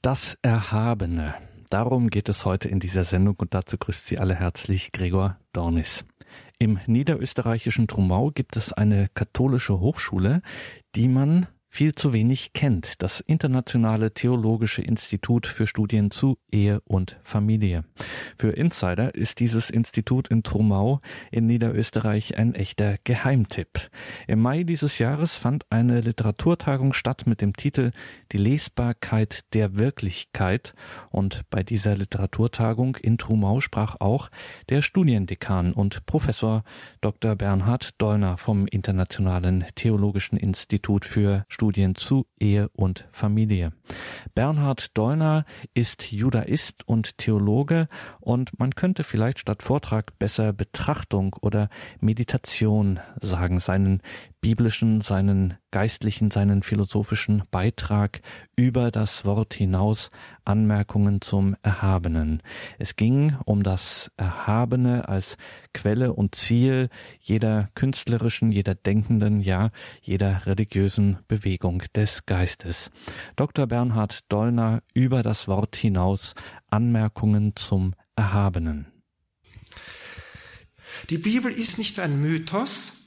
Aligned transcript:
Das 0.00 0.38
Erhabene. 0.42 1.34
Darum 1.70 2.08
geht 2.08 2.28
es 2.28 2.44
heute 2.44 2.68
in 2.68 2.78
dieser 2.78 3.02
Sendung 3.02 3.34
und 3.36 3.52
dazu 3.52 3.76
grüßt 3.76 4.06
Sie 4.06 4.18
alle 4.18 4.36
herzlich 4.36 4.92
Gregor 4.92 5.38
Dornis. 5.52 6.04
Im 6.60 6.78
niederösterreichischen 6.86 7.88
Trumau 7.88 8.30
gibt 8.30 8.56
es 8.56 8.72
eine 8.72 9.08
katholische 9.14 9.80
Hochschule, 9.80 10.42
die 10.94 11.08
man 11.08 11.48
viel 11.68 11.94
zu 11.94 12.12
wenig 12.12 12.52
kennt, 12.52 13.02
das 13.02 13.20
Internationale 13.20 14.12
Theologische 14.12 14.82
Institut 14.82 15.46
für 15.46 15.66
Studien 15.66 16.10
zu 16.10 16.38
Ehe 16.50 16.80
und 16.88 17.18
Familie. 17.22 17.84
Für 18.36 18.50
Insider 18.50 19.14
ist 19.14 19.40
dieses 19.40 19.70
Institut 19.70 20.28
in 20.28 20.42
Trumau 20.42 21.00
in 21.30 21.46
Niederösterreich 21.46 22.36
ein 22.36 22.54
echter 22.54 22.96
Geheimtipp. 23.04 23.90
Im 24.26 24.40
Mai 24.40 24.64
dieses 24.64 24.98
Jahres 24.98 25.36
fand 25.36 25.66
eine 25.70 26.00
Literaturtagung 26.00 26.92
statt 26.92 27.26
mit 27.26 27.40
dem 27.40 27.54
Titel 27.54 27.92
Die 28.32 28.38
Lesbarkeit 28.38 29.54
der 29.54 29.76
Wirklichkeit 29.76 30.74
und 31.10 31.42
bei 31.50 31.62
dieser 31.62 31.96
Literaturtagung 31.96 32.96
in 32.96 33.18
Trumau 33.18 33.60
sprach 33.60 33.96
auch 34.00 34.30
der 34.68 34.82
Studiendekan 34.82 35.72
und 35.72 36.06
Professor 36.06 36.64
Dr. 37.00 37.36
Bernhard 37.36 37.90
Dollner 37.98 38.36
vom 38.36 38.66
Internationalen 38.66 39.64
Theologischen 39.74 40.38
Institut 40.38 41.04
für 41.04 41.44
Studien 41.58 41.96
zu 41.96 42.24
Ehe 42.38 42.68
und 42.68 43.08
Familie. 43.10 43.72
Bernhard 44.32 44.96
Dollner 44.96 45.44
ist 45.74 46.12
Judaist 46.12 46.86
und 46.86 47.18
Theologe 47.18 47.88
und 48.20 48.56
man 48.60 48.76
könnte 48.76 49.02
vielleicht 49.02 49.40
statt 49.40 49.64
Vortrag 49.64 50.16
besser 50.20 50.52
Betrachtung 50.52 51.34
oder 51.40 51.68
Meditation 51.98 53.00
sagen, 53.20 53.58
seinen 53.58 54.02
biblischen, 54.40 55.00
seinen 55.00 55.54
geistlichen, 55.70 56.30
seinen 56.30 56.62
philosophischen 56.62 57.42
Beitrag 57.50 58.20
über 58.56 58.90
das 58.90 59.24
Wort 59.24 59.54
hinaus 59.54 60.10
Anmerkungen 60.44 61.20
zum 61.20 61.56
Erhabenen. 61.62 62.42
Es 62.78 62.96
ging 62.96 63.36
um 63.44 63.62
das 63.62 64.10
Erhabene 64.16 65.08
als 65.08 65.36
Quelle 65.74 66.12
und 66.12 66.34
Ziel 66.34 66.88
jeder 67.20 67.70
künstlerischen, 67.74 68.50
jeder 68.50 68.74
denkenden, 68.74 69.40
ja, 69.40 69.70
jeder 70.00 70.46
religiösen 70.46 71.18
Bewegung 71.28 71.82
des 71.94 72.26
Geistes. 72.26 72.90
Dr. 73.36 73.66
Bernhard 73.66 74.20
Dollner 74.32 74.82
über 74.94 75.22
das 75.22 75.48
Wort 75.48 75.76
hinaus 75.76 76.34
Anmerkungen 76.70 77.56
zum 77.56 77.94
Erhabenen. 78.16 78.86
Die 81.10 81.18
Bibel 81.18 81.52
ist 81.52 81.78
nicht 81.78 82.00
ein 82.00 82.20
Mythos, 82.20 82.97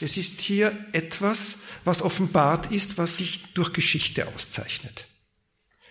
es 0.00 0.16
ist 0.16 0.40
hier 0.40 0.72
etwas, 0.92 1.58
was 1.84 2.02
offenbart 2.02 2.72
ist, 2.72 2.98
was 2.98 3.18
sich 3.18 3.52
durch 3.54 3.72
Geschichte 3.72 4.26
auszeichnet. 4.28 5.06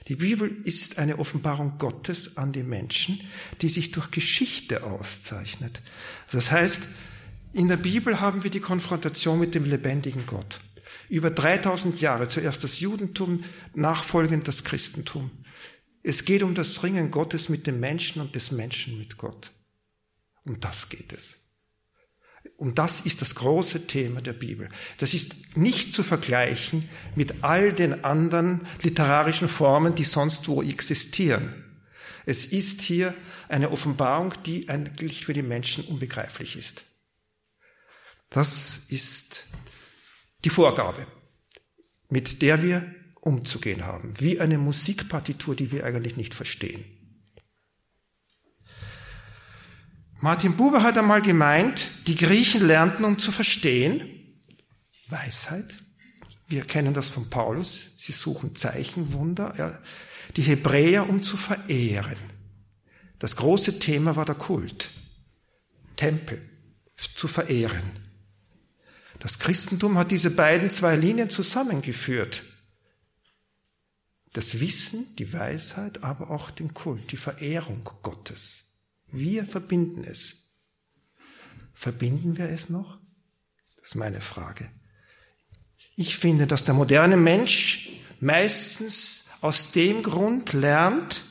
Die 0.08 0.16
Bibel 0.16 0.58
ist 0.64 0.98
eine 0.98 1.20
Offenbarung 1.20 1.78
Gottes 1.78 2.36
an 2.38 2.52
die 2.52 2.64
Menschen, 2.64 3.22
die 3.62 3.70
sich 3.70 3.92
durch 3.92 4.10
Geschichte 4.10 4.84
auszeichnet. 4.84 5.82
Das 6.32 6.50
heißt, 6.50 6.82
in 7.54 7.68
der 7.68 7.78
Bibel 7.78 8.20
haben 8.20 8.44
wir 8.44 8.50
die 8.50 8.60
Konfrontation 8.60 9.40
mit 9.40 9.54
dem 9.54 9.66
lebendigen 9.66 10.26
Gott. 10.26 10.60
Über 11.10 11.30
3000 11.30 12.02
Jahre, 12.02 12.28
zuerst 12.28 12.64
das 12.64 12.80
Judentum, 12.80 13.44
nachfolgend 13.76 14.48
das 14.48 14.64
Christentum. 14.64 15.30
Es 16.02 16.26
geht 16.26 16.42
um 16.42 16.56
das 16.56 16.82
Ringen 16.84 17.12
Gottes 17.12 17.50
mit 17.50 17.68
dem 17.68 17.80
Menschen 17.80 18.22
und 18.22 18.34
des 18.34 18.52
Menschen 18.52 18.98
mit 18.98 19.18
Gott. 19.18 19.52
Um 20.44 20.60
das 20.60 20.90
geht 20.90 21.14
es. 21.14 21.49
Und 22.58 22.78
das 22.78 23.02
ist 23.02 23.22
das 23.22 23.36
große 23.36 23.88
Thema 23.88 24.22
der 24.22 24.34
Bibel. 24.34 24.70
Das 24.98 25.14
ist 25.14 25.58
nicht 25.58 25.94
zu 25.94 26.04
vergleichen 26.04 26.88
mit 27.16 27.44
all 27.44 27.72
den 27.72 28.04
anderen 28.04 28.62
literarischen 28.82 29.48
Formen, 29.48 29.96
die 29.96 30.04
sonst 30.04 30.48
wo 30.48 30.62
existieren. 30.62 31.64
Es 32.26 32.46
ist 32.46 32.82
hier 32.82 33.14
eine 33.48 33.72
Offenbarung, 33.72 34.34
die 34.46 34.70
eigentlich 34.70 35.26
für 35.26 35.34
die 35.34 35.42
Menschen 35.42 35.86
unbegreiflich 35.86 36.56
ist. 36.56 36.84
Das 38.30 38.86
ist 38.90 39.46
die 40.44 40.50
Vorgabe, 40.50 41.08
mit 42.10 42.42
der 42.42 42.62
wir 42.62 42.94
umzugehen 43.22 43.86
haben, 43.86 44.14
wie 44.20 44.40
eine 44.40 44.58
Musikpartitur, 44.58 45.56
die 45.56 45.72
wir 45.72 45.86
eigentlich 45.86 46.16
nicht 46.16 46.34
verstehen. 46.34 46.99
Martin 50.22 50.58
Buber 50.58 50.84
hat 50.84 50.98
einmal 50.98 51.22
gemeint, 51.22 52.08
die 52.08 52.16
Griechen 52.16 52.66
lernten, 52.68 53.06
um 53.06 53.20
zu 53.20 53.32
verstehen, 53.32 54.36
Weisheit. 55.08 55.78
Wir 56.48 56.64
kennen 56.64 56.94
das 56.94 57.10
von 57.10 57.30
Paulus. 57.30 57.96
Sie 57.98 58.12
suchen 58.12 58.56
Zeichen, 58.56 59.14
Wunder. 59.14 59.82
Die 60.36 60.42
Hebräer, 60.42 61.08
um 61.08 61.24
zu 61.24 61.38
verehren. 61.38 62.18
Das 63.18 63.36
große 63.36 63.80
Thema 63.80 64.16
war 64.16 64.26
der 64.26 64.36
Kult. 64.36 64.90
Tempel. 65.96 66.42
Zu 67.16 67.30
verehren. 67.30 68.00
Das 69.20 69.40
Christentum 69.40 69.98
hat 69.98 70.12
diese 70.12 70.32
beiden 70.32 70.70
zwei 70.70 70.98
Linien 70.98 71.30
zusammengeführt. 71.30 72.44
Das 74.34 74.60
Wissen, 74.60 75.16
die 75.16 75.32
Weisheit, 75.32 76.04
aber 76.04 76.30
auch 76.30 76.52
den 76.52 76.74
Kult, 76.74 77.12
die 77.12 77.18
Verehrung 77.18 77.90
Gottes. 78.04 78.69
Wir 79.12 79.46
verbinden 79.46 80.04
es. 80.04 80.54
Verbinden 81.74 82.38
wir 82.38 82.50
es 82.50 82.70
noch? 82.70 83.00
Das 83.78 83.90
ist 83.90 83.96
meine 83.96 84.22
Frage. 84.22 84.70
Ich 85.96 86.18
finde, 86.18 86.48
dass 86.48 86.66
der 86.66 86.74
moderne 86.74 87.18
Mensch 87.18 87.90
meistens 88.20 89.26
aus 89.42 89.72
dem 89.72 90.04
Grund 90.04 90.54
lernt, 90.54 91.22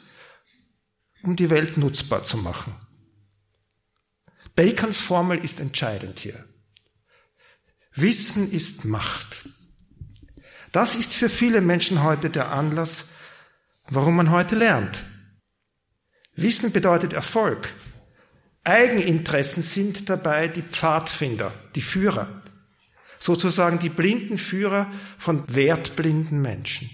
um 1.23 1.37
die 1.37 1.51
Welt 1.51 1.77
nutzbar 1.77 2.25
zu 2.25 2.39
machen. 2.39 2.75
Bacons 4.55 5.01
Formel 5.01 5.39
ist 5.39 5.61
entscheidend 5.61 6.19
hier. 6.19 6.45
Wissen 7.95 8.51
ist 8.51 8.85
Macht. 8.85 9.49
Das 10.73 10.97
ist 10.97 11.13
für 11.13 11.29
viele 11.29 11.61
Menschen 11.61 12.03
heute 12.03 12.31
der 12.31 12.51
Anlass, 12.51 13.11
warum 13.89 14.17
man 14.17 14.31
heute 14.31 14.57
lernt. 14.57 15.03
Wissen 16.41 16.71
bedeutet 16.71 17.15
Erfolg. 17.15 17.75
Eigeninteressen 18.63 19.65
sind 19.65 20.09
dabei 20.09 20.47
die 20.47 20.63
Pfadfinder, 20.63 21.53
die 21.75 21.81
Führer, 21.81 22.43
sozusagen 23.19 23.81
die 23.81 23.89
blinden 23.89 24.39
Führer 24.39 24.89
von 25.19 25.43
wertblinden 25.53 26.41
Menschen. 26.41 26.89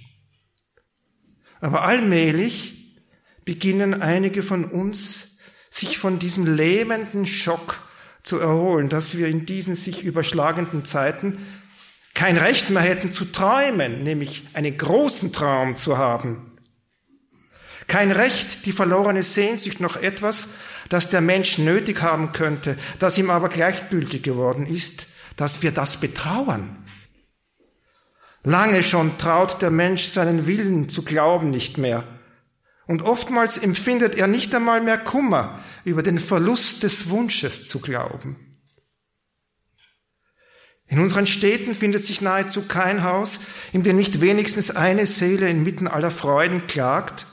Aber 1.60 1.82
allmählich 1.82 2.97
beginnen 3.44 4.00
einige 4.00 4.43
von 4.43 4.65
uns 4.65 5.37
sich 5.69 5.99
von 5.99 6.19
diesem 6.19 6.56
lähmenden 6.56 7.26
Schock 7.26 7.87
zu 8.22 8.38
erholen, 8.38 8.88
dass 8.88 9.15
wir 9.15 9.28
in 9.28 9.44
diesen 9.44 9.76
sich 9.76 10.03
überschlagenden 10.03 10.87
Zeiten 10.87 11.44
kein 12.15 12.38
Recht 12.38 12.71
mehr 12.71 12.81
hätten 12.81 13.12
zu 13.12 13.26
träumen, 13.26 14.05
nämlich 14.05 14.44
einen 14.55 14.78
großen 14.78 15.34
Traum 15.34 15.76
zu 15.76 15.99
haben, 15.99 16.53
kein 17.86 18.12
Recht, 18.12 18.66
die 18.66 18.72
verlorene 18.72 19.22
Sehnsucht 19.22 19.80
noch 19.80 19.96
etwas, 19.96 20.54
das 20.88 21.08
der 21.08 21.20
Mensch 21.20 21.58
nötig 21.58 22.02
haben 22.02 22.32
könnte, 22.32 22.76
das 22.98 23.18
ihm 23.18 23.30
aber 23.30 23.48
gleichgültig 23.48 24.22
geworden 24.22 24.66
ist, 24.66 25.06
dass 25.36 25.62
wir 25.62 25.72
das 25.72 25.98
betrauern. 25.98 26.84
Lange 28.42 28.82
schon 28.82 29.16
traut 29.18 29.62
der 29.62 29.70
Mensch 29.70 30.04
seinen 30.04 30.46
Willen 30.46 30.88
zu 30.88 31.02
glauben 31.02 31.50
nicht 31.50 31.78
mehr. 31.78 32.04
Und 32.86 33.00
oftmals 33.00 33.56
empfindet 33.56 34.14
er 34.16 34.26
nicht 34.26 34.54
einmal 34.54 34.82
mehr 34.82 34.98
Kummer 34.98 35.58
über 35.84 36.02
den 36.02 36.18
Verlust 36.18 36.82
des 36.82 37.08
Wunsches 37.08 37.66
zu 37.66 37.80
glauben. 37.80 38.36
In 40.86 41.00
unseren 41.00 41.26
Städten 41.26 41.74
findet 41.74 42.04
sich 42.04 42.20
nahezu 42.20 42.68
kein 42.68 43.02
Haus, 43.04 43.40
in 43.72 43.82
dem 43.82 43.96
nicht 43.96 44.20
wenigstens 44.20 44.70
eine 44.70 45.06
Seele 45.06 45.48
inmitten 45.48 45.88
aller 45.88 46.10
Freuden 46.10 46.66
klagt, 46.66 47.24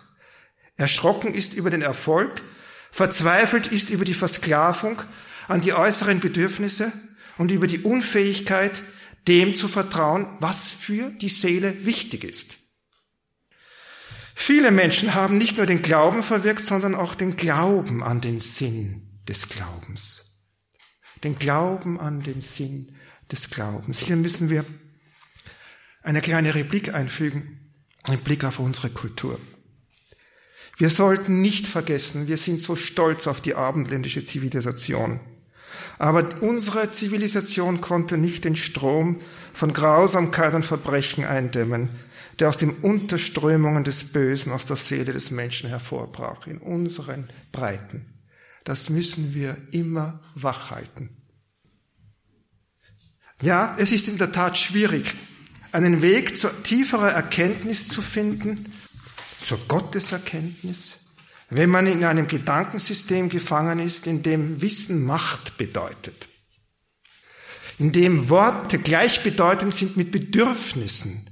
erschrocken 0.78 1.34
ist 1.34 1.54
über 1.54 1.70
den 1.70 1.82
Erfolg, 1.82 2.42
verzweifelt 2.92 3.68
ist 3.68 3.90
über 3.90 4.06
die 4.06 4.14
Versklavung 4.14 5.02
an 5.48 5.62
die 5.62 5.74
äußeren 5.74 6.20
Bedürfnisse 6.20 6.92
und 7.38 7.52
über 7.52 7.68
die 7.68 7.80
Unfähigkeit, 7.80 8.84
dem 9.28 9.56
zu 9.56 9.68
vertrauen, 9.68 10.28
was 10.40 10.72
für 10.72 11.10
die 11.10 11.30
Seele 11.30 11.86
wichtig 11.86 12.24
ist. 12.24 12.58
Viele 14.34 14.72
Menschen 14.72 15.14
haben 15.14 15.38
nicht 15.38 15.58
nur 15.58 15.66
den 15.66 15.82
Glauben 15.82 16.24
verwirkt, 16.24 16.64
sondern 16.64 16.96
auch 16.96 17.14
den 17.14 17.36
Glauben 17.36 18.04
an 18.04 18.22
den 18.22 18.40
Sinn 18.40 19.22
des 19.28 19.50
Glaubens. 19.50 20.48
Den 21.24 21.38
Glauben 21.38 22.00
an 22.00 22.22
den 22.22 22.42
Sinn 22.42 22.96
des 23.32 23.52
Glaubens. 23.52 24.00
Hier 24.00 24.16
müssen 24.16 24.50
wir 24.50 24.66
eine 26.02 26.22
kleine 26.22 26.56
Replik 26.56 26.94
einfügen, 26.94 27.74
im 28.10 28.20
Blick 28.22 28.44
auf 28.44 28.58
unsere 28.58 28.90
Kultur. 28.90 29.40
Wir 30.82 30.90
sollten 30.90 31.44
nicht 31.44 31.68
vergessen, 31.68 32.26
wir 32.26 32.38
sind 32.38 32.60
so 32.60 32.76
stolz 32.76 33.28
auf 33.28 33.40
die 33.40 33.54
abendländische 33.54 34.24
Zivilisation. 34.24 35.20
Aber 36.00 36.28
unsere 36.42 36.92
Zivilisation 36.92 37.82
konnte 37.82 38.18
nicht 38.18 38.46
den 38.46 38.56
Strom 38.56 39.22
von 39.54 39.74
Grausamkeit 39.74 40.56
und 40.56 40.66
Verbrechen 40.66 41.24
eindämmen, 41.24 41.90
der 42.40 42.50
aus 42.50 42.58
den 42.58 42.72
Unterströmungen 42.72 43.84
des 43.84 44.06
Bösen 44.06 44.52
aus 44.52 44.66
der 44.66 44.76
Seele 44.76 45.14
des 45.14 45.30
Menschen 45.30 45.70
hervorbrach, 45.70 46.48
in 46.48 46.58
unseren 46.58 47.30
Breiten. 47.52 48.08
Das 48.64 48.90
müssen 48.90 49.36
wir 49.36 49.58
immer 49.70 50.20
wachhalten. 50.34 51.12
Ja, 53.44 53.76
es 53.78 53.92
ist 53.92 54.08
in 54.08 54.18
der 54.18 54.32
Tat 54.32 54.58
schwierig, 54.58 55.14
einen 55.74 56.02
Weg 56.02 56.40
zur 56.40 56.64
tieferer 56.64 57.12
Erkenntnis 57.12 57.88
zu 57.88 58.02
finden, 58.02 58.66
zur 59.42 59.60
Gotteserkenntnis, 59.68 60.98
wenn 61.50 61.70
man 61.70 61.88
in 61.88 62.04
einem 62.04 62.28
Gedankensystem 62.28 63.30
gefangen 63.30 63.80
ist, 63.80 64.08
in 64.08 64.24
dem 64.24 64.62
Wissen 64.62 65.06
Macht 65.06 65.58
bedeutet, 65.58 66.30
in 67.78 67.92
dem 67.92 68.30
Worte 68.30 68.80
gleichbedeutend 68.80 69.74
sind 69.74 69.98
mit 69.98 70.12
Bedürfnissen, 70.12 71.28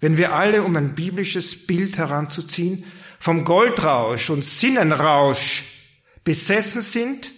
wenn 0.00 0.16
wir 0.16 0.32
alle, 0.32 0.62
um 0.62 0.76
ein 0.76 0.94
biblisches 0.94 1.66
Bild 1.66 1.96
heranzuziehen, 1.96 2.84
vom 3.18 3.44
Goldrausch 3.44 4.30
und 4.30 4.44
Sinnenrausch 4.44 5.64
besessen 6.22 6.82
sind, 6.82 7.32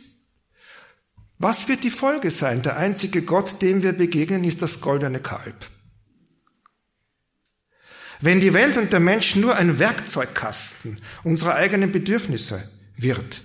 was 1.39 1.69
wird 1.69 1.85
die 1.85 1.91
Folge 1.91 2.31
sein? 2.31 2.61
Der 2.61 2.77
einzige 2.77 3.23
Gott, 3.23 3.63
dem 3.63 3.83
wir 3.83 3.95
begegnen, 3.95 4.45
ist 4.45 4.61
das 4.61 4.83
goldene 4.83 5.21
Kalb. 5.21 5.71
Wenn 8.21 8.41
die 8.41 8.53
Welt 8.53 8.77
und 8.77 8.93
der 8.93 9.01
Mensch 9.01 9.37
nur 9.37 9.57
ein 9.57 9.79
Werkzeugkasten 9.79 11.01
unserer 11.25 11.55
eigenen 11.55 11.91
Bedürfnisse 11.91 12.69
wird, 12.97 13.41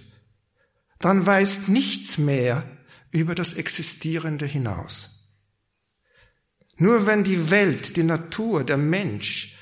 dann 1.00 1.26
weist 1.26 1.70
nichts 1.70 2.18
mehr 2.18 2.64
über 3.12 3.36
das 3.36 3.54
Existierende 3.54 4.46
hinaus. 4.46 5.38
Nur 6.78 7.06
wenn 7.06 7.24
die 7.24 7.50
Welt, 7.50 7.96
die 7.96 8.04
Natur, 8.04 8.66
der 8.66 8.78
Mensch 8.78 9.58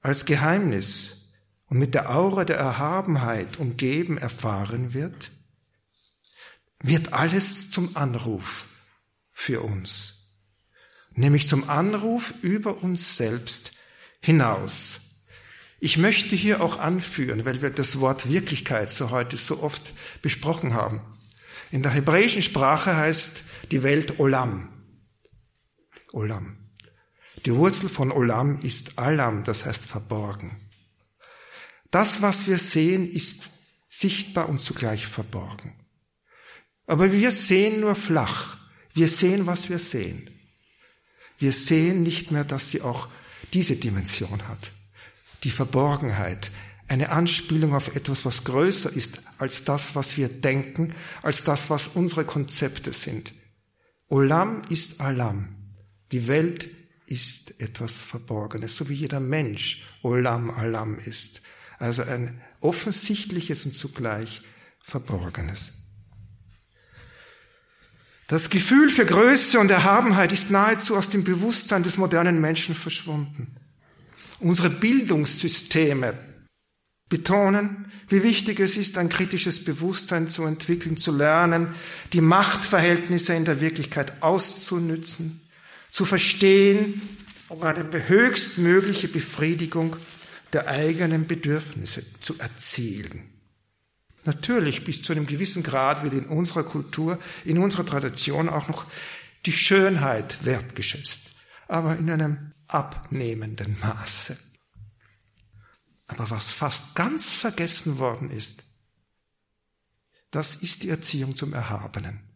als 0.00 0.24
Geheimnis 0.24 1.30
und 1.66 1.78
mit 1.78 1.94
der 1.94 2.14
Aura 2.14 2.46
der 2.46 2.56
Erhabenheit 2.56 3.58
umgeben 3.58 4.16
erfahren 4.16 4.94
wird, 4.94 5.30
wird 6.80 7.12
alles 7.12 7.70
zum 7.70 7.96
Anruf 7.96 8.66
für 9.32 9.60
uns, 9.60 10.38
nämlich 11.10 11.46
zum 11.46 11.68
Anruf 11.68 12.32
über 12.40 12.82
uns 12.82 13.16
selbst 13.16 13.72
hinaus. 14.20 15.26
Ich 15.80 15.96
möchte 15.96 16.34
hier 16.34 16.60
auch 16.60 16.78
anführen, 16.78 17.44
weil 17.44 17.62
wir 17.62 17.70
das 17.70 18.00
Wort 18.00 18.28
Wirklichkeit 18.28 18.90
so 18.90 19.10
heute 19.10 19.36
so 19.36 19.62
oft 19.62 19.92
besprochen 20.22 20.74
haben. 20.74 21.00
In 21.70 21.82
der 21.82 21.92
hebräischen 21.92 22.42
Sprache 22.42 22.96
heißt 22.96 23.42
die 23.70 23.82
Welt 23.82 24.18
Olam. 24.18 24.70
Olam. 26.12 26.56
Die 27.46 27.54
Wurzel 27.54 27.88
von 27.88 28.10
Olam 28.10 28.60
ist 28.62 28.98
Alam, 28.98 29.44
das 29.44 29.66
heißt 29.66 29.84
verborgen. 29.84 30.68
Das, 31.90 32.22
was 32.22 32.48
wir 32.48 32.58
sehen, 32.58 33.08
ist 33.08 33.50
sichtbar 33.88 34.48
und 34.48 34.60
zugleich 34.60 35.06
verborgen. 35.06 35.72
Aber 36.86 37.12
wir 37.12 37.30
sehen 37.32 37.80
nur 37.80 37.94
flach. 37.94 38.56
Wir 38.94 39.08
sehen, 39.08 39.46
was 39.46 39.68
wir 39.68 39.78
sehen. 39.78 40.28
Wir 41.38 41.52
sehen 41.52 42.02
nicht 42.02 42.30
mehr, 42.30 42.44
dass 42.44 42.70
sie 42.70 42.82
auch 42.82 43.08
diese 43.54 43.76
Dimension 43.76 44.48
hat. 44.48 44.72
Die 45.44 45.50
Verborgenheit, 45.50 46.50
eine 46.88 47.10
Anspielung 47.10 47.74
auf 47.74 47.94
etwas, 47.94 48.24
was 48.24 48.44
größer 48.44 48.92
ist 48.92 49.20
als 49.38 49.64
das, 49.64 49.94
was 49.94 50.16
wir 50.16 50.28
denken, 50.28 50.94
als 51.22 51.44
das, 51.44 51.70
was 51.70 51.88
unsere 51.88 52.24
Konzepte 52.24 52.92
sind. 52.92 53.34
Olam 54.08 54.62
ist 54.70 55.00
Alam. 55.00 55.54
Die 56.12 56.28
Welt 56.28 56.68
ist 57.06 57.60
etwas 57.60 58.02
Verborgenes, 58.02 58.76
so 58.76 58.88
wie 58.88 58.94
jeder 58.94 59.20
Mensch 59.20 59.84
Olam 60.02 60.50
Alam 60.50 60.98
ist. 60.98 61.42
Also 61.78 62.02
ein 62.02 62.40
offensichtliches 62.60 63.64
und 63.66 63.74
zugleich 63.74 64.42
Verborgenes. 64.82 65.77
Das 68.28 68.50
Gefühl 68.50 68.90
für 68.90 69.06
Größe 69.06 69.58
und 69.58 69.70
Erhabenheit 69.70 70.32
ist 70.32 70.50
nahezu 70.50 70.96
aus 70.96 71.08
dem 71.08 71.24
Bewusstsein 71.24 71.82
des 71.82 71.96
modernen 71.96 72.42
Menschen 72.42 72.74
verschwunden. 72.74 73.56
Unsere 74.38 74.68
Bildungssysteme 74.68 76.12
betonen, 77.08 77.90
wie 78.08 78.22
wichtig 78.22 78.60
es 78.60 78.76
ist, 78.76 78.98
ein 78.98 79.08
kritisches 79.08 79.64
Bewusstsein 79.64 80.28
zu 80.28 80.44
entwickeln, 80.44 80.98
zu 80.98 81.10
lernen, 81.10 81.74
die 82.12 82.20
Machtverhältnisse 82.20 83.32
in 83.32 83.46
der 83.46 83.62
Wirklichkeit 83.62 84.22
auszunützen, 84.22 85.40
zu 85.88 86.04
verstehen, 86.04 87.00
um 87.48 87.62
eine 87.62 88.08
höchstmögliche 88.08 89.08
Befriedigung 89.08 89.96
der 90.52 90.68
eigenen 90.68 91.26
Bedürfnisse 91.26 92.04
zu 92.20 92.38
erzielen. 92.38 93.37
Natürlich 94.28 94.84
bis 94.84 95.02
zu 95.02 95.14
einem 95.14 95.26
gewissen 95.26 95.62
Grad 95.62 96.02
wird 96.02 96.12
in 96.12 96.26
unserer 96.26 96.62
Kultur, 96.62 97.18
in 97.46 97.56
unserer 97.56 97.86
Tradition 97.86 98.50
auch 98.50 98.68
noch 98.68 98.84
die 99.46 99.52
Schönheit 99.52 100.44
wertgeschätzt, 100.44 101.34
aber 101.66 101.96
in 101.96 102.10
einem 102.10 102.52
abnehmenden 102.66 103.78
Maße. 103.80 104.36
Aber 106.08 106.28
was 106.28 106.50
fast 106.50 106.94
ganz 106.94 107.32
vergessen 107.32 107.96
worden 107.96 108.30
ist, 108.30 108.64
das 110.30 110.56
ist 110.56 110.82
die 110.82 110.90
Erziehung 110.90 111.34
zum 111.34 111.54
Erhabenen. 111.54 112.27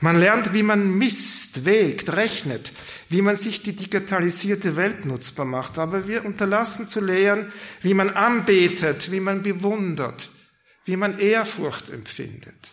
Man 0.00 0.18
lernt, 0.18 0.52
wie 0.52 0.62
man 0.62 0.98
misst, 0.98 1.64
wägt, 1.64 2.12
rechnet, 2.12 2.72
wie 3.08 3.22
man 3.22 3.36
sich 3.36 3.62
die 3.62 3.76
digitalisierte 3.76 4.76
Welt 4.76 5.04
nutzbar 5.04 5.46
macht. 5.46 5.78
Aber 5.78 6.08
wir 6.08 6.24
unterlassen 6.24 6.88
zu 6.88 7.00
lehren, 7.00 7.52
wie 7.82 7.94
man 7.94 8.10
anbetet, 8.10 9.10
wie 9.10 9.20
man 9.20 9.42
bewundert, 9.42 10.28
wie 10.84 10.96
man 10.96 11.18
Ehrfurcht 11.18 11.90
empfindet. 11.90 12.72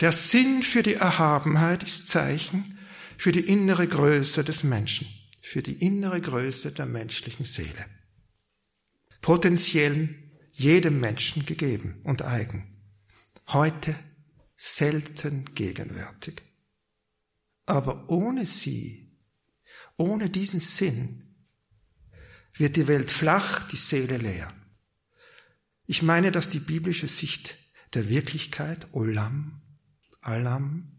Der 0.00 0.12
Sinn 0.12 0.62
für 0.62 0.82
die 0.82 0.94
Erhabenheit 0.94 1.82
ist 1.82 2.08
Zeichen 2.08 2.78
für 3.18 3.32
die 3.32 3.40
innere 3.40 3.86
Größe 3.86 4.42
des 4.44 4.64
Menschen, 4.64 5.06
für 5.42 5.62
die 5.62 5.74
innere 5.84 6.22
Größe 6.22 6.72
der 6.72 6.86
menschlichen 6.86 7.44
Seele. 7.44 7.84
Potenziell 9.20 10.14
jedem 10.52 11.00
Menschen 11.00 11.44
gegeben 11.44 12.00
und 12.04 12.22
eigen. 12.22 12.80
Heute 13.48 13.94
selten 14.62 15.46
gegenwärtig. 15.54 16.42
Aber 17.64 18.10
ohne 18.10 18.44
sie, 18.44 19.10
ohne 19.96 20.28
diesen 20.28 20.60
Sinn, 20.60 21.34
wird 22.52 22.76
die 22.76 22.86
Welt 22.86 23.10
flach, 23.10 23.66
die 23.68 23.76
Seele 23.76 24.18
leer. 24.18 24.52
Ich 25.86 26.02
meine, 26.02 26.30
dass 26.30 26.50
die 26.50 26.58
biblische 26.58 27.08
Sicht 27.08 27.56
der 27.94 28.10
Wirklichkeit, 28.10 28.88
Olam, 28.92 29.62
Alam, 30.20 30.92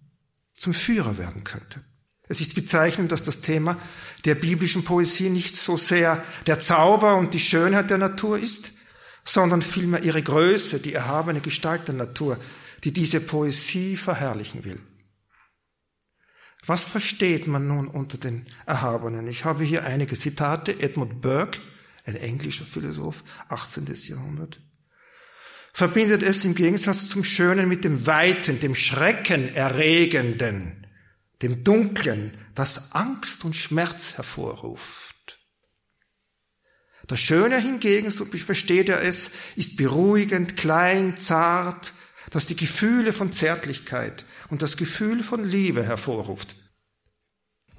zum 0.55 0.73
Führer 0.73 1.19
werden 1.19 1.43
könnte. 1.43 1.83
Es 2.27 2.41
ist 2.41 2.55
bezeichnend, 2.55 3.11
dass 3.11 3.21
das 3.21 3.41
Thema 3.41 3.77
der 4.25 4.35
biblischen 4.35 4.83
Poesie 4.83 5.29
nicht 5.29 5.55
so 5.55 5.77
sehr 5.77 6.23
der 6.47 6.59
Zauber 6.59 7.15
und 7.15 7.35
die 7.35 7.39
Schönheit 7.39 7.91
der 7.91 7.99
Natur 7.99 8.39
ist, 8.39 8.71
sondern 9.23 9.61
vielmehr 9.61 10.01
ihre 10.01 10.23
Größe, 10.23 10.79
die 10.79 10.93
erhabene 10.93 11.41
Gestalt 11.41 11.87
der 11.87 11.95
Natur, 11.95 12.39
die 12.83 12.93
diese 12.93 13.21
Poesie 13.21 13.97
verherrlichen 13.97 14.65
will. 14.65 14.79
Was 16.65 16.85
versteht 16.85 17.45
man 17.47 17.67
nun 17.67 17.87
unter 17.87 18.17
den 18.17 18.47
Erhabenen? 18.65 19.27
Ich 19.27 19.45
habe 19.45 19.63
hier 19.63 19.83
einige 19.83 20.15
Zitate. 20.15 20.79
Edmund 20.79 21.21
Burke, 21.21 21.59
ein 22.05 22.15
englischer 22.15 22.65
Philosoph, 22.65 23.23
18. 23.49 23.87
Jahrhundert, 24.07 24.59
verbindet 25.73 26.21
es 26.21 26.45
im 26.45 26.53
Gegensatz 26.53 27.09
zum 27.09 27.23
Schönen 27.23 27.67
mit 27.67 27.83
dem 27.83 28.05
Weiten, 28.05 28.59
dem 28.59 28.75
Schreckenerregenden, 28.75 30.85
dem 31.41 31.63
Dunklen, 31.63 32.37
das 32.53 32.93
Angst 32.93 33.43
und 33.43 33.55
Schmerz 33.55 34.17
hervorruft. 34.17 35.09
Das 37.07 37.19
Schöne 37.19 37.59
hingegen, 37.59 38.11
so 38.11 38.25
versteht 38.25 38.89
er 38.89 39.01
es, 39.01 39.31
ist 39.55 39.77
beruhigend, 39.77 40.57
klein, 40.57 41.17
zart, 41.17 41.93
das 42.31 42.47
die 42.47 42.55
Gefühle 42.55 43.13
von 43.13 43.31
Zärtlichkeit 43.31 44.25
und 44.49 44.63
das 44.63 44.77
Gefühl 44.77 45.21
von 45.21 45.43
Liebe 45.43 45.83
hervorruft. 45.83 46.55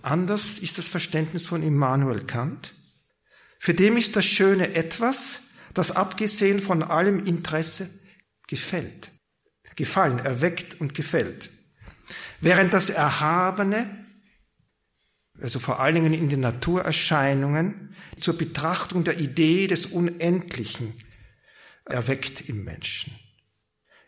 Anders 0.02 0.59
ist 0.59 0.78
das 0.78 0.88
Verständnis 0.88 1.47
von 1.47 1.62
Immanuel 1.62 2.25
Kant. 2.25 2.75
Für 3.59 3.75
dem 3.75 3.97
ist 3.97 4.14
das 4.14 4.26
Schöne 4.26 4.75
etwas, 4.75 5.52
das 5.75 5.92
abgesehen 5.92 6.61
von 6.61 6.82
allem 6.82 7.25
Interesse 7.25 7.88
gefällt. 8.47 9.11
Gefallen, 9.75 10.18
erweckt 10.18 10.80
und 10.80 10.94
gefällt. 10.94 11.49
Während 12.40 12.75
das 12.75 12.90
Erhabene, 12.90 14.04
also 15.40 15.61
vor 15.61 15.80
allen 15.80 15.94
Dingen 15.94 16.12
in 16.12 16.28
den 16.28 16.40
Naturerscheinungen, 16.40 17.97
zur 18.21 18.37
Betrachtung 18.37 19.04
der 19.04 19.18
Idee 19.18 19.66
des 19.66 19.87
Unendlichen 19.87 20.92
erweckt 21.87 22.49
im 22.49 22.64
Menschen. 22.64 23.22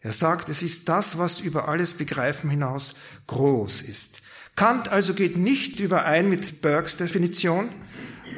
Er 0.04 0.12
sagt, 0.12 0.50
es 0.50 0.62
ist 0.62 0.90
das, 0.90 1.16
was 1.16 1.40
über 1.40 1.66
alles 1.66 1.94
Begreifen 1.94 2.50
hinaus 2.50 2.96
groß 3.26 3.80
ist. 3.80 4.20
Kant 4.54 4.88
also 4.88 5.14
geht 5.14 5.38
nicht 5.38 5.80
überein 5.80 6.28
mit 6.28 6.61
Burkes 6.61 6.99
Definition, 6.99 7.70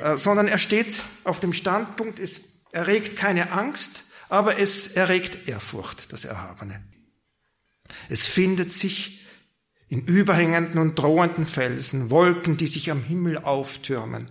äh, 0.01 0.17
sondern 0.17 0.47
er 0.47 0.59
steht 0.59 1.03
auf 1.25 1.41
dem 1.41 1.53
Standpunkt, 1.53 2.21
es 2.21 2.63
erregt 2.71 3.17
keine 3.17 3.51
Angst, 3.51 4.05
aber 4.29 4.61
es 4.61 4.93
erregt 4.93 5.49
Ehrfurcht, 5.49 6.13
das 6.13 6.25
Erhabene. 6.25 6.85
Es 8.09 8.29
findet 8.29 8.73
sich 8.73 9.27
in 9.89 10.03
überhängenden 10.03 10.79
und 10.79 10.95
drohenden 10.95 11.47
Felsen, 11.47 12.11
Wolken, 12.11 12.57
die 12.57 12.69
sich 12.69 12.93
am 12.93 13.03
Himmel 13.03 13.39
auftürmen. 13.39 14.31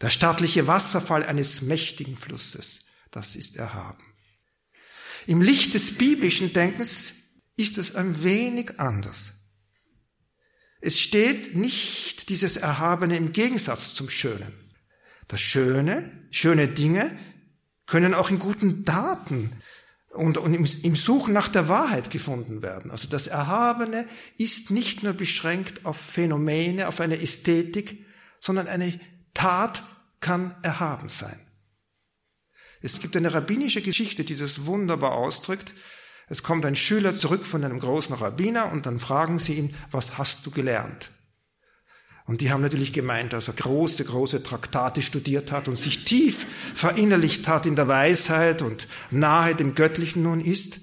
Der 0.00 0.10
stattliche 0.10 0.66
Wasserfall 0.66 1.24
eines 1.24 1.62
mächtigen 1.62 2.16
Flusses, 2.16 2.86
das 3.12 3.36
ist 3.36 3.56
erhaben. 3.56 4.02
Im 5.28 5.42
Licht 5.42 5.74
des 5.74 5.98
biblischen 5.98 6.54
Denkens 6.54 7.12
ist 7.54 7.76
es 7.76 7.94
ein 7.94 8.24
wenig 8.24 8.80
anders. 8.80 9.52
Es 10.80 10.98
steht 10.98 11.54
nicht 11.54 12.30
dieses 12.30 12.56
Erhabene 12.56 13.14
im 13.18 13.32
Gegensatz 13.32 13.92
zum 13.92 14.08
Schönen. 14.08 14.54
Das 15.26 15.42
Schöne, 15.42 16.10
schöne 16.30 16.66
Dinge 16.66 17.14
können 17.84 18.14
auch 18.14 18.30
in 18.30 18.38
guten 18.38 18.86
Taten 18.86 19.52
und, 20.14 20.38
und 20.38 20.54
im, 20.54 20.66
im 20.82 20.96
Suchen 20.96 21.34
nach 21.34 21.48
der 21.48 21.68
Wahrheit 21.68 22.10
gefunden 22.10 22.62
werden. 22.62 22.90
Also 22.90 23.06
das 23.06 23.26
Erhabene 23.26 24.06
ist 24.38 24.70
nicht 24.70 25.02
nur 25.02 25.12
beschränkt 25.12 25.84
auf 25.84 25.98
Phänomene, 25.98 26.88
auf 26.88 27.00
eine 27.00 27.20
Ästhetik, 27.20 28.02
sondern 28.40 28.66
eine 28.66 28.98
Tat 29.34 29.82
kann 30.20 30.56
erhaben 30.62 31.10
sein. 31.10 31.38
Es 32.80 33.00
gibt 33.00 33.16
eine 33.16 33.34
rabbinische 33.34 33.82
Geschichte, 33.82 34.24
die 34.24 34.36
das 34.36 34.66
wunderbar 34.66 35.12
ausdrückt. 35.12 35.74
Es 36.28 36.42
kommt 36.42 36.64
ein 36.64 36.76
Schüler 36.76 37.14
zurück 37.14 37.46
von 37.46 37.64
einem 37.64 37.80
großen 37.80 38.14
Rabbiner 38.14 38.70
und 38.70 38.86
dann 38.86 38.98
fragen 38.98 39.38
sie 39.38 39.54
ihn, 39.54 39.74
was 39.90 40.18
hast 40.18 40.46
du 40.46 40.50
gelernt? 40.50 41.10
Und 42.26 42.42
die 42.42 42.50
haben 42.52 42.60
natürlich 42.60 42.92
gemeint, 42.92 43.32
dass 43.32 43.48
er 43.48 43.54
große, 43.54 44.04
große 44.04 44.42
Traktate 44.42 45.00
studiert 45.00 45.50
hat 45.50 45.66
und 45.66 45.76
sich 45.76 46.04
tief 46.04 46.44
verinnerlicht 46.74 47.48
hat 47.48 47.64
in 47.64 47.74
der 47.74 47.88
Weisheit 47.88 48.60
und 48.60 48.86
nahe 49.10 49.54
dem 49.54 49.74
Göttlichen 49.74 50.24
nun 50.24 50.42
ist. 50.42 50.80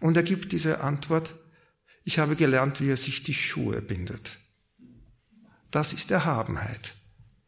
Und 0.00 0.18
er 0.18 0.22
gibt 0.22 0.52
diese 0.52 0.82
Antwort, 0.82 1.34
ich 2.04 2.18
habe 2.18 2.36
gelernt, 2.36 2.80
wie 2.82 2.90
er 2.90 2.98
sich 2.98 3.22
die 3.22 3.32
Schuhe 3.32 3.80
bindet. 3.80 4.36
Das 5.70 5.94
ist 5.94 6.10
Erhabenheit. 6.10 6.92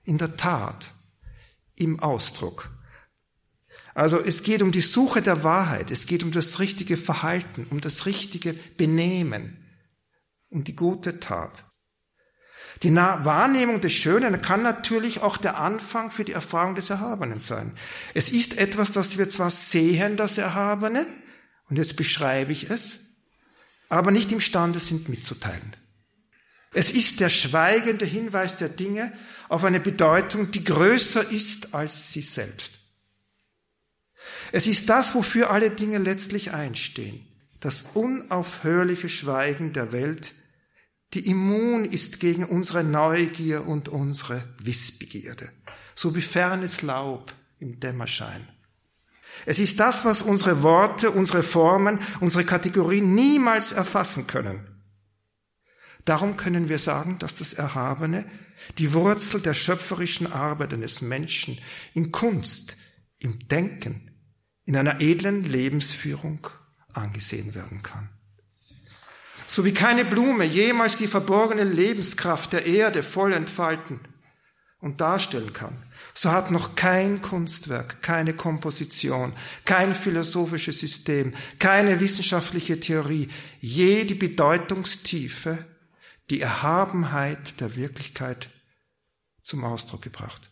In 0.05 0.17
der 0.17 0.37
Tat, 0.37 0.91
im 1.77 2.01
Ausdruck. 2.01 2.71
Also 3.95 4.21
es 4.21 4.43
geht 4.43 4.61
um 4.61 4.73
die 4.73 4.81
Suche 4.81 5.23
der 5.23 5.45
Wahrheit, 5.45 5.91
es 5.93 6.07
geht 6.07 6.25
um 6.25 6.33
das 6.33 6.59
richtige 6.59 6.97
Verhalten, 6.97 7.67
um 7.71 7.81
das 7.81 8.07
richtige 8.07 8.55
Benehmen, 8.77 9.57
um 10.51 10.65
die 10.65 10.75
gute 10.75 11.21
Tat. 11.21 11.65
Die 12.83 12.95
Wahrnehmung 12.95 13.81
des 13.81 13.93
Schönen 13.93 14.43
kann 14.43 14.63
natürlich 14.63 15.21
auch 15.21 15.37
der 15.37 15.59
Anfang 15.59 16.11
für 16.11 16.25
die 16.25 16.33
Erfahrung 16.33 16.75
des 16.75 16.91
Erhabenen 16.91 17.39
sein. 17.39 17.73
Es 18.15 18.31
ist 18.31 18.59
etwas, 18.59 18.91
das 18.91 19.17
wir 19.17 19.29
zwar 19.29 19.51
sehen, 19.51 20.17
das 20.17 20.39
Erhabene, 20.39 21.07
und 21.71 21.77
jetzt 21.77 21.97
beschreibe 21.97 22.53
ich 22.53 22.69
es, 22.71 22.99
aber 23.89 24.11
nicht 24.11 24.33
imstande 24.33 24.81
sind 24.81 25.09
mitzuteilen. 25.09 25.77
Es 26.73 26.91
ist 26.91 27.21
der 27.21 27.29
schweigende 27.29 28.05
Hinweis 28.05 28.57
der 28.57 28.69
Dinge 28.69 29.13
auf 29.49 29.63
eine 29.63 29.79
Bedeutung, 29.79 30.51
die 30.51 30.65
größer 30.65 31.31
ist 31.31 31.75
als 31.75 32.11
sie 32.13 32.21
selbst. 32.21 32.84
Es 34.53 34.67
ist 34.67 34.89
das, 34.89 35.15
wofür 35.15 35.51
alle 35.51 35.71
Dinge 35.71 35.99
letztlich 35.99 36.53
einstehen, 36.53 37.27
das 37.61 37.83
unaufhörliche 37.95 39.09
Schweigen 39.09 39.73
der 39.73 39.93
Welt, 39.93 40.33
die 41.15 41.29
immun 41.29 41.85
ist 41.85 42.21
gegen 42.21 42.45
unsere 42.45 42.85
Neugier 42.85 43.67
und 43.67 43.89
unsere 43.89 44.43
Wissbegierde, 44.59 45.51
so 45.95 46.15
wie 46.15 46.23
fernes 46.23 46.83
Laub 46.83 47.33
im 47.61 47.79
Dämmerschein. 47.81 48.49
Es 49.47 49.59
ist 49.59 49.81
das, 49.81 50.05
was 50.05 50.23
unsere 50.23 50.63
Worte, 50.63 51.11
unsere 51.11 51.43
Formen, 51.43 51.99
unsere 52.21 52.45
Kategorien 52.45 53.15
niemals 53.15 53.73
erfassen 53.73 54.27
können. 54.27 54.67
Darum 56.05 56.37
können 56.37 56.69
wir 56.69 56.79
sagen, 56.79 57.19
dass 57.19 57.35
das 57.35 57.55
Erhabene 57.55 58.27
die 58.79 58.93
Wurzel 58.93 59.41
der 59.41 59.55
schöpferischen 59.55 60.31
Arbeit 60.31 60.75
eines 60.75 61.01
Menschen 61.01 61.59
in 61.95 62.13
Kunst, 62.13 62.77
im 63.19 63.49
Denken, 63.49 64.04
in 64.65 64.77
einer 64.77 65.01
edlen 65.01 65.45
Lebensführung 65.45 66.47
angesehen 66.93 67.55
werden 67.55 67.83
kann. 67.83 68.09
So 69.47 69.65
wie 69.65 69.75
keine 69.75 70.05
Blume 70.05 70.45
jemals 70.45 70.97
die 70.97 71.07
verborgene 71.07 71.65
Lebenskraft 71.65 72.53
der 72.53 72.67
Erde 72.67 73.03
voll 73.03 73.33
entfalten 73.33 74.01
und 74.81 75.01
darstellen 75.01 75.53
kann, 75.53 75.83
so 76.15 76.31
hat 76.31 76.51
noch 76.51 76.77
kein 76.77 77.21
Kunstwerk, 77.21 78.03
keine 78.03 78.35
Komposition, 78.35 79.35
kein 79.65 79.95
philosophisches 79.95 80.81
System, 80.81 81.35
keine 81.59 82.01
wissenschaftliche 82.01 82.81
Theorie 82.81 83.29
je 83.61 84.05
die 84.05 84.15
Bedeutungstiefe, 84.15 85.65
die 86.31 86.41
Erhabenheit 86.41 87.61
der 87.61 87.77
Wirklichkeit 87.77 88.49
zum 89.43 89.65
Ausdruck 89.65 90.03
gebracht. 90.03 90.51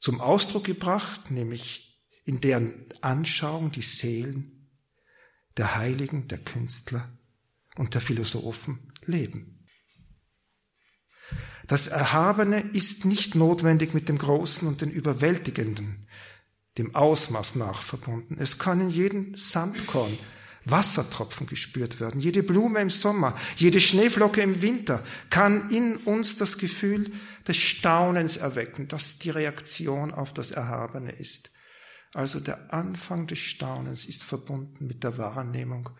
Zum 0.00 0.20
Ausdruck 0.20 0.64
gebracht, 0.64 1.30
nämlich 1.30 1.83
in 2.24 2.40
deren 2.40 2.86
Anschauung 3.00 3.70
die 3.70 3.82
Seelen 3.82 4.68
der 5.56 5.76
Heiligen, 5.76 6.26
der 6.28 6.38
Künstler 6.38 7.08
und 7.76 7.94
der 7.94 8.00
Philosophen 8.00 8.92
leben. 9.04 9.64
Das 11.66 11.86
Erhabene 11.86 12.60
ist 12.60 13.04
nicht 13.04 13.34
notwendig 13.34 13.94
mit 13.94 14.08
dem 14.08 14.18
Großen 14.18 14.68
und 14.68 14.80
dem 14.80 14.90
Überwältigenden, 14.90 16.08
dem 16.76 16.94
Ausmaß 16.94 17.54
nach 17.54 17.82
verbunden. 17.82 18.36
Es 18.38 18.58
kann 18.58 18.80
in 18.80 18.90
jedem 18.90 19.34
Sandkorn 19.34 20.18
Wassertropfen 20.66 21.46
gespürt 21.46 22.00
werden. 22.00 22.20
Jede 22.20 22.42
Blume 22.42 22.80
im 22.80 22.90
Sommer, 22.90 23.36
jede 23.56 23.80
Schneeflocke 23.80 24.40
im 24.40 24.62
Winter 24.62 25.04
kann 25.30 25.70
in 25.70 25.96
uns 25.98 26.38
das 26.38 26.58
Gefühl 26.58 27.12
des 27.46 27.56
Staunens 27.56 28.36
erwecken, 28.36 28.88
das 28.88 29.18
die 29.18 29.30
Reaktion 29.30 30.12
auf 30.12 30.32
das 30.32 30.50
Erhabene 30.50 31.12
ist. 31.12 31.50
Also 32.14 32.38
der 32.38 32.72
Anfang 32.72 33.26
des 33.26 33.40
Staunens 33.40 34.04
ist 34.04 34.22
verbunden 34.22 34.86
mit 34.86 35.02
der 35.02 35.18
Wahrnehmung 35.18 35.90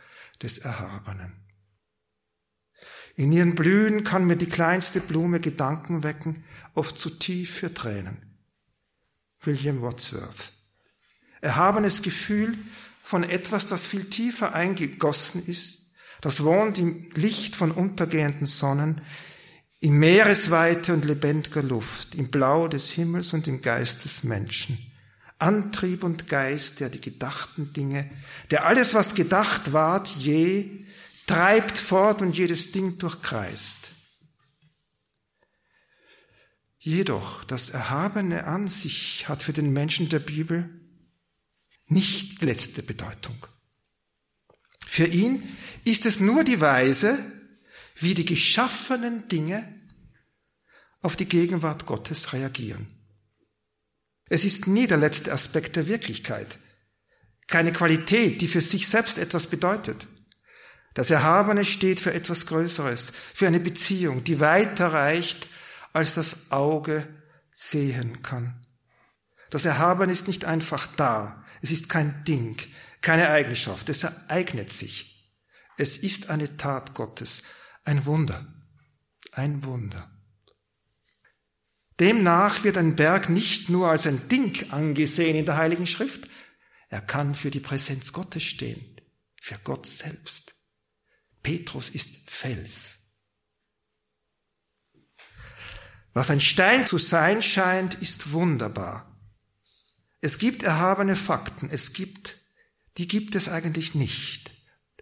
des 0.41 0.59
Erhabenen. 0.59 1.33
In 3.17 3.33
ihren 3.33 3.55
Blühen 3.55 4.05
kann 4.05 4.25
mir 4.25 4.37
die 4.37 4.47
kleinste 4.47 5.01
Blume 5.01 5.41
Gedanken 5.41 6.03
wecken, 6.03 6.45
oft 6.75 6.99
zu 6.99 7.11
tief 7.11 7.55
für 7.55 7.75
Tränen. 7.75 8.39
William 9.41 9.81
Wordsworth. 9.81 10.53
Erhabenes 11.41 12.03
Gefühl 12.03 12.57
von 13.03 13.25
etwas, 13.25 13.67
das 13.67 13.85
viel 13.85 14.05
tiefer 14.05 14.55
eingegossen 14.55 15.45
ist, 15.47 15.93
das 16.21 16.43
wohnt 16.43 16.79
im 16.79 17.11
Licht 17.15 17.55
von 17.55 17.71
untergehenden 17.71 18.47
Sonnen, 18.47 19.03
in 19.81 19.99
Meeresweite 19.99 20.95
und 20.95 21.05
lebendiger 21.05 21.63
Luft, 21.63 22.15
im 22.15 22.31
Blau 22.31 22.69
des 22.69 22.91
Himmels 22.93 23.35
und 23.35 23.47
im 23.47 23.61
Geist 23.61 24.05
des 24.05 24.25
Menschen. 24.25 24.94
Antrieb 25.45 26.03
und 26.03 26.27
Geist, 26.27 26.81
der 26.81 26.89
die 26.89 27.03
gedachten 27.03 27.75
Dinge, 27.75 28.11
der 28.51 28.65
alles, 28.65 28.95
was 28.95 29.15
gedacht 29.15 29.75
ward, 29.75 30.09
je, 30.09 30.87
treibt 31.27 31.79
fort 31.79 32.23
und 32.23 32.35
jedes 32.35 32.73
Ding 32.73 32.97
durchkreist. 32.99 33.91
Jedoch 36.79 37.45
das 37.45 37.69
Erhabene 37.69 38.45
an 38.45 38.69
sich 38.69 39.29
hat 39.29 39.43
für 39.43 39.53
den 39.53 39.71
Menschen 39.71 40.09
der 40.09 40.19
Bibel 40.19 40.69
nicht 41.89 42.41
die 42.41 42.47
letzte 42.47 42.83
Bedeutung. 42.83 43.47
Für 44.87 45.07
ihn 45.07 45.47
ist 45.85 46.07
es 46.07 46.21
nur 46.21 46.45
die 46.45 46.63
Weise, 46.63 47.19
wie 47.97 48.15
die 48.15 48.25
geschaffenen 48.25 49.29
Dinge 49.29 49.69
auf 51.03 51.17
die 51.17 51.27
Gegenwart 51.27 51.85
Gottes 51.85 52.33
reagieren. 52.33 52.87
Es 54.29 54.45
ist 54.45 54.67
nie 54.67 54.87
der 54.87 54.97
letzte 54.97 55.33
Aspekt 55.33 55.77
der 55.77 55.87
Wirklichkeit, 55.87 56.59
keine 57.47 57.73
Qualität, 57.73 58.41
die 58.41 58.49
für 58.49 58.61
sich 58.61 58.89
selbst 58.89 59.19
etwas 59.19 59.49
bedeutet. 59.49 60.07
Das 60.95 61.11
Erhabene 61.11 61.65
steht 61.65 62.01
für 62.01 62.15
etwas 62.15 62.47
Größeres, 62.47 63.13
für 63.35 63.47
eine 63.47 63.61
Beziehung, 63.61 64.25
die 64.25 64.41
weiter 64.41 64.93
reicht, 64.93 65.49
als 65.93 66.15
das 66.15 66.51
Auge 66.53 67.07
sehen 67.53 68.23
kann. 68.23 68.65
Das 69.51 69.65
Erhabene 69.65 70.13
ist 70.13 70.27
nicht 70.27 70.45
einfach 70.45 70.87
da, 70.97 71.45
es 71.61 71.71
ist 71.71 71.89
kein 71.89 72.25
Ding, 72.25 72.57
keine 73.01 73.29
Eigenschaft, 73.29 73.89
es 73.89 74.05
ereignet 74.05 74.73
sich. 74.73 75.33
Es 75.77 75.97
ist 75.97 76.31
eine 76.31 76.57
Tat 76.57 76.95
Gottes, 76.95 77.43
ein 77.85 78.07
Wunder, 78.07 78.47
ein 79.33 79.65
Wunder. 79.65 80.14
Demnach 82.01 82.65
wird 82.65 82.77
ein 82.77 82.97
Berg 82.97 83.29
nicht 83.29 83.69
nur 83.69 83.89
als 83.89 84.07
ein 84.07 84.29
Ding 84.29 84.71
angesehen 84.73 85.37
in 85.37 85.47
der 85.47 85.57
Heiligen 85.57 85.87
Schrift, 85.87 86.29
er 86.89 87.01
kann 87.01 87.35
für 87.35 87.51
die 87.51 87.61
Präsenz 87.61 88.13
Gottes 88.13 88.43
stehen, 88.43 89.01
für 89.41 89.59
Gott 89.63 89.87
selbst. 89.87 90.55
Petrus 91.43 91.89
ist 91.91 92.31
Fels, 92.31 92.99
Was 96.15 96.31
ein 96.31 96.41
Stein 96.41 96.87
zu 96.87 96.99
sein 96.99 97.43
scheint, 97.43 97.95
ist 97.95 98.31
wunderbar. 98.31 99.19
Es 100.21 100.39
gibt 100.39 100.63
erhabene 100.63 101.17
Fakten, 101.17 101.69
es 101.71 101.93
gibt, 101.93 102.37
die 102.97 103.09
gibt 103.09 103.35
es 103.35 103.49
eigentlich 103.49 103.97
nicht. 103.97 104.53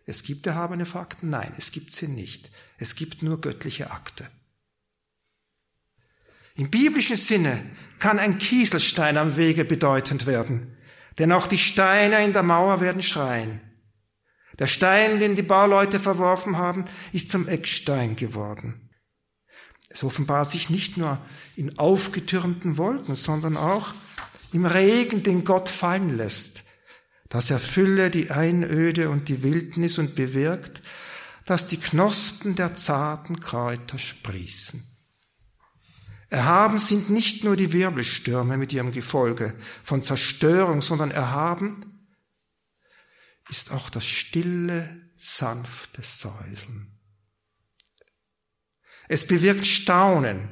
Es 0.07 0.25
gibt 0.25 0.47
erhabene 0.47 0.87
Fakten? 0.87 1.31
Nein, 1.31 1.53
es 1.57 1.71
gibt 1.71 1.95
sie 1.95 2.09
nicht. 2.09 2.51
Es 2.79 2.97
gibt 2.97 3.23
nur 3.23 3.41
göttliche 3.41 3.91
Akte. 3.91 4.29
Im 6.55 6.71
biblischen 6.71 7.17
Sinne 7.17 7.63
kann 7.99 8.19
ein 8.19 8.39
Kieselstein 8.39 9.17
am 9.17 9.37
Wege 9.37 9.65
bedeutend 9.65 10.27
werden, 10.27 10.77
denn 11.19 11.33
auch 11.33 11.47
die 11.47 11.59
Steine 11.59 12.25
in 12.25 12.33
der 12.33 12.43
Mauer 12.43 12.81
werden 12.81 13.03
schreien. 13.03 13.61
Der 14.59 14.67
Stein, 14.67 15.19
den 15.19 15.35
die 15.35 15.43
Bauleute 15.43 15.99
verworfen 15.99 16.59
haben, 16.59 16.85
ist 17.13 17.31
zum 17.31 17.49
Eckstein 17.49 18.17
geworden. 18.17 18.91
Es 19.89 20.05
offenbart 20.05 20.51
sich 20.51 20.71
nicht 20.71 20.97
nur 20.97 21.19
in 21.57 21.79
aufgetürmten 21.79 22.77
Wolken, 22.77 23.15
sondern 23.15 23.57
auch 23.57 23.93
im 24.53 24.67
Regen, 24.67 25.23
den 25.23 25.45
Gott 25.45 25.69
fallen 25.69 26.17
lässt. 26.17 26.65
Das 27.29 27.51
erfülle 27.51 28.11
die 28.11 28.31
Einöde 28.31 29.09
und 29.09 29.29
die 29.29 29.43
Wildnis 29.43 29.99
und 29.99 30.15
bewirkt, 30.15 30.83
dass 31.47 31.69
die 31.69 31.79
Knospen 31.79 32.55
der 32.55 32.75
zarten 32.75 33.41
Kräuter 33.41 33.99
sprießen. 33.99 34.92
Erhaben 36.33 36.79
sind 36.79 37.11
nicht 37.11 37.45
nur 37.45 37.57
die 37.57 37.75
Wirbelstürme 37.75 38.57
mit 38.57 38.73
ihrem 38.73 38.91
Gefolge 38.91 39.53
von 39.85 40.03
Zerstörung, 40.03 40.81
sondern 40.81 41.11
erhaben 41.11 42.09
ist 43.51 43.71
auch 43.71 43.91
das 43.91 44.07
stille, 44.07 45.11
sanfte 45.15 46.01
Säuseln. 46.01 46.99
Es 49.09 49.27
bewirkt 49.27 49.67
Staunen. 49.67 50.49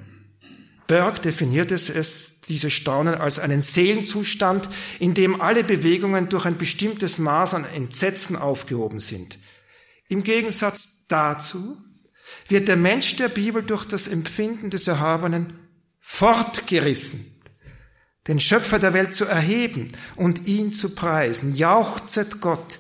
Berg 0.87 1.23
definiert 1.23 1.71
es, 1.71 1.89
es, 1.89 2.43
diese 2.43 2.69
Staunen 2.69 3.15
als 3.15 3.39
einen 3.39 3.63
Seelenzustand, 3.63 4.69
in 4.99 5.15
dem 5.15 5.41
alle 5.41 5.65
Bewegungen 5.65 6.29
durch 6.29 6.45
ein 6.45 6.59
bestimmtes 6.59 7.19
Maß 7.19 7.55
an 7.55 7.65
Entsetzen 7.65 8.37
aufgehoben 8.37 9.01
sind. 9.01 9.39
Im 10.11 10.25
Gegensatz 10.25 11.07
dazu 11.07 11.83
wird 12.49 12.69
der 12.69 12.77
Mensch 12.77 13.17
der 13.17 13.31
Bibel 13.31 13.63
durch 13.63 13.87
das 13.87 14.09
Empfinden 14.09 14.69
des 14.69 14.87
Erhabenen 14.87 15.70
fortgerissen, 16.01 17.25
den 18.29 18.41
Schöpfer 18.41 18.79
der 18.79 18.93
Welt 18.93 19.15
zu 19.15 19.25
erheben 19.25 19.93
und 20.17 20.47
ihn 20.47 20.73
zu 20.73 20.95
preisen. 20.95 21.55
Jauchzet 21.55 22.41
Gott. 22.41 22.79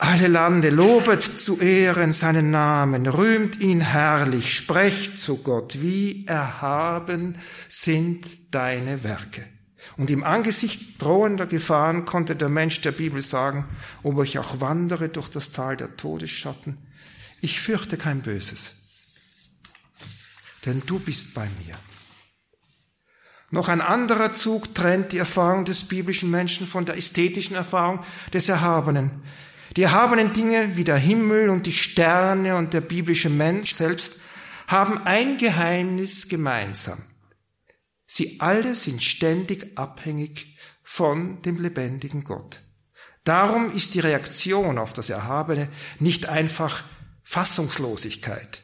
Alle 0.00 0.28
Lande, 0.28 0.70
lobet 0.70 1.22
zu 1.22 1.60
Ehren 1.60 2.12
seinen 2.12 2.52
Namen, 2.52 3.08
rühmt 3.08 3.58
ihn 3.58 3.80
herrlich, 3.80 4.54
sprecht 4.54 5.18
zu 5.18 5.38
Gott, 5.38 5.80
wie 5.80 6.24
erhaben 6.26 7.36
sind 7.68 8.54
deine 8.54 9.02
Werke. 9.02 9.44
Und 9.96 10.10
im 10.10 10.22
Angesicht 10.22 11.02
drohender 11.02 11.46
Gefahren 11.46 12.04
konnte 12.04 12.36
der 12.36 12.48
Mensch 12.48 12.80
der 12.82 12.92
Bibel 12.92 13.22
sagen, 13.22 13.64
ob 14.04 14.22
ich 14.22 14.38
auch 14.38 14.60
wandere 14.60 15.08
durch 15.08 15.28
das 15.28 15.50
Tal 15.50 15.76
der 15.76 15.96
Todesschatten, 15.96 16.78
ich 17.40 17.60
fürchte 17.60 17.96
kein 17.96 18.20
Böses, 18.20 18.74
denn 20.66 20.82
du 20.86 20.98
bist 20.98 21.34
bei 21.34 21.46
mir. 21.64 21.74
Noch 23.50 23.68
ein 23.68 23.80
anderer 23.80 24.34
Zug 24.34 24.74
trennt 24.74 25.12
die 25.12 25.18
Erfahrung 25.18 25.64
des 25.64 25.84
biblischen 25.84 26.30
Menschen 26.30 26.66
von 26.66 26.84
der 26.84 26.96
ästhetischen 26.96 27.56
Erfahrung 27.56 28.04
des 28.32 28.48
Erhabenen. 28.48 29.22
Die 29.76 29.82
erhabenen 29.82 30.32
Dinge 30.32 30.76
wie 30.76 30.84
der 30.84 30.98
Himmel 30.98 31.48
und 31.48 31.66
die 31.66 31.72
Sterne 31.72 32.56
und 32.56 32.74
der 32.74 32.82
biblische 32.82 33.30
Mensch 33.30 33.72
selbst 33.72 34.14
haben 34.66 34.98
ein 35.06 35.38
Geheimnis 35.38 36.28
gemeinsam. 36.28 37.02
Sie 38.06 38.40
alle 38.40 38.74
sind 38.74 39.02
ständig 39.02 39.78
abhängig 39.78 40.58
von 40.82 41.40
dem 41.42 41.60
lebendigen 41.60 42.24
Gott. 42.24 42.60
Darum 43.24 43.70
ist 43.70 43.94
die 43.94 44.00
Reaktion 44.00 44.78
auf 44.78 44.94
das 44.94 45.10
Erhabene 45.10 45.68
nicht 45.98 46.26
einfach 46.26 46.82
Fassungslosigkeit, 47.22 48.62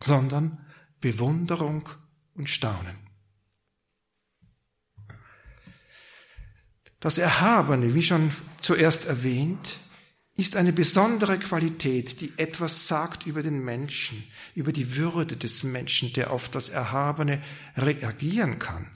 sondern 0.00 0.63
Bewunderung 1.04 1.86
und 2.32 2.48
Staunen. 2.48 2.96
Das 6.98 7.18
Erhabene, 7.18 7.94
wie 7.94 8.02
schon 8.02 8.32
zuerst 8.58 9.04
erwähnt, 9.04 9.80
ist 10.34 10.56
eine 10.56 10.72
besondere 10.72 11.38
Qualität, 11.38 12.22
die 12.22 12.32
etwas 12.38 12.88
sagt 12.88 13.26
über 13.26 13.42
den 13.42 13.62
Menschen, 13.62 14.24
über 14.54 14.72
die 14.72 14.96
Würde 14.96 15.36
des 15.36 15.62
Menschen, 15.62 16.10
der 16.14 16.30
auf 16.30 16.48
das 16.48 16.70
Erhabene 16.70 17.42
reagieren 17.76 18.58
kann. 18.58 18.90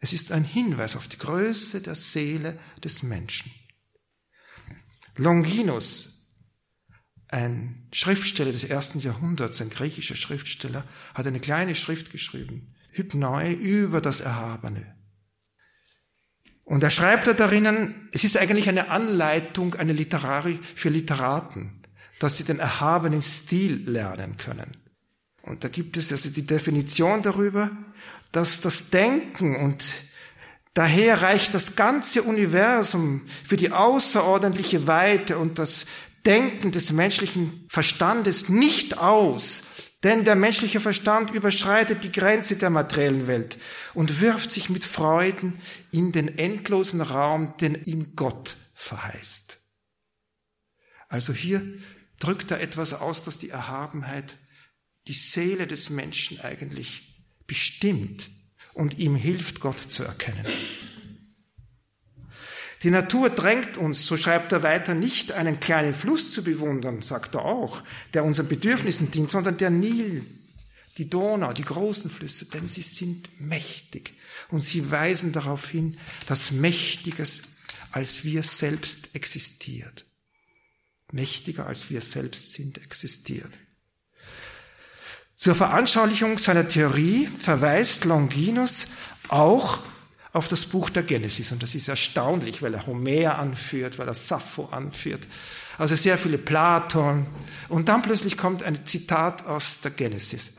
Es 0.00 0.12
ist 0.12 0.32
ein 0.32 0.42
Hinweis 0.42 0.96
auf 0.96 1.06
die 1.06 1.18
Größe 1.18 1.80
der 1.80 1.94
Seele 1.94 2.58
des 2.82 3.04
Menschen. 3.04 3.52
Longinus 5.14 6.15
ein 7.36 7.86
Schriftsteller 7.92 8.50
des 8.50 8.64
ersten 8.64 8.98
Jahrhunderts, 8.98 9.60
ein 9.60 9.68
griechischer 9.68 10.16
Schriftsteller, 10.16 10.84
hat 11.14 11.26
eine 11.26 11.38
kleine 11.38 11.74
Schrift 11.74 12.10
geschrieben, 12.10 12.74
Hypnoi, 12.92 13.52
über 13.52 14.00
das 14.00 14.20
Erhabene. 14.20 14.96
Und 16.64 16.82
er 16.82 16.90
schreibt 16.90 17.26
da 17.26 17.34
darinnen, 17.34 18.08
es 18.12 18.24
ist 18.24 18.38
eigentlich 18.38 18.68
eine 18.68 18.88
Anleitung 18.88 19.74
eine 19.74 19.92
Literari 19.92 20.58
für 20.74 20.88
Literaten, 20.88 21.82
dass 22.18 22.38
sie 22.38 22.44
den 22.44 22.58
erhabenen 22.58 23.22
Stil 23.22 23.88
lernen 23.88 24.38
können. 24.38 24.78
Und 25.42 25.62
da 25.62 25.68
gibt 25.68 25.96
es 25.98 26.10
also 26.10 26.30
die 26.30 26.46
Definition 26.46 27.22
darüber, 27.22 27.70
dass 28.32 28.62
das 28.62 28.90
Denken 28.90 29.56
und 29.56 29.84
daher 30.74 31.22
reicht 31.22 31.54
das 31.54 31.76
ganze 31.76 32.22
Universum 32.22 33.26
für 33.44 33.56
die 33.56 33.70
außerordentliche 33.70 34.86
Weite 34.86 35.38
und 35.38 35.58
das 35.58 35.86
Denken 36.26 36.72
des 36.72 36.92
menschlichen 36.92 37.66
Verstandes 37.68 38.48
nicht 38.48 38.98
aus, 38.98 39.62
denn 40.02 40.24
der 40.24 40.34
menschliche 40.34 40.80
Verstand 40.80 41.30
überschreitet 41.30 42.04
die 42.04 42.12
Grenze 42.12 42.56
der 42.56 42.70
materiellen 42.70 43.26
Welt 43.28 43.58
und 43.94 44.20
wirft 44.20 44.50
sich 44.50 44.68
mit 44.68 44.84
Freuden 44.84 45.60
in 45.92 46.12
den 46.12 46.36
endlosen 46.36 47.00
Raum, 47.00 47.56
den 47.58 47.82
ihm 47.84 48.14
Gott 48.16 48.56
verheißt. 48.74 49.56
Also 51.08 51.32
hier 51.32 51.78
drückt 52.18 52.50
er 52.50 52.60
etwas 52.60 52.92
aus, 52.92 53.22
dass 53.22 53.38
die 53.38 53.50
Erhabenheit 53.50 54.36
die 55.06 55.12
Seele 55.12 55.66
des 55.66 55.90
Menschen 55.90 56.40
eigentlich 56.40 57.24
bestimmt 57.46 58.30
und 58.74 58.98
ihm 58.98 59.14
hilft, 59.14 59.60
Gott 59.60 59.78
zu 59.78 60.02
erkennen. 60.02 60.44
Die 62.82 62.90
Natur 62.90 63.30
drängt 63.30 63.76
uns, 63.76 64.06
so 64.06 64.16
schreibt 64.16 64.52
er 64.52 64.62
weiter, 64.62 64.94
nicht 64.94 65.32
einen 65.32 65.60
kleinen 65.60 65.94
Fluss 65.94 66.32
zu 66.32 66.44
bewundern, 66.44 67.02
sagt 67.02 67.34
er 67.34 67.44
auch, 67.44 67.82
der 68.12 68.24
unseren 68.24 68.48
Bedürfnissen 68.48 69.10
dient, 69.10 69.30
sondern 69.30 69.56
der 69.56 69.70
Nil, 69.70 70.24
die 70.98 71.08
Donau, 71.08 71.52
die 71.52 71.64
großen 71.64 72.10
Flüsse, 72.10 72.46
denn 72.46 72.66
sie 72.66 72.82
sind 72.82 73.28
mächtig 73.40 74.14
und 74.50 74.60
sie 74.60 74.90
weisen 74.90 75.32
darauf 75.32 75.68
hin, 75.68 75.98
dass 76.26 76.52
Mächtiges 76.52 77.42
als 77.92 78.24
wir 78.24 78.42
selbst 78.42 79.14
existiert. 79.14 80.04
Mächtiger 81.12 81.66
als 81.66 81.88
wir 81.88 82.02
selbst 82.02 82.52
sind, 82.52 82.78
existiert. 82.78 83.58
Zur 85.34 85.54
Veranschaulichung 85.54 86.38
seiner 86.38 86.66
Theorie 86.66 87.26
verweist 87.26 88.04
Longinus 88.04 88.88
auch 89.28 89.78
auf 90.36 90.48
das 90.48 90.66
Buch 90.66 90.90
der 90.90 91.02
Genesis. 91.02 91.50
Und 91.50 91.62
das 91.62 91.74
ist 91.74 91.88
erstaunlich, 91.88 92.62
weil 92.62 92.74
er 92.74 92.86
Homer 92.86 93.38
anführt, 93.38 93.98
weil 93.98 94.06
er 94.06 94.14
Sappho 94.14 94.66
anführt. 94.66 95.26
Also 95.78 95.96
sehr 95.96 96.18
viele 96.18 96.38
Platon. 96.38 97.26
Und 97.68 97.88
dann 97.88 98.02
plötzlich 98.02 98.36
kommt 98.36 98.62
ein 98.62 98.84
Zitat 98.84 99.46
aus 99.46 99.80
der 99.80 99.92
Genesis. 99.92 100.56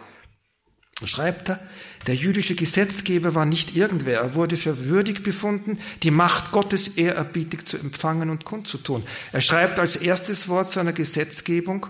Da 0.99 1.05
schreibt 1.05 1.49
er, 1.49 1.59
der 2.07 2.15
jüdische 2.15 2.55
Gesetzgeber 2.55 3.35
war 3.35 3.45
nicht 3.45 3.75
irgendwer. 3.75 4.21
Er 4.21 4.33
wurde 4.33 4.57
für 4.57 4.87
würdig 4.87 5.21
befunden, 5.21 5.79
die 6.01 6.11
Macht 6.11 6.51
Gottes 6.51 6.97
ehrerbietig 6.97 7.65
zu 7.67 7.77
empfangen 7.77 8.31
und 8.31 8.45
kundzutun. 8.45 9.03
Er 9.31 9.41
schreibt 9.41 9.77
als 9.77 9.95
erstes 9.95 10.47
Wort 10.47 10.71
seiner 10.71 10.93
Gesetzgebung, 10.93 11.87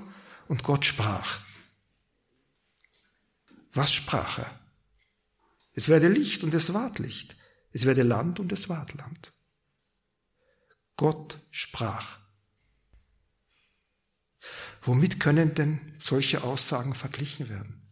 und 0.49 0.63
Gott 0.63 0.85
sprach. 0.85 1.39
Was 3.73 3.93
sprach 3.93 4.39
er? 4.39 4.51
Es 5.73 5.89
werde 5.89 6.07
Licht 6.07 6.43
und 6.43 6.53
es 6.53 6.73
ward 6.73 6.99
Licht. 6.99 7.36
Es 7.77 7.85
werde 7.85 8.01
Land 8.01 8.39
und 8.39 8.51
es 8.51 8.69
ward 8.69 8.95
Land. 8.95 9.31
Gott 10.95 11.37
sprach. 11.51 12.17
Womit 14.81 15.19
können 15.19 15.53
denn 15.53 15.93
solche 15.99 16.43
Aussagen 16.43 16.95
verglichen 16.95 17.49
werden? 17.49 17.87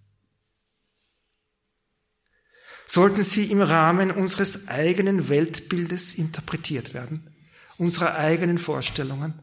Sollten 2.88 3.22
sie 3.22 3.52
im 3.52 3.62
Rahmen 3.62 4.10
unseres 4.10 4.70
eigenen 4.70 5.30
Weltbildes 5.30 6.16
interpretiert 6.16 6.96
werden, 6.96 7.32
unserer 7.78 8.16
eigenen 8.16 8.58
Vorstellungen, 8.58 9.40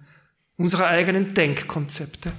unserer 0.57 0.89
eigenen 0.89 1.35
Denkkonzepte? 1.35 2.33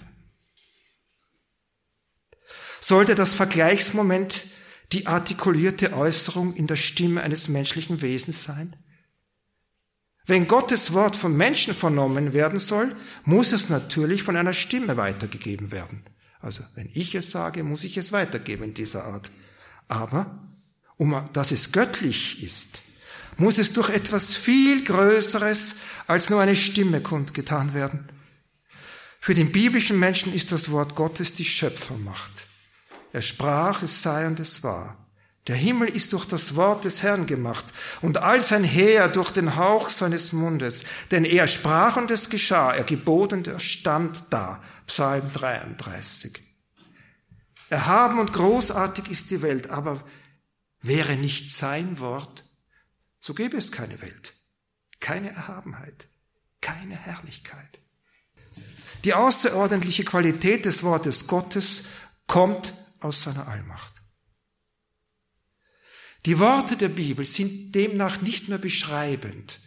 Sollte 2.81 3.15
das 3.15 3.33
Vergleichsmoment 3.33 4.41
die 4.93 5.07
artikulierte 5.07 5.93
Äußerung 5.93 6.53
in 6.55 6.67
der 6.67 6.75
Stimme 6.75 7.21
eines 7.21 7.47
menschlichen 7.47 8.01
Wesens 8.01 8.43
sein? 8.43 8.75
Wenn 10.25 10.47
Gottes 10.47 10.93
Wort 10.93 11.15
von 11.15 11.35
Menschen 11.35 11.73
vernommen 11.73 12.33
werden 12.33 12.59
soll, 12.59 12.95
muss 13.25 13.51
es 13.51 13.69
natürlich 13.69 14.23
von 14.23 14.37
einer 14.37 14.53
Stimme 14.53 14.95
weitergegeben 14.95 15.71
werden. 15.71 16.03
Also 16.39 16.63
wenn 16.75 16.89
ich 16.93 17.15
es 17.15 17.31
sage, 17.31 17.63
muss 17.63 17.83
ich 17.83 17.97
es 17.97 18.11
weitergeben 18.11 18.65
in 18.65 18.73
dieser 18.73 19.05
Art. 19.05 19.31
Aber 19.87 20.39
um 20.97 21.29
dass 21.33 21.51
es 21.51 21.71
göttlich 21.71 22.41
ist, 22.41 22.81
muss 23.37 23.57
es 23.57 23.73
durch 23.73 23.89
etwas 23.89 24.35
viel 24.35 24.83
Größeres 24.83 25.75
als 26.07 26.29
nur 26.29 26.41
eine 26.41 26.55
Stimme 26.55 27.01
kundgetan 27.01 27.73
werden. 27.73 28.07
Für 29.19 29.33
den 29.33 29.51
biblischen 29.51 29.99
Menschen 29.99 30.33
ist 30.33 30.51
das 30.51 30.69
Wort 30.71 30.95
Gottes 30.95 31.33
die 31.33 31.45
Schöpfermacht. 31.45 32.45
Er 33.13 33.21
sprach, 33.21 33.83
es 33.83 34.01
sei 34.01 34.27
und 34.27 34.39
es 34.39 34.63
war. 34.63 34.97
Der 35.47 35.55
Himmel 35.55 35.89
ist 35.89 36.13
durch 36.13 36.25
das 36.25 36.55
Wort 36.55 36.83
des 36.83 37.03
Herrn 37.03 37.27
gemacht 37.27 37.65
und 38.01 38.17
all 38.17 38.41
sein 38.41 38.63
Heer 38.63 39.07
durch 39.07 39.31
den 39.31 39.55
Hauch 39.55 39.89
seines 39.89 40.33
Mundes. 40.33 40.83
Denn 41.11 41.23
er 41.23 41.47
sprach 41.47 41.95
und 41.95 42.11
es 42.11 42.29
geschah, 42.29 42.73
er 42.73 42.83
gebot 42.83 43.33
und 43.33 43.47
er 43.47 43.59
stand 43.59 44.23
da. 44.31 44.61
Psalm 44.87 45.31
33. 45.31 46.39
Erhaben 47.69 48.19
und 48.19 48.33
großartig 48.33 49.09
ist 49.09 49.31
die 49.31 49.41
Welt, 49.41 49.69
aber 49.69 50.03
wäre 50.81 51.15
nicht 51.15 51.51
sein 51.51 51.99
Wort, 51.99 52.45
so 53.19 53.33
gäbe 53.33 53.57
es 53.57 53.71
keine 53.71 54.01
Welt, 54.01 54.33
keine 54.99 55.29
Erhabenheit, 55.29 56.07
keine 56.61 56.95
Herrlichkeit. 56.95 57.79
Die 59.03 59.13
außerordentliche 59.13 60.05
Qualität 60.05 60.65
des 60.65 60.83
Wortes 60.83 61.27
Gottes 61.27 61.83
kommt 62.27 62.73
aus 63.03 63.23
seiner 63.23 63.47
Allmacht. 63.47 64.01
Die 66.25 66.39
Worte 66.39 66.77
der 66.77 66.89
Bibel 66.89 67.25
sind 67.25 67.75
demnach 67.75 68.21
nicht 68.21 68.47
nur 68.47 68.57
beschreibend, 68.57 69.59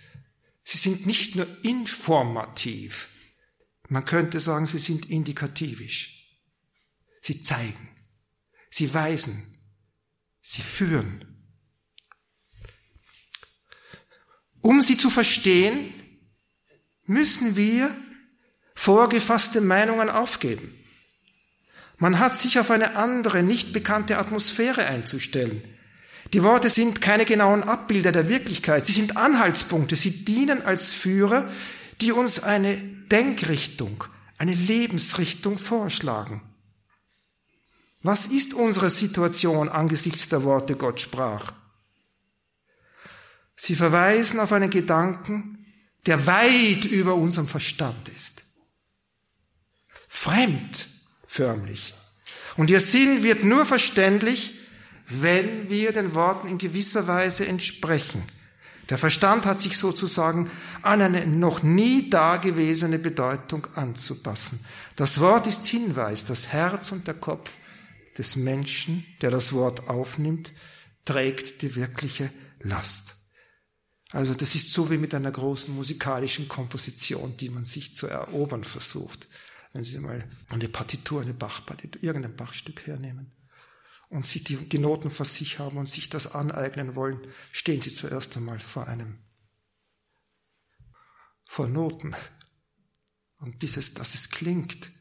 sie 0.64 0.78
sind 0.78 1.06
nicht 1.06 1.36
nur 1.36 1.46
informativ, 1.64 3.08
man 3.88 4.04
könnte 4.04 4.40
sagen, 4.40 4.66
sie 4.66 4.78
sind 4.78 5.06
indikativisch. 5.06 6.16
Sie 7.20 7.42
zeigen, 7.42 7.88
sie 8.70 8.92
weisen, 8.92 9.58
sie 10.40 10.62
führen. 10.62 11.24
Um 14.60 14.82
sie 14.82 14.96
zu 14.96 15.10
verstehen, 15.10 15.92
müssen 17.04 17.56
wir 17.56 17.96
vorgefasste 18.74 19.60
Meinungen 19.60 20.10
aufgeben. 20.10 20.75
Man 21.98 22.18
hat 22.18 22.36
sich 22.36 22.58
auf 22.58 22.70
eine 22.70 22.96
andere, 22.96 23.42
nicht 23.42 23.72
bekannte 23.72 24.18
Atmosphäre 24.18 24.86
einzustellen. 24.86 25.62
Die 26.32 26.42
Worte 26.42 26.68
sind 26.68 27.00
keine 27.00 27.24
genauen 27.24 27.62
Abbilder 27.62 28.12
der 28.12 28.28
Wirklichkeit, 28.28 28.84
sie 28.84 28.92
sind 28.92 29.16
Anhaltspunkte, 29.16 29.96
sie 29.96 30.24
dienen 30.24 30.62
als 30.62 30.92
Führer, 30.92 31.48
die 32.00 32.12
uns 32.12 32.42
eine 32.42 32.76
Denkrichtung, 32.76 34.04
eine 34.38 34.54
Lebensrichtung 34.54 35.58
vorschlagen. 35.58 36.42
Was 38.02 38.26
ist 38.26 38.54
unsere 38.54 38.90
Situation 38.90 39.68
angesichts 39.68 40.28
der 40.28 40.44
Worte 40.44 40.76
Gott 40.76 41.00
sprach? 41.00 41.52
Sie 43.56 43.74
verweisen 43.74 44.38
auf 44.38 44.52
einen 44.52 44.70
Gedanken, 44.70 45.64
der 46.04 46.26
weit 46.26 46.84
über 46.84 47.14
unserem 47.14 47.48
Verstand 47.48 48.08
ist. 48.10 48.42
Fremd 50.08 50.88
förmlich. 51.36 51.94
Und 52.56 52.70
ihr 52.70 52.80
Sinn 52.80 53.22
wird 53.22 53.44
nur 53.44 53.66
verständlich, 53.66 54.54
wenn 55.08 55.68
wir 55.68 55.92
den 55.92 56.14
Worten 56.14 56.48
in 56.48 56.58
gewisser 56.58 57.06
Weise 57.06 57.46
entsprechen. 57.46 58.24
Der 58.88 58.98
Verstand 58.98 59.44
hat 59.44 59.60
sich 59.60 59.76
sozusagen 59.76 60.48
an 60.82 61.02
eine 61.02 61.26
noch 61.26 61.62
nie 61.62 62.08
dagewesene 62.08 62.98
Bedeutung 62.98 63.66
anzupassen. 63.74 64.64
Das 64.94 65.20
Wort 65.20 65.46
ist 65.46 65.66
Hinweis, 65.66 66.24
das 66.24 66.48
Herz 66.48 66.92
und 66.92 67.06
der 67.06 67.14
Kopf 67.14 67.50
des 68.16 68.36
Menschen, 68.36 69.04
der 69.20 69.30
das 69.30 69.52
Wort 69.52 69.88
aufnimmt, 69.88 70.52
trägt 71.04 71.62
die 71.62 71.74
wirkliche 71.76 72.30
Last. 72.60 73.16
Also 74.12 74.34
das 74.34 74.54
ist 74.54 74.72
so 74.72 74.90
wie 74.90 74.98
mit 74.98 75.14
einer 75.14 75.32
großen 75.32 75.74
musikalischen 75.74 76.48
Komposition, 76.48 77.36
die 77.36 77.50
man 77.50 77.64
sich 77.64 77.96
zu 77.96 78.06
erobern 78.06 78.64
versucht. 78.64 79.28
Wenn 79.76 79.84
Sie 79.84 79.98
mal 79.98 80.26
eine 80.48 80.70
Partitur, 80.70 81.20
eine 81.20 81.34
Bachpartitur, 81.34 82.02
irgendein 82.02 82.34
Bachstück 82.34 82.86
hernehmen 82.86 83.30
und 84.08 84.24
Sie 84.24 84.42
die, 84.42 84.56
die 84.56 84.78
Noten 84.78 85.10
vor 85.10 85.26
sich 85.26 85.58
haben 85.58 85.76
und 85.76 85.86
sich 85.86 86.08
das 86.08 86.34
aneignen 86.34 86.94
wollen, 86.94 87.20
stehen 87.52 87.82
Sie 87.82 87.92
zuerst 87.94 88.34
einmal 88.38 88.58
vor 88.58 88.86
einem, 88.86 89.18
vor 91.44 91.68
Noten. 91.68 92.16
Und 93.40 93.58
bis 93.58 93.76
es, 93.76 93.92
dass 93.92 94.14
es 94.14 94.30
klingt, 94.30 94.92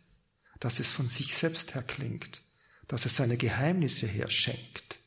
dass 0.60 0.82
es 0.82 0.92
von 0.92 1.08
sich 1.08 1.34
selbst 1.38 1.74
her 1.74 1.84
klingt, 1.84 2.42
dass 2.90 3.06
es 3.06 3.16
seine 3.16 3.38
Geheimnisse 3.38 4.08
her 4.08 4.30
schenkt, 4.30 5.00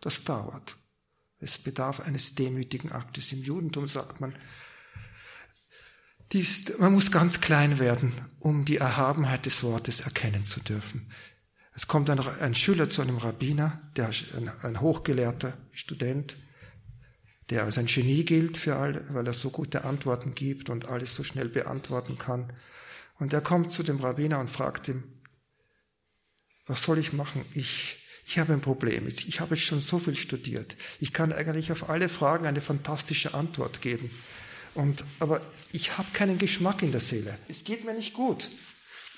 das 0.00 0.22
dauert. 0.22 0.76
Es 1.40 1.58
bedarf 1.58 1.98
eines 1.98 2.36
demütigen 2.36 2.92
Aktes. 2.92 3.32
Im 3.32 3.42
Judentum 3.42 3.88
sagt 3.88 4.20
man, 4.20 4.36
dies, 6.32 6.78
man 6.78 6.92
muss 6.92 7.10
ganz 7.10 7.40
klein 7.40 7.78
werden, 7.78 8.12
um 8.38 8.64
die 8.64 8.76
Erhabenheit 8.76 9.46
des 9.46 9.62
Wortes 9.62 10.00
erkennen 10.00 10.44
zu 10.44 10.60
dürfen. 10.60 11.10
Es 11.74 11.86
kommt 11.86 12.10
ein, 12.10 12.18
ein 12.18 12.54
Schüler 12.54 12.90
zu 12.90 13.02
einem 13.02 13.18
Rabbiner, 13.18 13.80
der 13.96 14.08
ein, 14.08 14.50
ein 14.62 14.80
hochgelehrter 14.80 15.56
Student, 15.72 16.36
der 17.50 17.64
als 17.64 17.78
ein 17.78 17.86
Genie 17.86 18.24
gilt 18.24 18.56
für 18.56 18.76
alle, 18.76 19.04
weil 19.14 19.26
er 19.26 19.32
so 19.32 19.50
gute 19.50 19.84
Antworten 19.84 20.34
gibt 20.34 20.68
und 20.70 20.86
alles 20.86 21.14
so 21.14 21.24
schnell 21.24 21.48
beantworten 21.48 22.18
kann. 22.18 22.52
Und 23.18 23.32
er 23.32 23.40
kommt 23.40 23.72
zu 23.72 23.82
dem 23.82 23.98
Rabbiner 23.98 24.38
und 24.38 24.50
fragt 24.50 24.88
ihm, 24.88 25.04
was 26.66 26.82
soll 26.82 26.98
ich 26.98 27.14
machen? 27.14 27.44
Ich, 27.54 27.96
ich 28.26 28.38
habe 28.38 28.52
ein 28.52 28.60
Problem. 28.60 29.06
Ich 29.06 29.40
habe 29.40 29.56
schon 29.56 29.80
so 29.80 29.98
viel 29.98 30.16
studiert. 30.16 30.76
Ich 31.00 31.14
kann 31.14 31.32
eigentlich 31.32 31.72
auf 31.72 31.88
alle 31.88 32.10
Fragen 32.10 32.46
eine 32.46 32.60
fantastische 32.60 33.32
Antwort 33.32 33.80
geben. 33.80 34.10
Und, 34.78 35.02
aber 35.18 35.40
ich 35.72 35.98
habe 35.98 36.06
keinen 36.12 36.38
Geschmack 36.38 36.82
in 36.82 36.92
der 36.92 37.00
Seele. 37.00 37.36
Es 37.48 37.64
geht 37.64 37.84
mir 37.84 37.94
nicht 37.94 38.14
gut. 38.14 38.48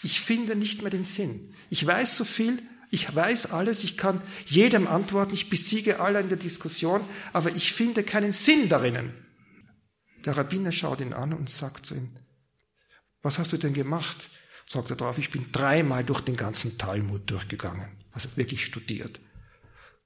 Ich 0.03 0.23
finde 0.23 0.57
nicht 0.57 0.81
mehr 0.81 0.91
den 0.91 1.05
Sinn. 1.05 1.55
Ich 1.69 1.87
weiß 1.87 2.17
so 2.17 2.25
viel, 2.25 2.63
ich 2.91 3.15
weiß 3.15 3.51
alles, 3.51 3.85
ich 3.85 3.99
kann 3.99 4.23
jedem 4.47 4.87
antworten, 4.87 5.35
ich 5.35 5.51
besiege 5.51 6.01
alle 6.01 6.19
in 6.19 6.31
der 6.31 6.39
Diskussion, 6.39 7.03
aber 7.35 7.55
ich 7.55 7.75
finde 7.75 8.05
keinen 8.05 8.33
Sinn 8.33 8.71
darin. 8.71 9.13
Der 10.25 10.35
Rabbiner 10.35 10.73
schaut 10.73 11.03
ihn 11.03 11.13
an 11.13 11.35
und 11.35 11.51
sagt 11.51 11.85
zu 11.85 11.95
ihm, 11.95 12.09
was 13.21 13.39
hast 13.39 13.53
du 13.53 13.59
denn 13.59 13.75
gemacht? 13.75 14.31
Sagt 14.67 14.89
er 14.89 14.97
drauf, 14.97 15.19
ich 15.19 15.31
bin 15.31 15.53
dreimal 15.53 16.05
durch 16.05 16.23
den 16.23 16.39
ganzen 16.39 16.79
Talmud 16.79 17.31
durchgegangen, 17.31 17.91
also 18.13 18.31
wirklich 18.37 18.65
studiert. 18.65 19.21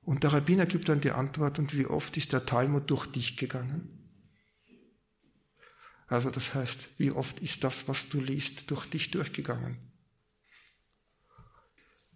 Und 0.03 0.25
der 0.25 0.33
Rabbiner 0.33 0.67
gibt 0.67 0.89
dann 0.89 1.01
die 1.01 1.13
Antwort, 1.13 1.61
und 1.61 1.77
wie 1.77 1.87
oft 1.87 2.17
ist 2.17 2.33
der 2.33 2.45
Talmud 2.45 2.91
durch 2.91 3.07
dich 3.07 3.37
gegangen? 3.37 4.04
Also 6.07 6.31
das 6.31 6.55
heißt, 6.55 6.99
wie 6.99 7.11
oft 7.11 7.41
ist 7.41 7.65
das, 7.65 7.89
was 7.89 8.09
du 8.09 8.21
liest, 8.21 8.71
durch 8.71 8.87
dich 8.87 9.11
durchgegangen? 9.11 9.79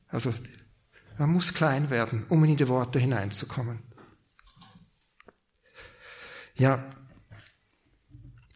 Also 0.09 0.35
man 1.19 1.31
muss 1.31 1.55
klein 1.55 1.91
werden, 1.91 2.25
um 2.29 2.45
in 2.45 2.57
die 2.57 2.69
Worte 2.69 2.99
hineinzukommen. 2.99 3.83
Ja, 6.55 6.95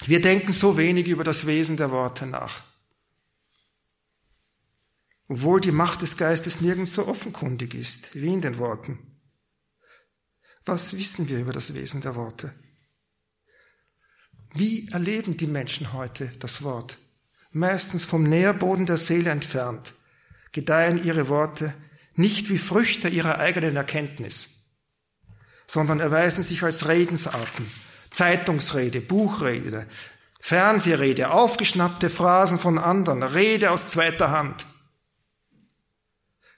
wir 0.06 0.20
denken 0.20 0.52
so 0.52 0.76
wenig 0.76 1.06
über 1.08 1.24
das 1.24 1.46
Wesen 1.46 1.76
der 1.76 1.90
Worte 1.90 2.26
nach. 2.26 2.64
Obwohl 5.28 5.60
die 5.60 5.72
Macht 5.72 6.02
des 6.02 6.16
Geistes 6.16 6.60
nirgends 6.60 6.94
so 6.94 7.06
offenkundig 7.06 7.74
ist 7.74 8.14
wie 8.14 8.32
in 8.32 8.40
den 8.40 8.58
Worten. 8.58 9.20
Was 10.64 10.96
wissen 10.96 11.28
wir 11.28 11.38
über 11.38 11.52
das 11.52 11.74
Wesen 11.74 12.00
der 12.00 12.16
Worte? 12.16 12.54
Wie 14.54 14.88
erleben 14.88 15.36
die 15.36 15.46
Menschen 15.46 15.92
heute 15.92 16.30
das 16.38 16.62
Wort? 16.62 16.98
Meistens 17.52 18.04
vom 18.04 18.22
Nährboden 18.22 18.86
der 18.86 18.96
Seele 18.98 19.30
entfernt, 19.30 19.94
gedeihen 20.52 21.02
ihre 21.02 21.28
Worte 21.28 21.74
nicht 22.14 22.50
wie 22.50 22.58
Früchte 22.58 23.08
ihrer 23.08 23.38
eigenen 23.38 23.76
Erkenntnis, 23.76 24.66
sondern 25.66 26.00
erweisen 26.00 26.44
sich 26.44 26.62
als 26.62 26.88
Redensarten, 26.88 27.66
Zeitungsrede, 28.10 29.00
Buchrede, 29.00 29.86
Fernsehrede, 30.40 31.30
aufgeschnappte 31.30 32.10
Phrasen 32.10 32.58
von 32.58 32.78
anderen, 32.78 33.22
Rede 33.22 33.70
aus 33.70 33.90
zweiter 33.90 34.30
Hand. 34.30 34.66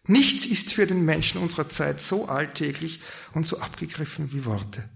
Nichts 0.07 0.47
ist 0.47 0.73
für 0.73 0.87
den 0.87 1.05
Menschen 1.05 1.41
unserer 1.41 1.69
Zeit 1.69 2.01
so 2.01 2.27
alltäglich 2.27 3.01
und 3.33 3.47
so 3.47 3.61
abgegriffen 3.61 4.33
wie 4.33 4.45
Worte. 4.45 4.89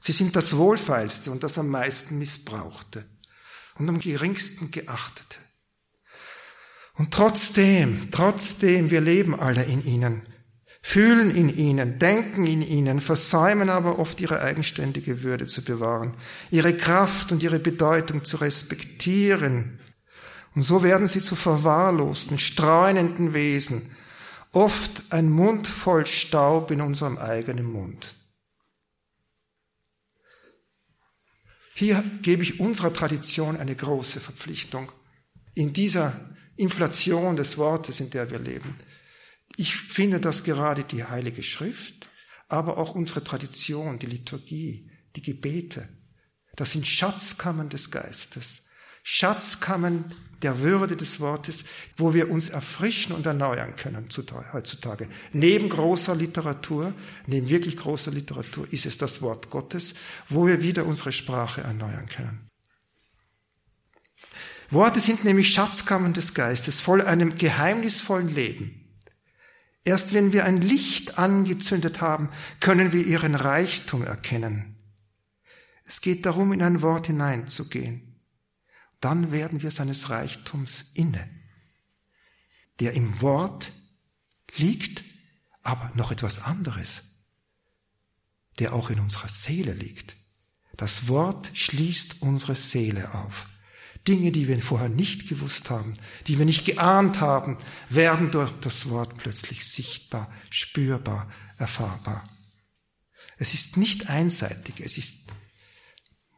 Sie 0.00 0.12
sind 0.12 0.36
das 0.36 0.56
Wohlfeilste 0.56 1.30
und 1.30 1.42
das 1.42 1.58
am 1.58 1.68
meisten 1.68 2.18
Missbrauchte 2.18 3.04
und 3.78 3.88
am 3.88 4.00
geringsten 4.00 4.70
Geachtete. 4.70 5.36
Und 6.94 7.12
trotzdem, 7.12 8.10
trotzdem, 8.10 8.90
wir 8.90 9.00
leben 9.00 9.38
alle 9.38 9.64
in 9.64 9.84
ihnen, 9.84 10.22
fühlen 10.80 11.34
in 11.34 11.54
ihnen, 11.54 11.98
denken 11.98 12.46
in 12.46 12.62
ihnen, 12.62 13.00
versäumen 13.00 13.68
aber 13.68 13.98
oft 13.98 14.20
ihre 14.20 14.40
eigenständige 14.40 15.22
Würde 15.22 15.46
zu 15.46 15.62
bewahren, 15.62 16.14
ihre 16.50 16.76
Kraft 16.76 17.32
und 17.32 17.42
ihre 17.42 17.58
Bedeutung 17.58 18.24
zu 18.24 18.38
respektieren. 18.38 19.78
Und 20.54 20.62
so 20.62 20.82
werden 20.82 21.06
sie 21.06 21.20
zu 21.20 21.36
verwahrlosten, 21.36 22.38
streunenden 22.38 23.34
Wesen, 23.34 23.94
oft 24.52 25.02
ein 25.10 25.28
Mund 25.28 25.68
voll 25.68 26.06
Staub 26.06 26.70
in 26.70 26.80
unserem 26.80 27.18
eigenen 27.18 27.70
Mund. 27.70 28.15
Hier 31.78 32.02
gebe 32.22 32.42
ich 32.42 32.58
unserer 32.58 32.90
Tradition 32.90 33.58
eine 33.58 33.76
große 33.76 34.18
Verpflichtung. 34.18 34.90
In 35.52 35.74
dieser 35.74 36.34
Inflation 36.56 37.36
des 37.36 37.58
Wortes, 37.58 38.00
in 38.00 38.08
der 38.08 38.30
wir 38.30 38.38
leben. 38.38 38.78
Ich 39.58 39.76
finde, 39.76 40.18
dass 40.18 40.42
gerade 40.42 40.84
die 40.84 41.04
Heilige 41.04 41.42
Schrift, 41.42 42.08
aber 42.48 42.78
auch 42.78 42.94
unsere 42.94 43.22
Tradition, 43.22 43.98
die 43.98 44.06
Liturgie, 44.06 44.90
die 45.16 45.20
Gebete, 45.20 45.86
das 46.54 46.72
sind 46.72 46.86
Schatzkammern 46.86 47.68
des 47.68 47.90
Geistes, 47.90 48.62
Schatzkammern 49.02 50.14
der 50.46 50.60
Würde 50.60 50.96
des 50.96 51.18
Wortes, 51.18 51.64
wo 51.96 52.14
wir 52.14 52.30
uns 52.30 52.48
erfrischen 52.48 53.12
und 53.12 53.26
erneuern 53.26 53.74
können 53.74 54.08
heutzutage. 54.52 55.08
Neben 55.32 55.68
großer 55.68 56.14
Literatur, 56.14 56.94
neben 57.26 57.48
wirklich 57.48 57.76
großer 57.76 58.12
Literatur 58.12 58.72
ist 58.72 58.86
es 58.86 58.96
das 58.96 59.22
Wort 59.22 59.50
Gottes, 59.50 59.94
wo 60.28 60.46
wir 60.46 60.62
wieder 60.62 60.86
unsere 60.86 61.10
Sprache 61.10 61.62
erneuern 61.62 62.06
können. 62.06 62.48
Worte 64.70 65.00
sind 65.00 65.24
nämlich 65.24 65.50
Schatzkammern 65.50 66.12
des 66.12 66.32
Geistes, 66.32 66.80
voll 66.80 67.02
einem 67.02 67.36
geheimnisvollen 67.36 68.32
Leben. 68.32 68.84
Erst 69.82 70.14
wenn 70.14 70.32
wir 70.32 70.44
ein 70.44 70.58
Licht 70.58 71.18
angezündet 71.18 72.00
haben, 72.00 72.28
können 72.60 72.92
wir 72.92 73.04
ihren 73.04 73.34
Reichtum 73.34 74.04
erkennen. 74.04 74.76
Es 75.84 76.00
geht 76.00 76.24
darum, 76.24 76.52
in 76.52 76.62
ein 76.62 76.82
Wort 76.82 77.08
hineinzugehen. 77.08 78.05
Dann 79.06 79.30
werden 79.30 79.62
wir 79.62 79.70
seines 79.70 80.10
Reichtums 80.10 80.86
inne, 80.94 81.30
der 82.80 82.94
im 82.94 83.20
Wort 83.20 83.70
liegt, 84.56 85.04
aber 85.62 85.92
noch 85.94 86.10
etwas 86.10 86.42
anderes, 86.42 87.22
der 88.58 88.72
auch 88.74 88.90
in 88.90 88.98
unserer 88.98 89.28
Seele 89.28 89.74
liegt. 89.74 90.16
Das 90.76 91.06
Wort 91.06 91.52
schließt 91.54 92.20
unsere 92.22 92.56
Seele 92.56 93.14
auf. 93.14 93.46
Dinge, 94.08 94.32
die 94.32 94.48
wir 94.48 94.60
vorher 94.60 94.88
nicht 94.88 95.28
gewusst 95.28 95.70
haben, 95.70 95.92
die 96.26 96.38
wir 96.38 96.44
nicht 96.44 96.64
geahnt 96.64 97.20
haben, 97.20 97.58
werden 97.88 98.32
durch 98.32 98.58
das 98.58 98.88
Wort 98.88 99.18
plötzlich 99.18 99.66
sichtbar, 99.66 100.32
spürbar, 100.50 101.30
erfahrbar. 101.58 102.28
Es 103.36 103.54
ist 103.54 103.76
nicht 103.76 104.08
einseitig, 104.08 104.80
es 104.80 104.98
ist 104.98 105.28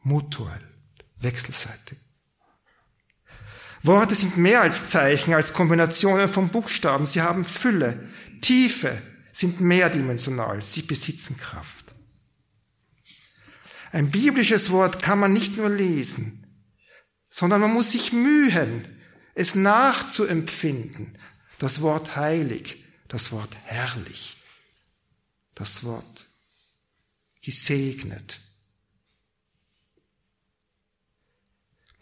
mutuell, 0.03 0.69
wechselseitig. 1.17 1.97
Worte 3.83 4.15
sind 4.15 4.37
mehr 4.37 4.61
als 4.61 4.91
Zeichen, 4.91 5.35
als 5.35 5.53
Kombinationen 5.53 6.29
von 6.29 6.49
Buchstaben. 6.49 7.07
Sie 7.07 7.23
haben 7.23 7.45
Fülle, 7.45 8.09
Tiefe, 8.41 9.01
sind 9.33 9.61
mehrdimensional, 9.61 10.63
sie 10.63 10.83
besitzen 10.83 11.37
Kraft. 11.37 11.95
Ein 13.93 14.11
biblisches 14.11 14.71
Wort 14.71 15.01
kann 15.01 15.19
man 15.19 15.33
nicht 15.33 15.57
nur 15.57 15.71
lesen, 15.71 16.47
sondern 17.31 17.61
man 17.61 17.73
muss 17.73 17.93
sich 17.93 18.13
mühen, 18.13 19.01
es 19.35 19.55
nachzuempfinden. 19.55 21.17
Das 21.59 21.81
Wort 21.81 22.17
heilig, 22.17 22.85
das 23.09 23.33
Wort 23.33 23.55
herrlich, 23.65 24.37
das 25.55 25.85
Wort 25.85 26.27
gesegnet. 27.43 28.41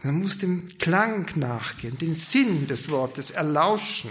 Man 0.06 0.20
muss 0.20 0.38
dem 0.38 0.68
Klang 0.78 1.26
nachgehen, 1.34 1.98
den 1.98 2.14
Sinn 2.14 2.68
des 2.68 2.90
Wortes 2.90 3.30
erlauschen. 3.30 4.10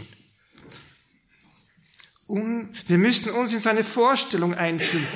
Und 2.27 2.73
wir 2.88 2.97
müssen 2.97 3.29
uns 3.31 3.53
in 3.53 3.60
seine 3.60 3.86
Vorstellung 3.86 4.53
einfühlen, 4.53 5.08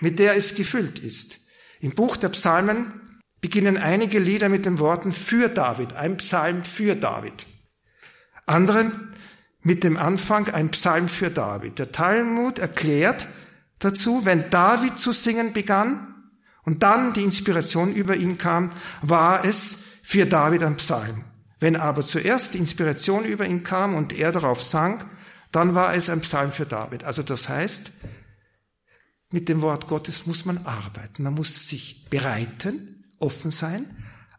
mit 0.00 0.18
der 0.18 0.36
es 0.36 0.54
gefüllt 0.54 0.98
ist. 0.98 1.40
Im 1.80 1.94
Buch 1.94 2.18
der 2.18 2.28
Psalmen 2.28 3.22
beginnen 3.40 3.78
einige 3.78 4.18
Lieder 4.18 4.50
mit 4.50 4.66
den 4.66 4.78
Worten 4.78 5.14
für 5.14 5.48
David, 5.48 5.94
ein 5.94 6.18
Psalm 6.18 6.62
für 6.62 6.94
David. 6.94 7.46
Andere 8.44 8.92
mit 9.62 9.82
dem 9.82 9.96
Anfang 9.96 10.50
ein 10.50 10.70
Psalm 10.72 11.08
für 11.08 11.30
David. 11.30 11.78
Der 11.78 11.90
Talmud 11.90 12.58
erklärt 12.58 13.28
dazu, 13.78 14.26
wenn 14.26 14.50
David 14.50 14.98
zu 14.98 15.12
singen 15.12 15.54
begann 15.54 16.30
und 16.64 16.82
dann 16.82 17.14
die 17.14 17.22
Inspiration 17.22 17.94
über 17.94 18.14
ihn 18.14 18.36
kam, 18.36 18.70
war 19.00 19.46
es 19.46 19.87
für 20.08 20.24
David 20.24 20.62
ein 20.62 20.76
Psalm. 20.76 21.22
Wenn 21.60 21.76
aber 21.76 22.02
zuerst 22.02 22.54
die 22.54 22.58
Inspiration 22.58 23.26
über 23.26 23.46
ihn 23.46 23.62
kam 23.62 23.94
und 23.94 24.14
er 24.14 24.32
darauf 24.32 24.62
sang, 24.62 25.04
dann 25.52 25.74
war 25.74 25.92
es 25.92 26.08
ein 26.08 26.22
Psalm 26.22 26.50
für 26.50 26.64
David. 26.64 27.04
Also 27.04 27.22
das 27.22 27.50
heißt, 27.50 27.90
mit 29.32 29.50
dem 29.50 29.60
Wort 29.60 29.86
Gottes 29.86 30.24
muss 30.24 30.46
man 30.46 30.64
arbeiten. 30.64 31.24
Man 31.24 31.34
muss 31.34 31.68
sich 31.68 32.06
bereiten, 32.08 33.04
offen 33.18 33.50
sein, 33.50 33.84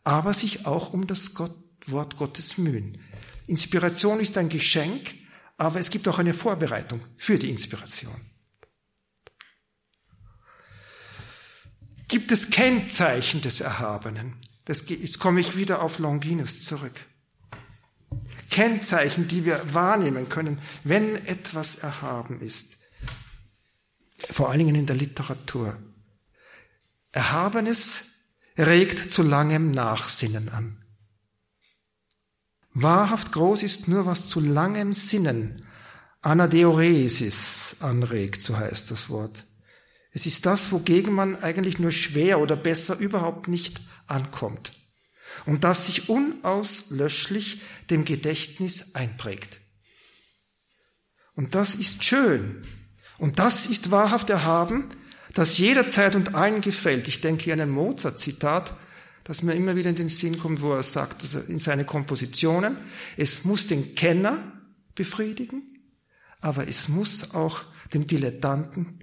aber 0.03 0.33
sich 0.33 0.65
auch 0.65 0.91
um 0.91 1.05
das 1.05 1.35
Gott, 1.35 1.55
Wort 1.85 2.17
Gottes 2.17 2.57
mühen. 2.57 2.97
Inspiration 3.45 4.19
ist 4.19 4.39
ein 4.39 4.49
Geschenk, 4.49 5.13
aber 5.57 5.79
es 5.79 5.91
gibt 5.91 6.07
auch 6.07 6.17
eine 6.17 6.33
Vorbereitung 6.33 6.99
für 7.15 7.37
die 7.37 7.51
Inspiration. 7.51 8.19
Gibt 12.07 12.31
es 12.31 12.49
Kennzeichen 12.49 13.41
des 13.41 13.61
Erhabenen? 13.61 14.33
Das, 14.69 14.87
jetzt 14.87 15.17
komme 15.17 15.39
ich 15.39 15.55
wieder 15.55 15.81
auf 15.81 15.97
Longinus 15.97 16.63
zurück. 16.63 16.93
Kennzeichen, 18.51 19.27
die 19.27 19.43
wir 19.43 19.73
wahrnehmen 19.73 20.29
können, 20.29 20.61
wenn 20.83 21.15
etwas 21.25 21.79
erhaben 21.79 22.39
ist. 22.39 22.77
Vor 24.29 24.49
allen 24.49 24.59
Dingen 24.59 24.75
in 24.75 24.85
der 24.85 24.95
Literatur. 24.95 25.75
Erhabenes 27.11 28.27
regt 28.59 29.11
zu 29.11 29.23
langem 29.23 29.71
Nachsinnen 29.71 30.49
an. 30.49 30.85
Wahrhaft 32.75 33.31
groß 33.31 33.63
ist 33.63 33.87
nur, 33.87 34.05
was 34.05 34.29
zu 34.29 34.39
langem 34.39 34.93
Sinnen, 34.93 35.65
Anadeoresis 36.21 37.77
anregt, 37.79 38.43
so 38.43 38.55
heißt 38.55 38.91
das 38.91 39.09
Wort. 39.09 39.45
Es 40.11 40.25
ist 40.25 40.45
das, 40.45 40.71
wogegen 40.71 41.13
man 41.13 41.41
eigentlich 41.41 41.79
nur 41.79 41.91
schwer 41.91 42.39
oder 42.39 42.55
besser 42.55 42.97
überhaupt 42.97 43.47
nicht 43.47 43.81
ankommt 44.07 44.73
und 45.45 45.63
das 45.63 45.85
sich 45.85 46.09
unauslöschlich 46.09 47.61
dem 47.89 48.05
Gedächtnis 48.05 48.95
einprägt. 48.95 49.61
Und 51.35 51.55
das 51.55 51.75
ist 51.75 52.03
schön 52.03 52.65
und 53.17 53.39
das 53.39 53.67
ist 53.67 53.91
wahrhaft 53.91 54.29
erhaben, 54.29 54.85
das 55.33 55.57
jederzeit 55.57 56.15
und 56.15 56.35
allen 56.35 56.61
gefällt. 56.61 57.07
Ich 57.07 57.21
denke 57.21 57.43
hier 57.43 57.53
an 57.53 57.61
ein 57.61 57.69
Mozart-Zitat, 57.69 58.73
das 59.23 59.43
mir 59.43 59.53
immer 59.53 59.75
wieder 59.75 59.89
in 59.89 59.95
den 59.95 60.09
Sinn 60.09 60.39
kommt, 60.39 60.61
wo 60.61 60.73
er 60.73 60.83
sagt, 60.83 61.21
also 61.21 61.39
in 61.39 61.59
seine 61.59 61.85
Kompositionen, 61.85 62.77
es 63.15 63.45
muss 63.45 63.67
den 63.67 63.93
Kenner 63.93 64.59
befriedigen, 64.95 65.61
aber 66.41 66.67
es 66.67 66.89
muss 66.89 67.35
auch 67.35 67.61
dem 67.93 68.07
Dilettanten 68.07 68.99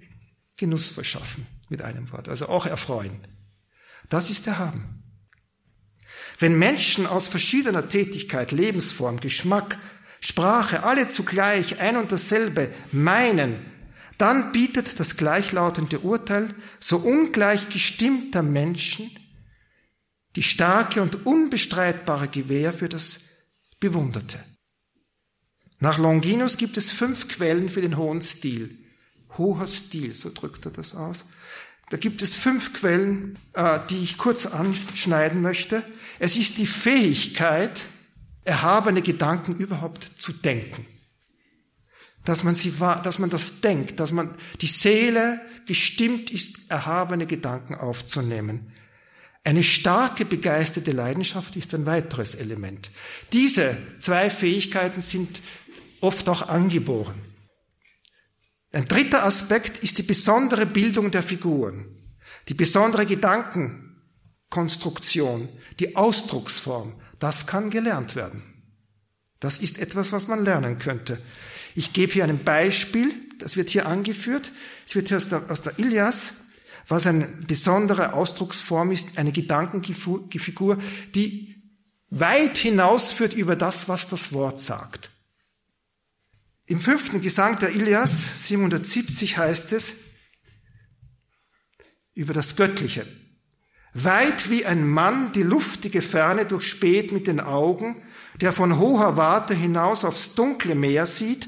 Genuss 0.57 0.89
verschaffen, 0.89 1.47
mit 1.69 1.81
einem 1.81 2.11
Wort, 2.11 2.29
also 2.29 2.47
auch 2.49 2.65
erfreuen. 2.65 3.19
Das 4.09 4.29
ist 4.29 4.45
der 4.45 4.59
Haben. 4.59 5.03
Wenn 6.39 6.57
Menschen 6.59 7.07
aus 7.07 7.27
verschiedener 7.27 7.87
Tätigkeit, 7.87 8.51
Lebensform, 8.51 9.19
Geschmack, 9.19 9.77
Sprache 10.19 10.83
alle 10.83 11.07
zugleich 11.07 11.79
ein 11.79 11.95
und 11.95 12.11
dasselbe 12.11 12.71
meinen, 12.91 13.55
dann 14.17 14.51
bietet 14.51 14.99
das 14.99 15.15
gleichlautende 15.15 15.99
Urteil 15.99 16.53
so 16.79 16.97
ungleich 16.97 17.69
gestimmter 17.69 18.41
Menschen 18.41 19.11
die 20.37 20.43
starke 20.43 21.01
und 21.01 21.25
unbestreitbare 21.25 22.27
Gewähr 22.27 22.71
für 22.71 22.87
das 22.87 23.21
Bewunderte. 23.79 24.37
Nach 25.79 25.97
Longinus 25.97 26.57
gibt 26.57 26.77
es 26.77 26.91
fünf 26.91 27.27
Quellen 27.27 27.69
für 27.69 27.81
den 27.81 27.97
hohen 27.97 28.21
Stil. 28.21 28.77
Hoher 29.37 29.67
Stil, 29.67 30.15
so 30.15 30.31
drückt 30.33 30.65
er 30.65 30.71
das 30.71 30.95
aus. 30.95 31.25
Da 31.89 31.97
gibt 31.97 32.21
es 32.21 32.35
fünf 32.35 32.73
Quellen, 32.73 33.37
äh, 33.53 33.79
die 33.89 34.03
ich 34.03 34.17
kurz 34.17 34.45
anschneiden 34.45 35.41
möchte. 35.41 35.83
Es 36.19 36.35
ist 36.35 36.57
die 36.57 36.67
Fähigkeit, 36.67 37.85
erhabene 38.43 39.01
Gedanken 39.01 39.55
überhaupt 39.55 40.11
zu 40.17 40.33
denken 40.33 40.85
dass 42.27 42.43
man 42.43 42.55
sie 42.55 42.73
dass 43.03 43.19
man 43.19 43.29
das 43.29 43.61
denkt, 43.61 44.01
dass 44.01 44.11
man 44.11 44.35
die 44.59 44.67
Seele 44.67 45.39
gestimmt 45.65 46.29
ist, 46.29 46.69
erhabene 46.69 47.25
Gedanken 47.25 47.75
aufzunehmen. 47.75 48.73
Eine 49.45 49.63
starke 49.63 50.25
begeisterte 50.25 50.91
Leidenschaft 50.91 51.55
ist 51.55 51.73
ein 51.73 51.85
weiteres 51.85 52.35
Element. 52.35 52.91
Diese 53.31 53.77
zwei 53.99 54.29
Fähigkeiten 54.29 54.99
sind 54.99 55.39
oft 56.01 56.27
auch 56.27 56.41
angeboren. 56.49 57.15
Ein 58.77 58.87
dritter 58.87 59.23
Aspekt 59.23 59.79
ist 59.79 59.97
die 59.97 60.03
besondere 60.03 60.67
Bildung 60.67 61.09
der 61.09 61.23
Figuren, 61.23 61.87
die 62.47 62.53
besondere 62.53 63.07
Gedankenkonstruktion, 63.07 65.49
die 65.79 65.95
Ausdrucksform. 65.95 66.93
Das 67.17 67.47
kann 67.47 67.71
gelernt 67.71 68.15
werden. 68.15 68.43
Das 69.39 69.57
ist 69.57 69.79
etwas, 69.79 70.11
was 70.11 70.27
man 70.27 70.45
lernen 70.45 70.77
könnte. 70.77 71.19
Ich 71.73 71.91
gebe 71.91 72.13
hier 72.13 72.25
ein 72.25 72.43
Beispiel, 72.43 73.15
das 73.39 73.55
wird 73.55 73.71
hier 73.71 73.87
angeführt. 73.87 74.51
Es 74.85 74.93
wird 74.93 75.07
hier 75.07 75.17
aus 75.17 75.29
der, 75.29 75.49
aus 75.49 75.63
der 75.63 75.79
Ilias, 75.79 76.35
was 76.87 77.07
eine 77.07 77.25
besondere 77.47 78.13
Ausdrucksform 78.13 78.91
ist, 78.91 79.17
eine 79.17 79.31
Gedankenfigur, 79.31 80.77
die 81.15 81.63
weit 82.11 82.59
hinausführt 82.59 83.33
über 83.33 83.55
das, 83.55 83.89
was 83.89 84.07
das 84.07 84.33
Wort 84.33 84.59
sagt. 84.59 85.09
Im 86.67 86.81
fünften 86.81 87.21
Gesang 87.21 87.57
der 87.59 87.71
Ilias, 87.71 88.47
770 88.47 89.37
heißt 89.37 89.71
es, 89.71 89.95
über 92.13 92.33
das 92.33 92.57
Göttliche. 92.57 93.07
Weit 93.93 94.49
wie 94.49 94.65
ein 94.65 94.85
Mann 94.85 95.31
die 95.31 95.43
luftige 95.43 96.01
Ferne 96.01 96.45
durchspäht 96.45 97.13
mit 97.13 97.25
den 97.25 97.39
Augen, 97.39 98.03
der 98.41 98.51
von 98.51 98.77
hoher 98.77 99.15
Warte 99.15 99.53
hinaus 99.53 100.03
aufs 100.03 100.35
dunkle 100.35 100.75
Meer 100.75 101.05
sieht, 101.05 101.47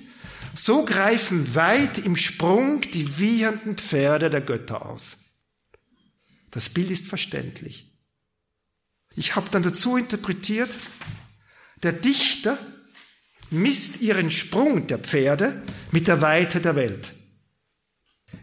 so 0.56 0.86
greifen 0.86 1.54
weit 1.54 1.98
im 1.98 2.16
Sprung 2.16 2.80
die 2.82 3.20
wiehenden 3.20 3.78
Pferde 3.78 4.30
der 4.30 4.42
Götter 4.42 4.86
aus. 4.86 5.18
Das 6.50 6.70
Bild 6.70 6.92
ist 6.92 7.08
verständlich. 7.08 7.94
Ich 9.16 9.36
habe 9.36 9.50
dann 9.52 9.64
dazu 9.64 9.98
interpretiert, 9.98 10.78
der 11.84 11.92
Dichter 11.92 12.58
misst 13.52 14.02
ihren 14.02 14.32
Sprung 14.32 14.88
der 14.88 15.00
Pferde 15.00 15.64
mit 15.92 16.08
der 16.08 16.22
Weite 16.22 16.60
der 16.60 16.76
Welt. 16.76 17.14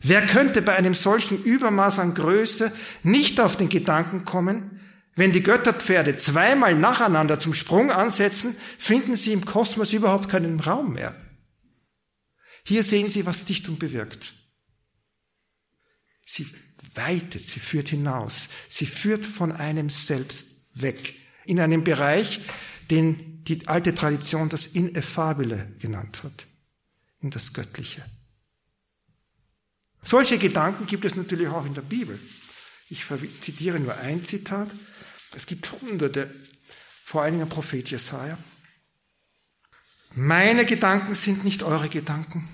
Wer 0.02 0.26
könnte 0.26 0.62
bei 0.62 0.74
einem 0.74 0.94
solchen 0.94 1.42
Übermaß 1.42 1.98
an 1.98 2.14
Größe 2.14 2.72
nicht 3.02 3.40
auf 3.40 3.56
den 3.56 3.68
Gedanken 3.68 4.24
kommen, 4.24 4.80
wenn 5.14 5.32
die 5.32 5.42
Götterpferde 5.42 6.18
zweimal 6.18 6.74
nacheinander 6.74 7.38
zum 7.38 7.54
Sprung 7.54 7.90
ansetzen, 7.90 8.54
finden 8.78 9.16
sie 9.16 9.32
im 9.32 9.44
Kosmos 9.44 9.92
überhaupt 9.94 10.28
keinen 10.28 10.60
Raum 10.60 10.92
mehr. 10.92 11.16
Hier 12.64 12.82
sehen 12.82 13.08
Sie, 13.08 13.24
was 13.24 13.44
Dichtung 13.44 13.78
bewirkt. 13.78 14.34
Sie 16.24 16.46
weitet, 16.94 17.42
sie 17.42 17.60
führt 17.60 17.88
hinaus, 17.88 18.48
sie 18.68 18.86
führt 18.86 19.24
von 19.24 19.52
einem 19.52 19.88
selbst 19.88 20.48
weg 20.74 21.14
in 21.44 21.60
einen 21.60 21.84
Bereich, 21.84 22.40
den 22.90 23.44
die 23.44 23.68
alte 23.68 23.94
Tradition 23.94 24.48
das 24.48 24.66
Ineffabile 24.66 25.72
genannt 25.78 26.22
hat, 26.24 26.46
in 27.20 27.30
das 27.30 27.52
Göttliche. 27.52 28.04
Solche 30.02 30.38
Gedanken 30.38 30.86
gibt 30.86 31.04
es 31.04 31.16
natürlich 31.16 31.48
auch 31.48 31.64
in 31.64 31.74
der 31.74 31.82
Bibel. 31.82 32.18
Ich 32.88 33.04
zitiere 33.40 33.80
nur 33.80 33.96
ein 33.96 34.24
Zitat. 34.24 34.68
Es 35.34 35.46
gibt 35.46 35.70
hunderte, 35.72 36.32
vor 37.04 37.22
allen 37.22 37.34
Dingen 37.34 37.48
Prophet 37.48 37.90
Jesaja. 37.90 38.38
Meine 40.14 40.64
Gedanken 40.64 41.14
sind 41.14 41.44
nicht 41.44 41.62
eure 41.62 41.88
Gedanken. 41.88 42.48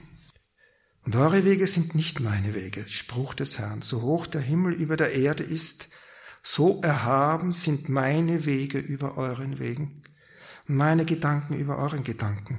Und 1.05 1.17
eure 1.17 1.45
Wege 1.45 1.67
sind 1.67 1.95
nicht 1.95 2.21
meine 2.21 2.55
Wege, 2.55 2.89
Spruch 2.89 3.35
des 3.35 3.59
Herrn. 3.59 3.83
So 3.83 4.03
hoch 4.03 4.27
der 4.27 4.41
Himmel 4.41 4.73
über 4.73 4.97
der 4.97 5.13
Erde 5.13 5.43
ist, 5.43 5.89
so 6.43 6.81
erhaben 6.83 7.53
sind 7.53 7.89
meine 7.89 8.47
Wege 8.47 8.79
über 8.79 9.17
euren 9.17 9.59
Wegen, 9.59 10.02
meine 10.73 11.05
Gedanken 11.05 11.59
über 11.59 11.79
euren 11.79 12.05
Gedanken. 12.05 12.59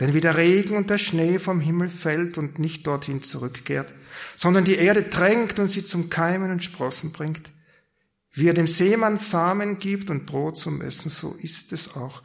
Denn 0.00 0.14
wie 0.14 0.20
der 0.20 0.36
Regen 0.36 0.76
und 0.76 0.90
der 0.90 0.98
Schnee 0.98 1.38
vom 1.38 1.60
Himmel 1.60 1.88
fällt 1.88 2.38
und 2.38 2.58
nicht 2.58 2.86
dorthin 2.86 3.22
zurückkehrt, 3.22 3.92
sondern 4.36 4.64
die 4.64 4.76
Erde 4.76 5.02
drängt 5.02 5.58
und 5.58 5.68
sie 5.68 5.84
zum 5.84 6.08
Keimen 6.08 6.52
und 6.52 6.62
Sprossen 6.62 7.12
bringt, 7.12 7.50
wie 8.32 8.46
er 8.46 8.54
dem 8.54 8.68
Seemann 8.68 9.16
Samen 9.16 9.78
gibt 9.78 10.10
und 10.10 10.26
Brot 10.26 10.58
zum 10.58 10.80
Essen, 10.80 11.10
so 11.10 11.36
ist 11.40 11.72
es 11.72 11.96
auch 11.96 12.22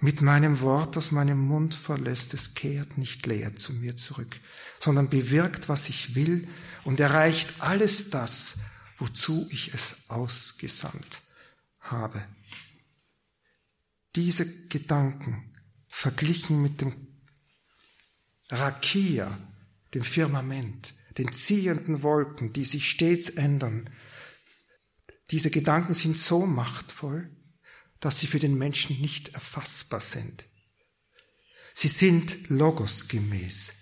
mit 0.00 0.22
meinem 0.22 0.60
Wort, 0.60 0.96
das 0.96 1.12
meinem 1.12 1.38
Mund 1.38 1.74
verlässt. 1.74 2.32
Es 2.32 2.54
kehrt 2.54 2.96
nicht 2.96 3.26
leer 3.26 3.56
zu 3.56 3.74
mir 3.74 3.96
zurück, 3.96 4.40
sondern 4.80 5.10
bewirkt, 5.10 5.68
was 5.68 5.90
ich 5.90 6.14
will 6.14 6.48
und 6.84 6.98
erreicht 6.98 7.52
alles 7.58 8.08
das, 8.08 8.56
wozu 8.98 9.46
ich 9.50 9.74
es 9.74 10.04
ausgesandt 10.08 11.20
habe. 11.80 12.24
Diese 14.14 14.66
Gedanken 14.68 15.52
verglichen 15.88 16.60
mit 16.62 16.80
dem 16.80 16.94
Rakia, 18.50 19.38
dem 19.94 20.02
Firmament, 20.02 20.94
den 21.18 21.32
ziehenden 21.32 22.02
Wolken, 22.02 22.52
die 22.52 22.64
sich 22.64 22.90
stets 22.90 23.30
ändern, 23.30 23.90
diese 25.30 25.50
Gedanken 25.50 25.94
sind 25.94 26.18
so 26.18 26.44
machtvoll, 26.44 27.30
dass 28.00 28.18
sie 28.18 28.26
für 28.26 28.38
den 28.38 28.58
Menschen 28.58 29.00
nicht 29.00 29.34
erfassbar 29.34 30.00
sind. 30.00 30.44
Sie 31.72 31.88
sind 31.88 32.50
logosgemäß. 32.50 33.72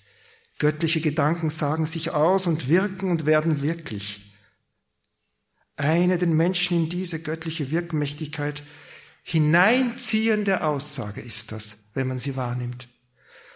Göttliche 0.58 1.00
Gedanken 1.00 1.50
sagen 1.50 1.86
sich 1.86 2.10
aus 2.10 2.46
und 2.46 2.68
wirken 2.68 3.10
und 3.10 3.26
werden 3.26 3.62
wirklich. 3.62 4.32
Eine 5.76 6.18
den 6.18 6.36
Menschen 6.36 6.76
in 6.76 6.88
diese 6.88 7.20
göttliche 7.20 7.70
Wirkmächtigkeit 7.70 8.62
hineinziehende 9.22 10.62
Aussage 10.62 11.20
ist 11.20 11.52
das, 11.52 11.90
wenn 11.94 12.09
man 12.09 12.18
sie 12.18 12.37
wahrnimmt. 12.37 12.88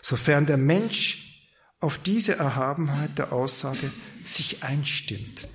Sofern 0.03 0.47
der 0.47 0.57
Mensch 0.57 1.49
auf 1.81 1.99
diese 1.99 2.37
Erhabenheit 2.37 3.19
der 3.19 3.33
Aussage 3.33 3.91
sich 4.25 4.63
einstimmt. 4.63 5.49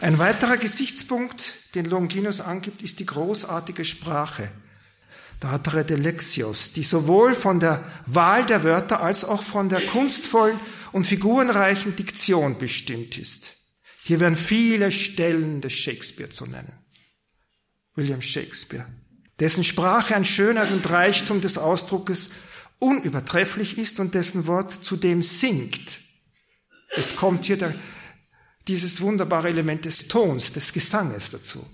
Ein 0.00 0.18
weiterer 0.18 0.56
Gesichtspunkt, 0.56 1.74
den 1.74 1.84
Longinus 1.84 2.40
angibt, 2.40 2.82
ist 2.82 3.00
die 3.00 3.06
großartige 3.06 3.84
Sprache. 3.84 4.50
Der 5.42 5.58
Predelexios, 5.58 6.72
die 6.72 6.82
sowohl 6.82 7.34
von 7.34 7.60
der 7.60 7.84
Wahl 8.06 8.44
der 8.46 8.64
Wörter 8.64 9.00
als 9.00 9.24
auch 9.24 9.42
von 9.42 9.68
der 9.68 9.80
kunstvollen 9.80 10.58
und 10.92 11.06
figurenreichen 11.06 11.94
Diktion 11.94 12.58
bestimmt 12.58 13.18
ist. 13.18 13.52
Hier 14.02 14.20
werden 14.20 14.36
viele 14.36 14.90
Stellen 14.90 15.60
des 15.60 15.74
Shakespeare 15.74 16.30
zu 16.30 16.46
nennen. 16.46 16.72
William 17.94 18.22
Shakespeare, 18.22 18.86
dessen 19.40 19.64
Sprache 19.64 20.16
an 20.16 20.24
Schönheit 20.24 20.70
und 20.72 20.88
Reichtum 20.88 21.40
des 21.40 21.58
Ausdruckes 21.58 22.30
unübertrefflich 22.78 23.78
ist 23.78 24.00
und 24.00 24.14
dessen 24.14 24.46
Wort 24.46 24.84
zudem 24.84 25.22
singt. 25.22 26.00
Es 26.90 27.16
kommt 27.16 27.44
hier 27.44 27.56
der 27.56 27.74
dieses 28.68 29.00
wunderbare 29.00 29.48
Element 29.48 29.86
des 29.86 30.08
Tons, 30.08 30.52
des 30.52 30.72
Gesanges 30.72 31.30
dazu. 31.30 31.66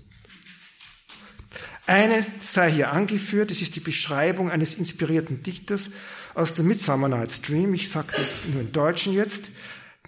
Eine 1.87 2.25
sei 2.41 2.71
hier 2.71 2.93
angeführt, 2.93 3.51
es 3.51 3.61
ist 3.61 3.75
die 3.75 3.81
Beschreibung 3.81 4.49
eines 4.49 4.75
inspirierten 4.75 5.43
Dichters 5.43 5.91
aus 6.33 6.53
der 6.53 6.63
Midsummer 6.63 7.09
Night's 7.09 7.41
Dream. 7.41 7.73
Ich 7.73 7.89
sage 7.89 8.13
das 8.15 8.45
nur 8.45 8.61
im 8.61 8.71
Deutschen 8.71 9.13
jetzt. 9.13 9.51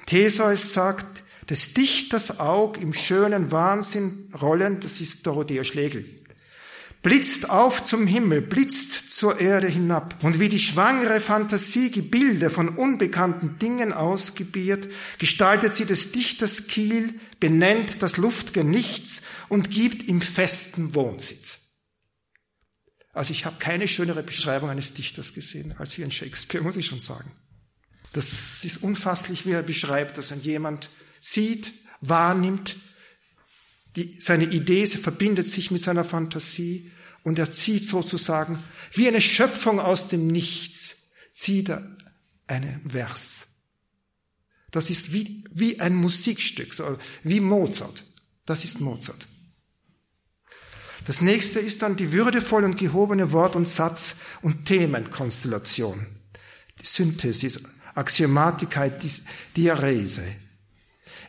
Theseus 0.06 0.74
sagt, 0.74 1.24
des 1.50 1.74
Dichters 1.74 2.40
Aug 2.40 2.78
im 2.82 2.94
schönen 2.94 3.52
Wahnsinn 3.52 4.32
rollend, 4.42 4.84
das 4.84 5.02
ist 5.02 5.28
Dorothea 5.28 5.64
Schlegel 5.64 6.17
blitzt 7.02 7.50
auf 7.50 7.84
zum 7.84 8.08
Himmel, 8.08 8.42
blitzt 8.42 9.12
zur 9.12 9.40
Erde 9.40 9.68
hinab. 9.68 10.16
Und 10.24 10.40
wie 10.40 10.50
die 10.50 10.60
schwangere 10.60 11.22
Fantasie 11.22 11.92
Gebilde 11.92 12.50
von 12.50 12.70
unbekannten 12.70 13.60
Dingen 13.60 13.94
ausgebiert, 13.94 14.88
gestaltet 15.18 15.74
sie 15.74 15.86
des 15.86 16.12
Dichters 16.12 16.68
Kiel, 16.68 17.14
benennt 17.40 18.02
das 18.02 18.18
luftige 18.18 18.64
Nichts 18.64 19.24
und 19.50 19.70
gibt 19.70 20.04
ihm 20.04 20.22
festen 20.22 20.96
Wohnsitz. 20.96 21.68
Also 23.14 23.32
ich 23.32 23.46
habe 23.46 23.58
keine 23.58 23.88
schönere 23.88 24.22
Beschreibung 24.22 24.70
eines 24.70 24.94
Dichters 24.94 25.34
gesehen 25.34 25.74
als 25.80 25.94
hier 25.94 26.06
in 26.06 26.12
Shakespeare, 26.12 26.64
muss 26.64 26.78
ich 26.78 26.86
schon 26.86 27.00
sagen. 27.00 27.32
Das 28.14 28.64
ist 28.64 28.84
unfasslich, 28.84 29.46
wie 29.46 29.52
er 29.52 29.64
beschreibt, 29.64 30.18
dass 30.18 30.32
ein 30.32 30.42
jemand 30.42 30.90
sieht, 31.20 31.74
wahrnimmt, 32.02 32.76
die, 33.98 34.22
seine 34.22 34.46
Idee 34.46 34.86
verbindet 34.86 35.48
sich 35.48 35.72
mit 35.72 35.82
seiner 35.82 36.04
Fantasie 36.04 36.92
und 37.24 37.40
er 37.40 37.52
zieht 37.52 37.84
sozusagen 37.84 38.64
wie 38.94 39.08
eine 39.08 39.22
Schöpfung 39.22 39.80
aus 39.80 40.08
dem 40.08 40.28
Nichts, 40.28 40.98
zieht 41.34 41.70
er 41.70 41.98
einen 42.46 42.88
Vers. 42.88 43.64
Das 44.70 44.92
ist 44.92 45.14
wie, 45.14 45.44
wie 45.52 45.80
ein 45.80 45.96
Musikstück, 45.96 46.76
so 46.76 47.00
wie 47.24 47.40
Mozart. 47.40 48.04
Das 48.46 48.64
ist 48.64 48.80
Mozart. 48.80 49.28
Das 51.06 51.22
nächste 51.22 51.60
ist 51.60 51.82
dann 51.82 51.96
die 51.96 52.12
würdevolle 52.12 52.66
und 52.66 52.78
gehobene 52.78 53.32
Wort- 53.32 53.56
und 53.56 53.68
Satz- 53.68 54.18
und 54.44 54.66
Themenkonstellation. 54.66 56.06
Die 56.80 56.86
Synthesis, 56.86 57.62
Axiomatika, 57.96 58.90
Diarese. 59.56 60.36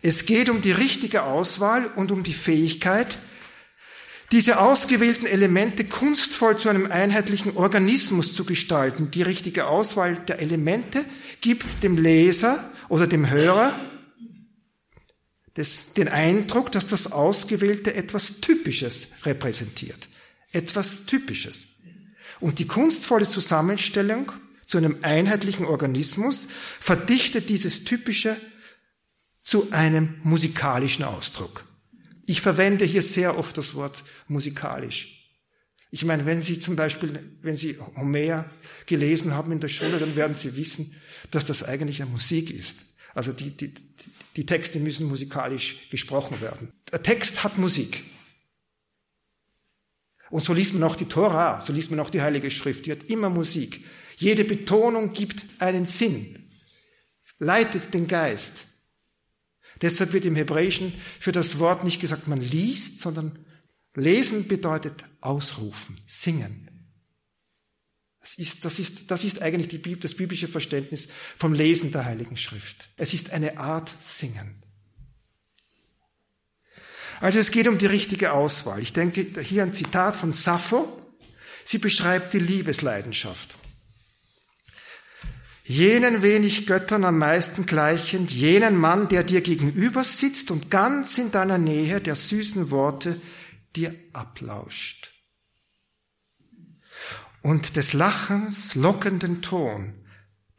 Es 0.09 0.25
geht 0.25 0.49
um 0.49 0.63
die 0.63 0.73
richtige 0.73 1.25
Auswahl 1.25 1.85
und 1.85 2.11
um 2.11 2.23
die 2.23 2.33
Fähigkeit, 2.33 3.19
diese 4.33 4.59
ausgewählten 4.59 5.27
Elemente 5.27 5.85
kunstvoll 5.85 6.57
zu 6.57 6.71
einem 6.71 6.91
einheitlichen 6.91 7.59
Organismus 7.59 8.33
zu 8.33 8.47
gestalten. 8.47 9.11
Die 9.11 9.21
richtige 9.21 9.67
Auswahl 9.67 10.15
der 10.27 10.39
Elemente 10.39 11.05
gibt 11.43 11.83
dem 11.83 11.99
Leser 11.99 12.73
oder 12.89 13.07
dem 13.07 13.29
Hörer 13.29 13.79
das, 15.53 15.93
den 15.93 16.09
Eindruck, 16.09 16.73
dass 16.73 16.87
das 16.87 17.13
Ausgewählte 17.13 17.93
etwas 17.93 18.41
Typisches 18.41 19.09
repräsentiert. 19.27 20.09
Etwas 20.53 21.05
Typisches. 21.05 21.67
Und 22.41 22.61
die 22.61 22.67
kunstvolle 22.67 23.29
Zusammenstellung 23.29 24.33
zu 24.65 24.79
einem 24.79 24.97
einheitlichen 25.03 25.67
Organismus 25.67 26.49
verdichtet 26.81 27.51
dieses 27.51 27.85
Typische 27.85 28.39
zu 29.49 29.73
einem 29.73 30.17
musikalischen 30.25 31.07
Ausdruck. 31.07 31.65
Ich 32.27 32.43
verwende 32.43 32.85
hier 32.85 33.01
sehr 33.01 33.39
oft 33.39 33.57
das 33.57 33.75
Wort 33.75 34.05
musikalisch. 34.27 35.27
Ich 35.91 36.05
meine, 36.05 36.27
wenn 36.27 36.43
Sie 36.43 36.61
zum 36.61 36.77
Beispiel, 36.77 37.19
wenn 37.41 37.57
Sie 37.57 37.79
Homer 37.97 38.45
gelesen 38.85 39.33
haben 39.33 39.51
in 39.53 39.61
der 39.61 39.69
Schule, 39.69 39.99
dann 39.99 40.17
werden 40.17 40.35
Sie 40.35 40.55
wissen, 40.55 40.95
dass 41.31 41.47
das 41.47 41.63
eigentlich 41.63 42.03
eine 42.03 42.11
Musik 42.11 42.51
ist. 42.51 42.81
Also 43.15 43.33
die, 43.33 43.57
die, 43.57 43.73
die 44.37 44.45
Texte 44.45 44.81
müssen 44.81 45.07
musikalisch 45.07 45.89
gesprochen 45.89 46.43
werden. 46.43 46.71
Der 46.93 47.03
Text 47.03 47.43
hat 47.43 47.57
Musik. 47.57 48.05
Und 50.29 50.43
so 50.43 50.53
liest 50.53 50.75
man 50.75 50.83
auch 50.83 50.97
die 50.97 51.09
Tora, 51.09 51.63
so 51.63 51.73
liest 51.73 51.91
man 51.91 52.01
auch 52.01 52.11
die 52.11 52.21
Heilige 52.21 52.51
Schrift, 52.51 52.85
die 52.85 52.93
hat 52.93 53.05
immer 53.05 53.31
Musik. 53.31 53.83
Jede 54.19 54.45
Betonung 54.45 55.15
gibt 55.15 55.43
einen 55.59 55.87
Sinn, 55.87 56.51
leitet 57.39 57.95
den 57.95 58.07
Geist. 58.07 58.68
Deshalb 59.83 60.13
wird 60.13 60.25
im 60.25 60.37
Hebräischen 60.37 60.93
für 61.21 61.33
das 61.33 61.59
Wort 61.59 61.85
nicht 61.85 62.01
gesagt, 62.01 62.27
man 62.27 62.41
liest, 62.41 63.01
sondern 63.01 63.39
lesen 63.95 64.49
bedeutet 64.49 65.05
ausrufen, 65.21 65.97
singen. 66.07 66.69
Das 68.21 68.35
ist, 68.37 68.65
das 68.65 68.79
ist, 68.79 69.11
das 69.11 69.25
ist 69.25 69.41
eigentlich 69.41 69.69
die, 69.69 69.99
das 69.99 70.15
biblische 70.15 70.49
Verständnis 70.49 71.09
vom 71.39 71.55
Lesen 71.55 71.93
der 71.93 72.05
Heiligen 72.05 72.37
Schrift. 72.37 72.91
Es 72.97 73.15
ist 73.15 73.31
eine 73.31 73.59
Art 73.59 73.95
Singen. 74.01 74.63
Also 77.21 77.39
es 77.39 77.51
geht 77.51 77.67
um 77.67 77.79
die 77.79 77.87
richtige 77.87 78.33
Auswahl. 78.33 78.81
Ich 78.81 78.93
denke 78.93 79.41
hier 79.41 79.63
ein 79.63 79.75
Zitat 79.75 80.15
von 80.15 80.31
Sappho. 80.31 81.01
Sie 81.65 81.79
beschreibt 81.79 82.33
die 82.33 82.39
Liebesleidenschaft. 82.39 83.58
Jenen 85.69 86.23
wenig 86.23 86.67
Göttern 86.67 87.05
am 87.05 87.19
meisten 87.19 87.67
gleichend, 87.67 88.33
jenen 88.33 88.75
Mann, 88.75 89.09
der 89.09 89.23
dir 89.23 89.43
gegenüber 89.43 90.03
sitzt 90.03 90.51
und 90.51 90.71
ganz 90.71 91.19
in 91.19 91.31
deiner 91.31 91.59
Nähe 91.59 92.01
der 92.01 92.15
süßen 92.15 92.71
Worte 92.71 93.21
dir 93.77 93.95
ablauscht. 94.15 95.13
Und 97.43 97.77
des 97.77 97.93
Lachens 97.93 98.77
lockenden 98.77 99.43
Ton. 99.43 99.93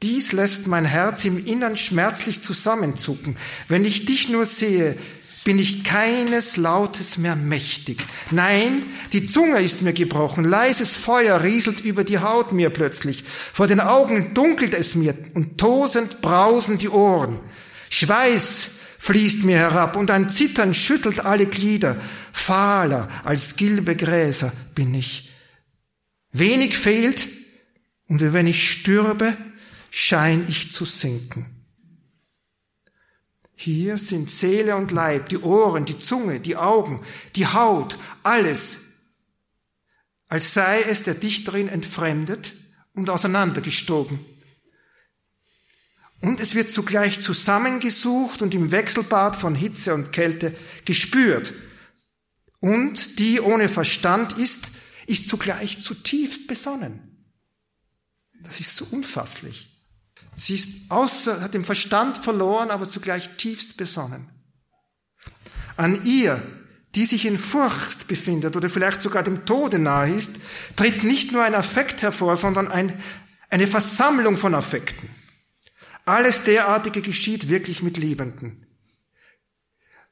Dies 0.03 0.32
lässt 0.32 0.68
mein 0.68 0.86
Herz 0.86 1.26
im 1.26 1.43
Innern 1.43 1.76
schmerzlich 1.76 2.43
zusammenzucken. 2.43 3.36
Wenn 3.68 3.86
ich 3.86 4.05
dich 4.05 4.30
nur 4.30 4.45
sehe, 4.45 4.95
bin 5.43 5.59
ich 5.59 5.83
keines 5.83 6.57
Lautes 6.57 7.17
mehr 7.17 7.35
mächtig. 7.35 7.97
Nein, 8.31 8.83
die 9.13 9.25
Zunge 9.25 9.59
ist 9.59 9.81
mir 9.81 9.93
gebrochen, 9.93 10.43
leises 10.43 10.95
Feuer 10.97 11.43
rieselt 11.43 11.81
über 11.81 12.03
die 12.03 12.19
Haut 12.19 12.51
mir 12.51 12.69
plötzlich, 12.69 13.23
vor 13.23 13.67
den 13.67 13.79
Augen 13.79 14.33
dunkelt 14.33 14.73
es 14.73 14.95
mir 14.95 15.15
und 15.33 15.57
tosend 15.57 16.21
brausen 16.21 16.77
die 16.77 16.89
Ohren. 16.89 17.39
Schweiß 17.89 18.71
fließt 18.99 19.43
mir 19.45 19.57
herab 19.57 19.95
und 19.95 20.11
ein 20.11 20.29
Zittern 20.29 20.73
schüttelt 20.73 21.25
alle 21.25 21.45
Glieder. 21.45 21.99
Fahler 22.31 23.09
als 23.23 23.55
gilbe 23.55 23.95
Gräser 23.95 24.51
bin 24.75 24.93
ich. 24.93 25.29
Wenig 26.31 26.77
fehlt 26.77 27.27
und 28.07 28.21
wenn 28.33 28.47
ich 28.47 28.71
stürbe, 28.71 29.35
schein 29.89 30.45
ich 30.47 30.71
zu 30.71 30.85
sinken. 30.85 31.59
Hier 33.62 33.97
sind 33.97 34.32
Seele 34.32 34.78
und 34.78 34.91
Leib, 34.91 35.28
die 35.28 35.39
Ohren, 35.39 35.84
die 35.84 35.99
Zunge, 35.99 36.39
die 36.39 36.55
Augen, 36.55 37.03
die 37.36 37.45
Haut, 37.45 37.97
alles, 38.24 39.01
als 40.30 40.53
sei 40.53 40.82
es 40.84 41.03
der 41.03 41.16
Dichterin 41.16 41.68
entfremdet 41.68 42.53
und 42.93 43.10
auseinandergestoben. 43.10 44.18
Und 46.22 46.39
es 46.39 46.55
wird 46.55 46.72
zugleich 46.72 47.20
zusammengesucht 47.20 48.41
und 48.41 48.53
im 48.53 48.72
Wechselbad 48.72 49.36
von 49.36 49.55
Hitze 49.55 49.93
und 49.93 50.14
Kälte 50.14 50.55
gespürt. 50.86 51.51
Und 52.62 53.20
die 53.20 53.41
ohne 53.41 53.68
Verstand 53.68 54.38
ist, 54.38 54.68
ist 55.05 55.28
zugleich 55.28 55.82
zutiefst 55.82 56.47
besonnen. 56.47 57.26
Das 58.41 58.62
ist 58.62 58.78
so 58.78 58.86
unfasslich. 58.91 59.68
Sie 60.39 60.55
ist 60.55 60.89
außer, 60.89 61.41
hat 61.41 61.53
den 61.53 61.65
Verstand 61.65 62.17
verloren, 62.17 62.71
aber 62.71 62.87
zugleich 62.87 63.35
tiefst 63.35 63.75
besonnen. 63.75 64.29
An 65.75 66.05
ihr, 66.05 66.41
die 66.95 67.05
sich 67.05 67.25
in 67.25 67.37
Furcht 67.37 68.07
befindet 68.07 68.55
oder 68.55 68.69
vielleicht 68.69 69.01
sogar 69.01 69.21
dem 69.21 69.45
Tode 69.45 69.79
nahe 69.79 70.13
ist, 70.13 70.37
tritt 70.77 71.03
nicht 71.03 71.33
nur 71.33 71.43
ein 71.43 71.55
Affekt 71.55 72.01
hervor, 72.01 72.37
sondern 72.37 72.69
ein, 72.69 73.01
eine 73.49 73.67
Versammlung 73.67 74.37
von 74.37 74.55
Affekten. 74.55 75.09
Alles 76.05 76.43
derartige 76.45 77.01
geschieht 77.01 77.49
wirklich 77.49 77.83
mit 77.83 77.97
Liebenden. 77.97 78.65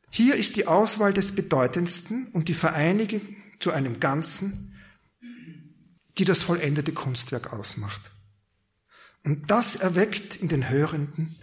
Hier 0.09 0.35
ist 0.35 0.57
die 0.57 0.67
Auswahl 0.67 1.13
des 1.13 1.35
Bedeutendsten 1.35 2.27
und 2.33 2.49
die 2.49 2.53
Vereinigung 2.53 3.21
zu 3.59 3.71
einem 3.71 4.01
Ganzen, 4.01 4.77
die 6.17 6.25
das 6.25 6.43
vollendete 6.43 6.91
Kunstwerk 6.91 7.53
ausmacht. 7.53 8.11
Und 9.27 9.51
das 9.51 9.75
erweckt 9.75 10.37
in 10.37 10.47
den 10.47 10.69
Hörenden 10.69 11.35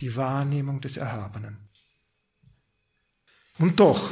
die 0.00 0.16
Wahrnehmung 0.16 0.80
des 0.80 0.96
Erhabenen. 0.96 1.68
Und 3.58 3.80
doch, 3.80 4.10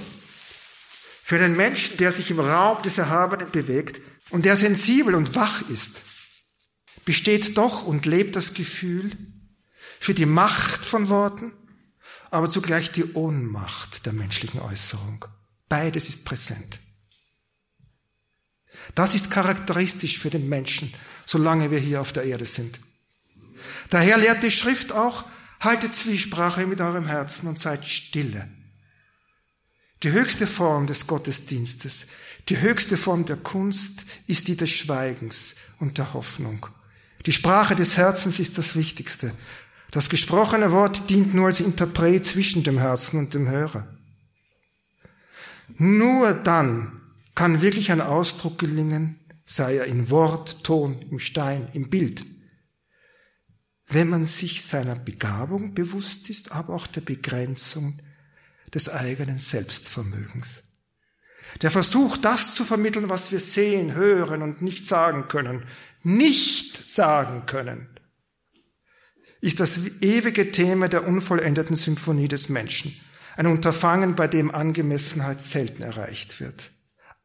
für 1.24 1.36
einen 1.36 1.57
Menschen, 1.57 1.96
der 1.96 2.12
sich 2.12 2.30
im 2.30 2.40
Raum 2.40 2.82
des 2.82 2.98
Erhabenen 2.98 3.51
bewegt 3.51 4.03
und 4.28 4.44
der 4.44 4.55
sensibel 4.55 5.14
und 5.14 5.34
wach 5.34 5.66
ist, 5.70 6.03
besteht 7.07 7.57
doch 7.57 7.86
und 7.86 8.05
lebt 8.05 8.36
das 8.36 8.53
Gefühl 8.53 9.11
für 9.98 10.12
die 10.12 10.26
Macht 10.26 10.84
von 10.84 11.09
Worten, 11.09 11.55
aber 12.30 12.51
zugleich 12.51 12.92
die 12.92 13.14
Ohnmacht 13.14 14.05
der 14.05 14.12
menschlichen 14.12 14.61
Äußerung. 14.61 15.24
Beides 15.70 16.11
ist 16.11 16.26
präsent. 16.26 16.80
Das 18.94 19.14
ist 19.14 19.30
charakteristisch 19.30 20.18
für 20.18 20.28
den 20.28 20.51
Menschen, 20.51 20.92
solange 21.24 21.70
wir 21.70 21.78
hier 21.78 22.03
auf 22.03 22.12
der 22.12 22.24
Erde 22.24 22.44
sind. 22.44 22.78
Daher 23.91 24.16
lehrt 24.16 24.43
die 24.43 24.51
Schrift 24.51 24.93
auch, 24.93 25.24
haltet 25.59 25.95
Zwiesprache 25.95 26.66
mit 26.66 26.80
eurem 26.80 27.07
Herzen 27.07 27.49
und 27.49 27.59
seid 27.59 27.84
stille. 27.84 28.49
Die 30.03 30.12
höchste 30.12 30.47
Form 30.47 30.86
des 30.86 31.07
Gottesdienstes, 31.07 32.07
die 32.49 32.61
höchste 32.61 32.97
Form 32.97 33.26
der 33.26 33.36
Kunst 33.36 34.05
ist 34.26 34.49
die 34.49 34.57
des 34.57 34.70
Schweigens 34.70 35.57
und 35.78 35.99
der 35.99 36.14
Hoffnung. 36.14 36.66
Die 37.26 37.32
Sprache 37.32 37.76
des 37.76 37.99
Herzens 37.99 38.38
ist 38.38 38.57
das 38.57 38.74
Wichtigste. 38.76 39.32
Das 39.91 40.09
gesprochene 40.09 40.72
Wort 40.72 41.11
dient 41.11 41.34
nur 41.34 41.47
als 41.47 41.61
Interpret 41.61 42.24
zwischen 42.24 42.62
dem 42.62 42.78
Herzen 42.78 43.18
und 43.18 43.34
dem 43.34 43.49
Hörer. 43.49 43.86
Nur 45.76 46.32
dann 46.32 47.01
kann 47.34 47.61
wirklich 47.61 47.93
ein 47.93 48.01
Ausdruck 48.01 48.59
gelingen, 48.59 49.18
sei 49.45 49.76
er 49.76 49.84
in 49.84 50.11
Wort, 50.11 50.64
Ton, 50.64 51.03
im 51.11 51.18
Stein, 51.18 51.68
im 51.74 51.91
Bild 51.91 52.24
wenn 53.91 54.09
man 54.09 54.24
sich 54.24 54.64
seiner 54.64 54.95
Begabung 54.95 55.74
bewusst 55.74 56.30
ist, 56.30 56.53
aber 56.53 56.74
auch 56.74 56.86
der 56.86 57.01
Begrenzung 57.01 57.99
des 58.72 58.88
eigenen 58.88 59.38
Selbstvermögens. 59.38 60.62
Der 61.62 61.72
Versuch, 61.72 62.16
das 62.16 62.55
zu 62.55 62.64
vermitteln, 62.64 63.09
was 63.09 63.32
wir 63.32 63.41
sehen, 63.41 63.95
hören 63.95 64.43
und 64.43 64.62
nicht 64.62 64.84
sagen 64.84 65.26
können, 65.26 65.64
nicht 66.05 66.86
sagen 66.86 67.47
können, 67.47 67.88
ist 69.41 69.59
das 69.59 70.01
ewige 70.01 70.53
Thema 70.53 70.88
der 70.88 71.07
unvollendeten 71.07 71.74
Symphonie 71.74 72.28
des 72.28 72.49
Menschen. 72.49 72.95
Ein 73.36 73.47
Unterfangen, 73.47 74.14
bei 74.14 74.28
dem 74.28 74.55
Angemessenheit 74.55 75.41
selten 75.41 75.82
erreicht 75.82 76.41
wird. 76.41 76.70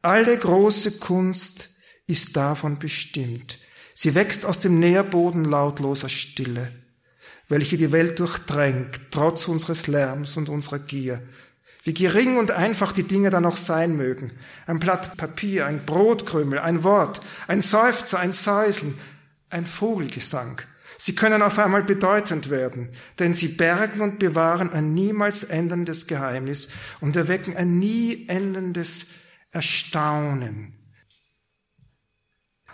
Alle 0.02 0.36
große 0.36 0.98
Kunst 0.98 1.76
ist 2.06 2.36
davon 2.36 2.78
bestimmt, 2.78 3.58
Sie 3.98 4.14
wächst 4.14 4.44
aus 4.44 4.60
dem 4.60 4.78
Nährboden 4.78 5.46
lautloser 5.46 6.10
Stille, 6.10 6.70
welche 7.48 7.78
die 7.78 7.92
Welt 7.92 8.18
durchdrängt, 8.18 9.00
trotz 9.10 9.48
unseres 9.48 9.86
Lärms 9.86 10.36
und 10.36 10.50
unserer 10.50 10.80
Gier. 10.80 11.22
Wie 11.82 11.94
gering 11.94 12.36
und 12.36 12.50
einfach 12.50 12.92
die 12.92 13.04
Dinge 13.04 13.30
dann 13.30 13.46
auch 13.46 13.56
sein 13.56 13.96
mögen. 13.96 14.32
Ein 14.66 14.80
Blatt 14.80 15.16
Papier, 15.16 15.64
ein 15.64 15.86
Brotkrümel, 15.86 16.58
ein 16.58 16.82
Wort, 16.82 17.20
ein 17.48 17.62
Seufzer, 17.62 18.18
ein 18.18 18.32
Säuseln, 18.32 18.98
ein 19.48 19.64
Vogelgesang. 19.64 20.60
Sie 20.98 21.14
können 21.14 21.40
auf 21.40 21.58
einmal 21.58 21.82
bedeutend 21.82 22.50
werden, 22.50 22.90
denn 23.18 23.32
sie 23.32 23.48
bergen 23.48 24.02
und 24.02 24.18
bewahren 24.18 24.74
ein 24.74 24.92
niemals 24.92 25.42
endendes 25.42 26.06
Geheimnis 26.06 26.68
und 27.00 27.16
erwecken 27.16 27.56
ein 27.56 27.78
nie 27.78 28.28
endendes 28.28 29.06
Erstaunen. 29.52 30.74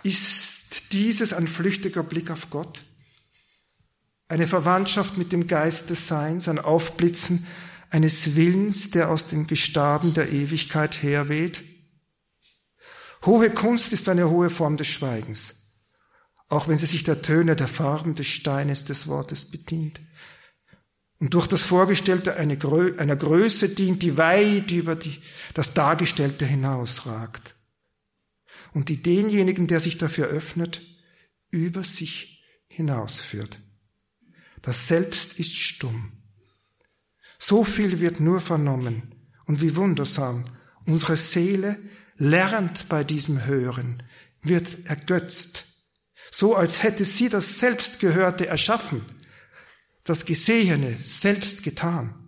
Ist 0.03 0.62
dieses 0.91 1.33
ein 1.33 1.47
flüchtiger 1.47 2.03
Blick 2.03 2.31
auf 2.31 2.49
Gott? 2.49 2.83
Eine 4.27 4.47
Verwandtschaft 4.47 5.17
mit 5.17 5.31
dem 5.31 5.47
Geist 5.47 5.89
des 5.89 6.07
Seins, 6.07 6.47
ein 6.47 6.59
Aufblitzen 6.59 7.45
eines 7.89 8.35
Willens, 8.35 8.91
der 8.91 9.09
aus 9.09 9.27
den 9.27 9.47
Gestaden 9.47 10.13
der 10.13 10.31
Ewigkeit 10.31 11.03
herweht? 11.03 11.61
Hohe 13.25 13.49
Kunst 13.49 13.93
ist 13.93 14.09
eine 14.09 14.29
hohe 14.29 14.49
Form 14.49 14.77
des 14.77 14.87
Schweigens, 14.87 15.75
auch 16.49 16.67
wenn 16.67 16.77
sie 16.77 16.87
sich 16.87 17.03
der 17.03 17.21
Töne, 17.21 17.55
der 17.55 17.67
Farben 17.67 18.15
des 18.15 18.27
Steines 18.27 18.85
des 18.85 19.07
Wortes 19.07 19.49
bedient 19.51 20.01
und 21.23 21.33
durch 21.33 21.47
das 21.47 21.61
Vorgestellte 21.63 22.35
einer 22.35 23.15
Größe 23.15 23.69
dient, 23.69 24.03
die 24.03 24.17
weit 24.17 24.71
über 24.71 24.95
die, 24.95 25.21
das 25.53 25.73
Dargestellte 25.73 26.45
hinausragt 26.45 27.52
und 28.73 28.89
die 28.89 29.01
denjenigen, 29.01 29.67
der 29.67 29.79
sich 29.79 29.97
dafür 29.97 30.27
öffnet, 30.27 30.81
über 31.51 31.83
sich 31.83 32.43
hinausführt. 32.67 33.59
Das 34.61 34.87
Selbst 34.87 35.39
ist 35.39 35.55
stumm. 35.55 36.11
So 37.37 37.63
viel 37.63 37.99
wird 37.99 38.19
nur 38.19 38.39
vernommen 38.39 39.15
und 39.45 39.61
wie 39.61 39.75
wundersam 39.75 40.45
unsere 40.85 41.17
Seele 41.17 41.77
lernt 42.17 42.89
bei 42.89 43.03
diesem 43.03 43.45
Hören, 43.45 44.03
wird 44.41 44.85
ergötzt, 44.85 45.65
so 46.31 46.55
als 46.55 46.83
hätte 46.83 47.05
sie 47.05 47.29
das 47.29 47.59
Selbstgehörte 47.59 48.47
erschaffen 48.47 49.01
das 50.03 50.25
Gesehene 50.25 50.97
selbst 51.01 51.63
getan. 51.63 52.22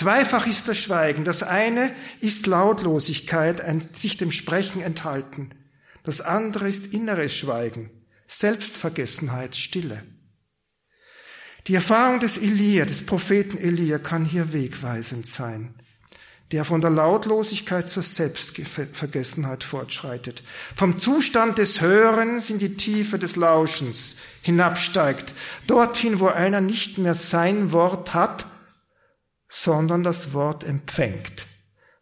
Zweifach 0.00 0.46
ist 0.46 0.66
das 0.66 0.78
Schweigen. 0.78 1.24
Das 1.24 1.42
eine 1.42 1.94
ist 2.22 2.46
Lautlosigkeit, 2.46 3.60
ein 3.60 3.82
sich 3.92 4.16
dem 4.16 4.32
Sprechen 4.32 4.80
enthalten. 4.80 5.50
Das 6.04 6.22
andere 6.22 6.70
ist 6.70 6.94
inneres 6.94 7.34
Schweigen, 7.34 7.90
Selbstvergessenheit, 8.26 9.56
Stille. 9.56 10.02
Die 11.66 11.74
Erfahrung 11.74 12.18
des 12.18 12.38
Elia, 12.38 12.86
des 12.86 13.04
Propheten 13.04 13.58
Elia, 13.58 13.98
kann 13.98 14.24
hier 14.24 14.54
wegweisend 14.54 15.26
sein 15.26 15.74
der 16.52 16.64
von 16.64 16.80
der 16.80 16.90
Lautlosigkeit 16.90 17.88
zur 17.88 18.02
Selbstvergessenheit 18.02 19.62
fortschreitet, 19.62 20.42
vom 20.74 20.98
Zustand 20.98 21.58
des 21.58 21.80
Hörens 21.80 22.50
in 22.50 22.58
die 22.58 22.76
Tiefe 22.76 23.20
des 23.20 23.36
Lauschens 23.36 24.16
hinabsteigt, 24.42 25.32
dorthin, 25.68 26.18
wo 26.18 26.26
einer 26.26 26.60
nicht 26.60 26.98
mehr 26.98 27.14
sein 27.14 27.70
Wort 27.70 28.14
hat, 28.14 28.46
sondern 29.50 30.02
das 30.02 30.32
Wort 30.32 30.64
empfängt. 30.64 31.46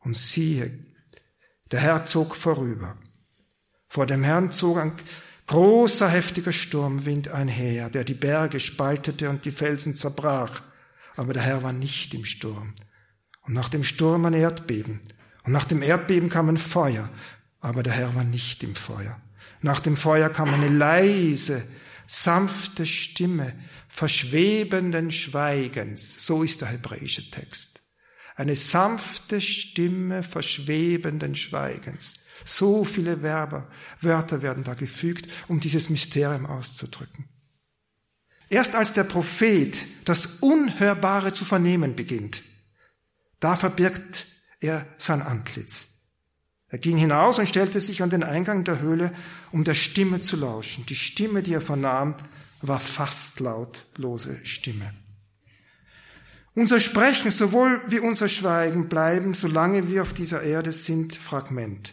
Und 0.00 0.16
siehe, 0.16 0.78
der 1.72 1.80
Herr 1.80 2.04
zog 2.04 2.36
vorüber. 2.36 2.96
Vor 3.88 4.06
dem 4.06 4.22
Herrn 4.22 4.52
zog 4.52 4.78
ein 4.78 4.92
großer, 5.46 6.08
heftiger 6.08 6.52
Sturmwind 6.52 7.28
einher, 7.28 7.90
der 7.90 8.04
die 8.04 8.14
Berge 8.14 8.60
spaltete 8.60 9.30
und 9.30 9.44
die 9.44 9.50
Felsen 9.50 9.96
zerbrach. 9.96 10.60
Aber 11.16 11.32
der 11.32 11.42
Herr 11.42 11.62
war 11.62 11.72
nicht 11.72 12.14
im 12.14 12.24
Sturm. 12.24 12.74
Und 13.42 13.54
nach 13.54 13.70
dem 13.70 13.82
Sturm 13.82 14.26
ein 14.26 14.34
Erdbeben. 14.34 15.00
Und 15.44 15.52
nach 15.52 15.64
dem 15.64 15.82
Erdbeben 15.82 16.28
kam 16.28 16.50
ein 16.50 16.58
Feuer. 16.58 17.08
Aber 17.60 17.82
der 17.82 17.94
Herr 17.94 18.14
war 18.14 18.24
nicht 18.24 18.62
im 18.62 18.76
Feuer. 18.76 19.20
Nach 19.62 19.80
dem 19.80 19.96
Feuer 19.96 20.28
kam 20.28 20.52
eine 20.52 20.68
leise, 20.68 21.64
sanfte 22.06 22.86
Stimme 22.86 23.54
verschwebenden 23.98 25.10
Schweigens. 25.10 26.24
So 26.24 26.44
ist 26.44 26.60
der 26.60 26.68
hebräische 26.68 27.32
Text. 27.32 27.80
Eine 28.36 28.54
sanfte 28.54 29.40
Stimme 29.40 30.22
verschwebenden 30.22 31.34
Schweigens. 31.34 32.20
So 32.44 32.84
viele 32.84 33.22
Werber, 33.22 33.68
Wörter 34.00 34.40
werden 34.40 34.62
da 34.62 34.74
gefügt, 34.74 35.26
um 35.48 35.58
dieses 35.58 35.90
Mysterium 35.90 36.46
auszudrücken. 36.46 37.28
Erst 38.48 38.76
als 38.76 38.92
der 38.92 39.02
Prophet 39.02 39.76
das 40.04 40.26
Unhörbare 40.42 41.32
zu 41.32 41.44
vernehmen 41.44 41.96
beginnt, 41.96 42.42
da 43.40 43.56
verbirgt 43.56 44.26
er 44.60 44.86
sein 44.98 45.22
Antlitz. 45.22 46.04
Er 46.68 46.78
ging 46.78 46.96
hinaus 46.96 47.40
und 47.40 47.48
stellte 47.48 47.80
sich 47.80 48.00
an 48.00 48.10
den 48.10 48.22
Eingang 48.22 48.62
der 48.62 48.78
Höhle, 48.78 49.12
um 49.50 49.64
der 49.64 49.74
Stimme 49.74 50.20
zu 50.20 50.36
lauschen. 50.36 50.86
Die 50.86 50.94
Stimme, 50.94 51.42
die 51.42 51.54
er 51.54 51.60
vernahm, 51.60 52.14
war 52.62 52.80
fast 52.80 53.40
lautlose 53.40 54.38
Stimme. 54.44 54.92
Unser 56.54 56.80
Sprechen 56.80 57.30
sowohl 57.30 57.80
wie 57.86 58.00
unser 58.00 58.28
Schweigen 58.28 58.88
bleiben, 58.88 59.34
solange 59.34 59.88
wir 59.88 60.02
auf 60.02 60.12
dieser 60.12 60.42
Erde 60.42 60.72
sind, 60.72 61.14
Fragment. 61.14 61.92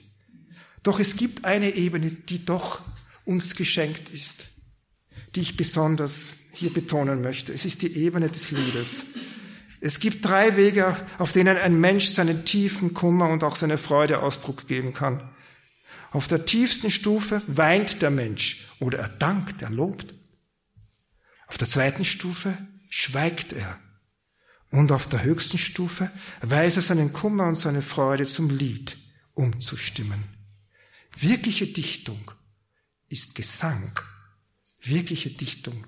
Doch 0.82 1.00
es 1.00 1.18
gibt 1.18 1.46
eine 1.46 1.76
Ebene, 1.76 2.10
die 2.10 2.46
doch 2.46 2.82
uns 3.26 3.56
geschenkt 3.56 4.10
ist, 4.10 4.48
die 5.36 5.42
ich 5.42 5.56
besonders 5.56 6.34
hier 6.54 6.74
betonen 6.74 7.22
möchte. 7.22 7.54
Es 7.54 7.64
ist 7.64 7.84
die 7.84 7.96
Ebene 7.96 8.28
des 8.28 8.50
Liedes. 8.50 9.06
Es 9.82 10.00
gibt 10.00 10.26
drei 10.26 10.58
Wege, 10.58 10.98
auf 11.20 11.32
denen 11.32 11.58
ein 11.58 11.80
Mensch 11.80 12.08
seinen 12.08 12.44
tiefen 12.44 12.96
Kummer 12.96 13.30
und 13.30 13.44
auch 13.44 13.56
seine 13.56 13.78
Freude 13.78 14.24
Ausdruck 14.24 14.68
geben 14.68 14.94
kann. 14.94 15.30
Auf 16.12 16.28
der 16.28 16.46
tiefsten 16.46 16.90
Stufe 16.90 17.44
weint 17.46 18.02
der 18.02 18.10
Mensch 18.10 18.68
oder 18.80 18.98
er 18.98 19.10
dankt, 19.10 19.62
er 19.62 19.70
lobt. 19.70 20.15
Auf 21.48 21.58
der 21.58 21.68
zweiten 21.68 22.06
Stufe 22.06 22.58
schweigt 22.90 23.54
er. 23.54 23.80
Und 24.72 24.92
auf 24.92 25.08
der 25.08 25.24
höchsten 25.24 25.58
Stufe 25.58 26.12
weiß 26.42 26.78
er 26.78 26.82
seinen 26.82 27.14
Kummer 27.14 27.48
und 27.48 27.56
seine 27.56 27.82
Freude 27.82 28.26
zum 28.26 28.50
Lied 28.50 28.98
umzustimmen. 29.34 30.24
Wirkliche 31.18 31.68
Dichtung 31.68 32.32
ist 33.08 33.36
Gesang. 33.36 33.98
Wirkliche 34.82 35.30
Dichtung 35.30 35.86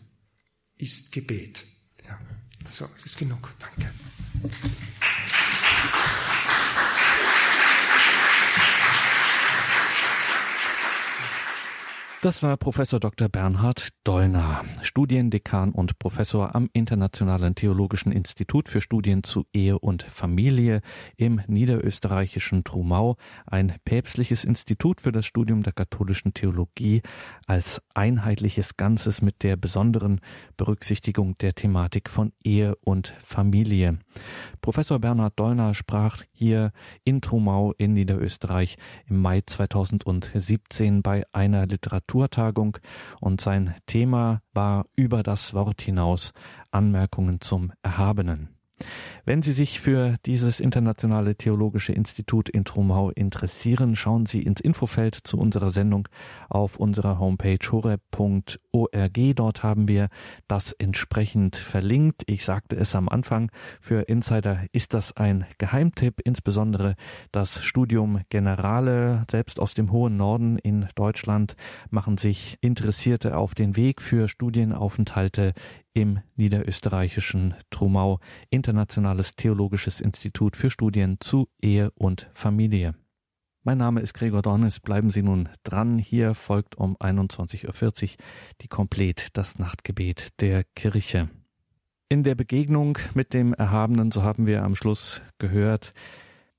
ist 0.78 1.12
Gebet. 1.12 1.66
Ja. 2.08 2.20
So, 2.70 2.90
es 2.96 3.06
ist 3.06 3.18
genug. 3.18 3.54
Danke. 3.60 3.92
Das 12.28 12.44
war 12.44 12.58
Professor 12.58 13.00
Dr. 13.00 13.30
Bernhard 13.30 13.88
Dollner, 14.04 14.66
Studiendekan 14.82 15.72
und 15.72 15.98
Professor 15.98 16.56
am 16.56 16.70
Internationalen 16.74 17.56
Theologischen 17.56 18.12
Institut 18.12 18.68
für 18.68 18.82
Studien 18.82 19.24
zu 19.24 19.46
Ehe 19.54 19.80
und 19.80 20.04
Familie 20.04 20.82
im 21.16 21.40
niederösterreichischen 21.48 22.66
Trumau, 22.66 23.16
ein 23.46 23.76
päpstliches 23.86 24.44
Institut 24.44 25.00
für 25.00 25.14
das 25.14 25.26
Studium 25.26 25.64
der 25.64 25.72
katholischen 25.72 26.34
Theologie 26.34 27.02
als 27.46 27.82
einheitliches 27.94 28.76
Ganzes 28.76 29.22
mit 29.22 29.42
der 29.42 29.56
besonderen 29.56 30.20
Berücksichtigung 30.58 31.38
der 31.38 31.56
Thematik 31.56 32.10
von 32.10 32.34
Ehe 32.44 32.76
und 32.82 33.14
Familie. 33.24 34.00
Professor 34.62 35.00
Bernhard 35.00 35.40
Dollner 35.40 35.74
sprach 35.74 36.24
hier 36.32 36.72
in 37.04 37.22
Trumau 37.22 37.74
in 37.78 37.94
Niederösterreich 37.94 38.78
im 39.08 39.22
Mai 39.22 39.42
2017 39.46 41.02
bei 41.02 41.24
einer 41.32 41.66
Literatur 41.68 42.18
Literaturtagung 42.18 42.78
und 43.20 43.42
sein 43.42 43.76
Thema 43.86 44.42
war 44.54 44.86
über 44.96 45.24
das 45.24 45.54
Wort 45.54 45.82
hinaus 45.82 46.34
Anmerkungen 46.72 47.42
zum 47.42 47.72
Erhabenen. 47.82 48.57
Wenn 49.26 49.42
Sie 49.42 49.52
sich 49.52 49.80
für 49.80 50.16
dieses 50.26 50.60
internationale 50.60 51.36
theologische 51.36 51.92
Institut 51.92 52.48
in 52.48 52.64
Trumau 52.64 53.10
interessieren, 53.10 53.96
schauen 53.96 54.26
Sie 54.26 54.42
ins 54.42 54.62
Infofeld 54.62 55.16
zu 55.16 55.38
unserer 55.38 55.72
Sendung 55.72 56.08
auf 56.50 56.78
unserer 56.78 57.20
Homepage 57.20 57.60
horeb.org. 57.70 59.36
Dort 59.36 59.64
haben 59.64 59.88
wir 59.88 60.08
das 60.48 60.72
entsprechend 60.74 61.56
verlinkt. 61.56 62.24
Ich 62.28 62.46
sagte 62.46 62.78
es 62.78 62.96
am 62.96 63.10
Anfang, 63.10 63.52
für 63.82 64.04
Insider 64.08 64.62
ist 64.72 64.94
das 64.94 65.16
ein 65.18 65.46
Geheimtipp, 65.58 66.22
insbesondere 66.24 66.96
das 67.32 67.64
Studium 67.64 68.22
Generale, 68.30 69.24
selbst 69.30 69.60
aus 69.60 69.74
dem 69.74 69.92
hohen 69.92 70.16
Norden 70.16 70.58
in 70.58 70.88
Deutschland, 70.96 71.56
machen 71.90 72.18
sich 72.18 72.58
Interessierte 72.62 73.38
auf 73.38 73.56
den 73.56 73.76
Weg 73.76 74.02
für 74.02 74.30
Studienaufenthalte 74.30 75.54
im 75.98 76.20
niederösterreichischen 76.36 77.56
Trumau 77.72 78.20
Internationales 78.52 79.36
Theologisches 79.36 80.00
Institut 80.00 80.56
für 80.56 80.70
Studien 80.70 81.18
zu 81.20 81.50
Ehe 81.60 81.90
und 81.96 82.30
Familie. 82.36 82.94
Mein 83.64 83.80
Name 83.80 84.02
ist 84.02 84.14
Gregor 84.14 84.44
Dornis. 84.44 84.80
Bleiben 84.80 85.10
Sie 85.10 85.24
nun 85.24 85.50
dran. 85.64 85.98
Hier 85.98 86.36
folgt 86.36 86.76
um 86.76 86.96
21.40 86.98 88.04
Uhr 88.04 88.10
die 88.62 88.68
Komplett 88.68 89.30
das 89.34 89.58
Nachtgebet 89.58 90.40
der 90.40 90.66
Kirche. 90.76 91.30
In 92.10 92.24
der 92.24 92.36
Begegnung 92.36 93.00
mit 93.16 93.34
dem 93.34 93.56
Erhabenen, 93.56 94.12
so 94.12 94.22
haben 94.22 94.46
wir 94.46 94.62
am 94.62 94.76
Schluss 94.76 95.24
gehört, 95.40 95.96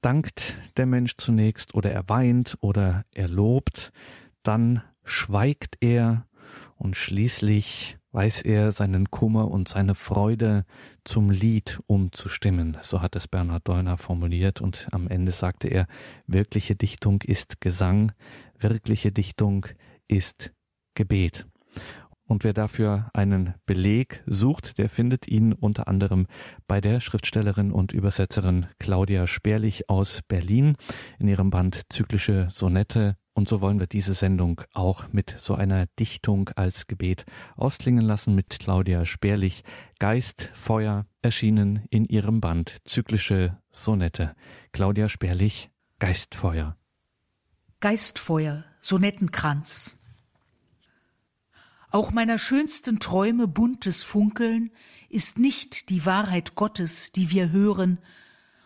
dankt 0.01 0.57
der 0.76 0.86
Mensch 0.86 1.16
zunächst 1.16 1.74
oder 1.74 1.93
er 1.93 2.09
weint 2.09 2.59
oder 2.61 3.05
er 3.14 3.28
lobt, 3.28 3.93
dann 4.43 4.82
schweigt 5.05 5.76
er 5.78 6.26
und 6.74 6.97
schließlich 6.97 7.97
weiß 8.12 8.42
er 8.42 8.72
seinen 8.72 9.11
Kummer 9.11 9.50
und 9.50 9.68
seine 9.68 9.94
Freude 9.94 10.64
zum 11.04 11.30
Lied 11.30 11.80
umzustimmen. 11.86 12.76
So 12.82 13.02
hat 13.02 13.16
es 13.16 13.28
Bernhard 13.28 13.66
Deuner 13.68 13.98
formuliert 13.98 14.61
und 14.61 14.88
am 14.92 15.09
Ende 15.09 15.32
sagte 15.32 15.68
er, 15.68 15.86
wirkliche 16.26 16.74
Dichtung 16.74 17.22
ist 17.22 17.61
Gesang, 17.61 18.12
wirkliche 18.59 19.12
Dichtung 19.12 19.66
ist 20.06 20.52
Gebet. 20.94 21.46
Und 22.29 22.45
wer 22.45 22.53
dafür 22.53 23.11
einen 23.14 23.55
Beleg 23.64 24.22
sucht, 24.26 24.76
der 24.76 24.91
findet 24.91 25.26
ihn 25.26 25.55
unter 25.55 25.89
anderem 25.89 26.26
bei 26.66 26.83
der 26.83 27.01
Schriftstellerin 27.01 27.72
und 27.72 27.93
Übersetzerin 27.93 28.66
Claudia 28.79 29.26
Sperlich 29.26 29.89
aus 29.89 30.20
Berlin 30.29 30.76
in 31.18 31.29
ihrem 31.29 31.49
Band 31.49 31.87
Zyklische 31.89 32.49
Sonette. 32.51 33.16
Und 33.33 33.49
so 33.49 33.62
wollen 33.62 33.81
wir 33.81 33.87
diese 33.87 34.12
Sendung 34.12 34.61
auch 34.74 35.11
mit 35.11 35.37
so 35.39 35.55
einer 35.55 35.87
Dichtung 35.99 36.51
als 36.55 36.87
Gebet 36.87 37.24
ausklingen 37.57 38.05
lassen 38.05 38.35
mit 38.35 38.59
Claudia 38.61 39.07
Sperlich. 39.07 39.64
Geist, 39.99 40.51
Feuer, 40.53 41.07
erschienen 41.22 41.87
in 41.89 42.05
ihrem 42.05 42.43
Band 42.43 42.76
Zyklische 42.85 43.57
Sonette. 43.70 44.35
Claudia 44.72 45.09
Sperlich, 45.09 45.70
Geistfeuer. 45.99 46.76
Geistfeuer, 47.81 48.64
Sonettenkranz. 48.83 49.97
Auch 51.91 52.12
meiner 52.12 52.39
schönsten 52.39 53.01
Träume 53.01 53.49
buntes 53.49 54.03
Funkeln 54.03 54.70
ist 55.09 55.39
nicht 55.39 55.89
die 55.89 56.05
Wahrheit 56.05 56.55
Gottes, 56.55 57.12
die 57.12 57.30
wir 57.30 57.51
hören, 57.51 57.99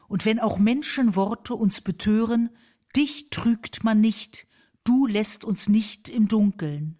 und 0.08 0.26
wenn 0.26 0.40
auch 0.40 0.58
Menschenworte 0.58 1.54
uns 1.54 1.80
betören, 1.80 2.50
dich 2.94 3.30
trügt 3.30 3.82
man 3.82 4.00
nicht, 4.00 4.46
du 4.84 5.06
lässt 5.06 5.44
uns 5.44 5.68
nicht 5.68 6.10
im 6.10 6.28
Dunkeln. 6.28 6.98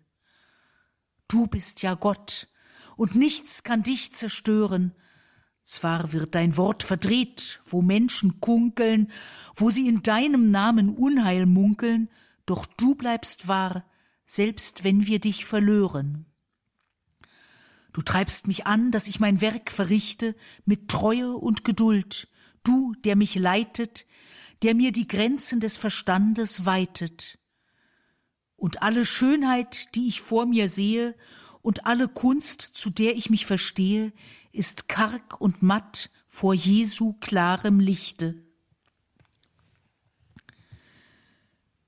Du 1.29 1.47
bist 1.47 1.83
ja 1.83 1.95
Gott, 1.95 2.49
und 2.97 3.15
nichts 3.15 3.65
kann 3.65 3.83
dich 3.83 4.15
zerstören, 4.15 4.95
zwar 5.65 6.13
wird 6.13 6.35
dein 6.35 6.57
Wort 6.57 6.83
verdreht, 6.83 7.61
wo 7.65 7.83
Menschen 7.83 8.41
kunkeln, 8.41 9.11
wo 9.55 9.71
sie 9.71 9.89
in 9.89 10.03
deinem 10.03 10.51
Namen 10.51 10.95
Unheil 10.97 11.47
munkeln, 11.47 12.09
doch 12.47 12.65
du 12.65 12.95
bleibst 12.95 13.49
wahr, 13.49 13.85
selbst 14.33 14.83
wenn 14.83 15.07
wir 15.07 15.19
dich 15.19 15.45
verlören. 15.45 16.25
Du 17.93 18.01
treibst 18.01 18.47
mich 18.47 18.67
an, 18.67 18.91
dass 18.91 19.07
ich 19.07 19.21
mein 19.21 19.43
Werk 19.43 19.71
verrichte 19.71 20.35
mit 20.65 20.89
Treue 20.89 21.37
und 21.37 21.65
Geduld, 21.65 22.29
du, 22.65 22.95
der 23.05 23.15
mich 23.15 23.35
leitet, 23.35 24.07
der 24.63 24.75
mir 24.75 24.91
die 24.91 25.07
Grenzen 25.07 25.61
des 25.61 25.77
Verstandes 25.77 26.65
weitet. 26.65 27.39
Und 28.57 28.81
alle 28.81 29.05
Schönheit, 29.05 29.95
die 29.95 30.09
ich 30.09 30.23
vor 30.23 30.47
mir 30.47 30.71
sehe, 30.71 31.15
und 31.61 31.85
alle 31.85 32.09
Kunst, 32.09 32.63
zu 32.63 32.89
der 32.89 33.15
ich 33.15 33.29
mich 33.29 33.45
verstehe, 33.45 34.15
ist 34.51 34.89
karg 34.89 35.39
und 35.43 35.63
matt 35.63 36.11
vor 36.27 36.55
Jesu 36.55 37.13
klarem 37.21 37.81
Lichte. 37.81 38.43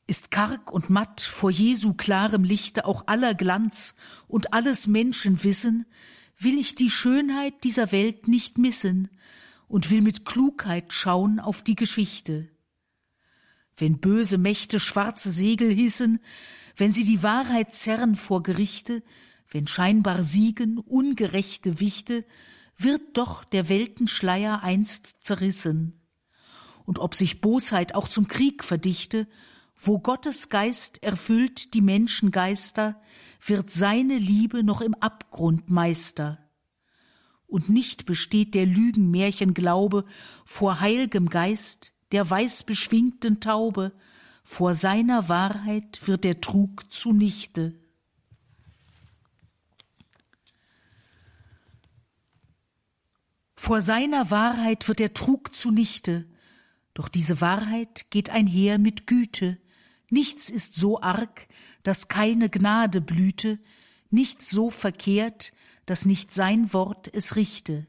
Ist 0.06 0.30
karg 0.30 0.70
und 0.70 0.90
matt 0.90 1.20
vor 1.20 1.50
Jesu 1.50 1.94
klarem 1.94 2.44
Lichte 2.44 2.84
auch 2.84 3.06
aller 3.06 3.34
Glanz 3.34 3.94
und 4.28 4.52
alles 4.52 4.86
Menschenwissen, 4.86 5.86
will 6.38 6.58
ich 6.58 6.74
die 6.74 6.90
Schönheit 6.90 7.64
dieser 7.64 7.92
Welt 7.92 8.28
nicht 8.28 8.58
missen 8.58 9.08
und 9.68 9.90
will 9.90 10.02
mit 10.02 10.24
Klugheit 10.24 10.92
schauen 10.92 11.40
auf 11.40 11.62
die 11.62 11.76
Geschichte. 11.76 12.50
Wenn 13.76 13.98
böse 13.98 14.38
Mächte 14.38 14.78
schwarze 14.78 15.30
Segel 15.30 15.72
hissen, 15.72 16.20
wenn 16.76 16.92
sie 16.92 17.04
die 17.04 17.22
Wahrheit 17.22 17.74
zerren 17.74 18.16
vor 18.16 18.42
Gerichte, 18.42 19.02
wenn 19.48 19.66
scheinbar 19.66 20.22
siegen 20.22 20.78
ungerechte 20.78 21.80
Wichte, 21.80 22.24
wird 22.76 23.16
doch 23.16 23.44
der 23.44 23.68
Weltenschleier 23.68 24.62
einst 24.62 25.22
zerrissen. 25.24 26.00
Und 26.84 26.98
ob 26.98 27.14
sich 27.14 27.40
Bosheit 27.40 27.94
auch 27.94 28.08
zum 28.08 28.28
Krieg 28.28 28.64
verdichte, 28.64 29.28
wo 29.80 29.98
Gottes 29.98 30.48
Geist 30.48 31.02
erfüllt 31.02 31.74
die 31.74 31.80
Menschengeister, 31.82 33.00
wird 33.44 33.70
seine 33.70 34.16
Liebe 34.16 34.62
noch 34.62 34.80
im 34.80 34.94
Abgrund 34.94 35.70
Meister. 35.70 36.38
Und 37.46 37.68
nicht 37.68 38.06
besteht 38.06 38.54
der 38.54 38.66
Lügenmärchenglaube 38.66 40.04
vor 40.44 40.80
heilgem 40.80 41.28
Geist, 41.28 41.92
der 42.12 42.28
weißbeschwingten 42.28 43.40
Taube, 43.40 43.92
vor 44.44 44.74
seiner 44.74 45.28
Wahrheit 45.28 46.06
wird 46.06 46.24
der 46.24 46.40
Trug 46.40 46.92
zunichte. 46.92 47.74
Vor 53.56 53.80
seiner 53.80 54.30
Wahrheit 54.30 54.88
wird 54.88 54.98
der 54.98 55.14
Trug 55.14 55.54
zunichte, 55.54 56.28
doch 56.92 57.08
diese 57.08 57.40
Wahrheit 57.40 58.10
geht 58.10 58.28
einher 58.28 58.78
mit 58.78 59.06
Güte, 59.06 59.58
Nichts 60.14 60.48
ist 60.48 60.76
so 60.76 61.00
arg, 61.00 61.48
dass 61.82 62.06
keine 62.06 62.48
Gnade 62.48 63.00
blüte, 63.00 63.58
nichts 64.10 64.48
so 64.48 64.70
verkehrt, 64.70 65.50
dass 65.86 66.06
nicht 66.06 66.32
sein 66.32 66.72
Wort 66.72 67.12
es 67.12 67.34
richte. 67.34 67.88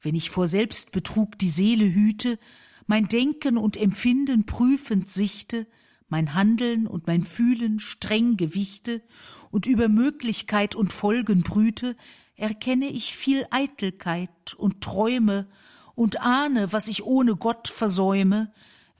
Wenn 0.00 0.14
ich 0.14 0.30
vor 0.30 0.48
Selbstbetrug 0.48 1.38
die 1.38 1.50
Seele 1.50 1.84
hüte, 1.84 2.38
mein 2.86 3.08
Denken 3.08 3.58
und 3.58 3.76
Empfinden 3.76 4.46
prüfend 4.46 5.10
sichte, 5.10 5.66
mein 6.08 6.32
Handeln 6.32 6.86
und 6.86 7.06
mein 7.06 7.24
Fühlen 7.24 7.78
streng 7.78 8.38
gewichte 8.38 9.02
und 9.50 9.66
über 9.66 9.90
Möglichkeit 9.90 10.74
und 10.74 10.94
Folgen 10.94 11.42
brüte, 11.42 11.94
erkenne 12.36 12.86
ich 12.86 13.14
viel 13.14 13.46
Eitelkeit 13.50 14.54
und 14.56 14.80
Träume 14.80 15.46
und 15.94 16.22
ahne, 16.22 16.72
was 16.72 16.88
ich 16.88 17.04
ohne 17.04 17.36
Gott 17.36 17.68
versäume, 17.68 18.50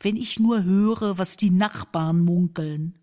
wenn 0.00 0.16
ich 0.16 0.40
nur 0.40 0.64
höre, 0.64 1.18
was 1.18 1.36
die 1.36 1.50
Nachbarn 1.50 2.20
munkeln. 2.20 2.98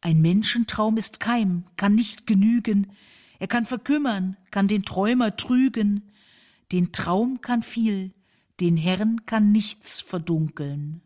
Ein 0.00 0.20
Menschentraum 0.20 0.96
ist 0.96 1.20
Keim, 1.20 1.64
kann 1.76 1.94
nicht 1.94 2.26
genügen, 2.26 2.92
er 3.38 3.48
kann 3.48 3.64
verkümmern, 3.64 4.36
kann 4.50 4.68
den 4.68 4.84
Träumer 4.84 5.36
trügen, 5.36 6.10
den 6.72 6.92
Traum 6.92 7.40
kann 7.40 7.62
viel, 7.62 8.12
den 8.60 8.76
Herrn 8.76 9.26
kann 9.26 9.52
nichts 9.52 10.00
verdunkeln. 10.00 11.02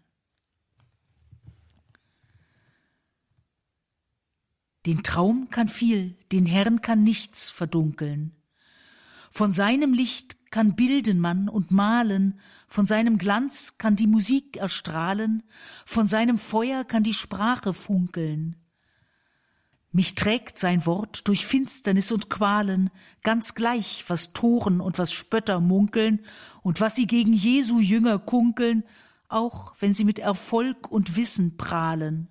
Den 4.87 5.03
Traum 5.03 5.51
kann 5.51 5.69
viel, 5.69 6.17
den 6.31 6.47
Herrn 6.47 6.81
kann 6.81 7.03
nichts 7.03 7.51
verdunkeln. 7.51 8.37
Von 9.31 9.51
seinem 9.51 9.93
Licht 9.93 10.36
kann 10.51 10.75
bilden 10.75 11.19
man 11.19 11.49
und 11.49 11.71
malen, 11.71 12.41
von 12.69 12.87
seinem 12.87 13.19
Glanz 13.19 13.79
kann 13.79 13.97
die 13.97 14.07
Musik 14.07 14.57
erstrahlen, 14.57 15.43
von 15.85 16.07
seinem 16.07 16.39
Feuer 16.39 16.85
kann 16.85 17.03
die 17.03 17.15
Sprache 17.15 17.75
funkeln. 17.75 18.57
Mich 19.93 20.15
trägt 20.15 20.59
sein 20.59 20.85
Wort 20.85 21.27
durch 21.29 21.47
Finsternis 21.47 22.13
und 22.13 22.29
Qualen, 22.29 22.91
ganz 23.23 23.55
gleich, 23.55 24.05
was 24.09 24.33
Toren 24.33 24.81
und 24.81 24.99
was 24.99 25.13
Spötter 25.13 25.61
munkeln 25.61 26.21
und 26.63 26.81
was 26.81 26.97
sie 26.97 27.07
gegen 27.07 27.33
Jesu 27.33 27.81
Jünger 27.81 28.19
kunkeln, 28.19 28.85
auch 29.29 29.75
wenn 29.81 29.95
sie 29.95 30.05
mit 30.05 30.19
Erfolg 30.19 30.91
und 30.91 31.17
Wissen 31.17 31.57
prahlen 31.57 32.29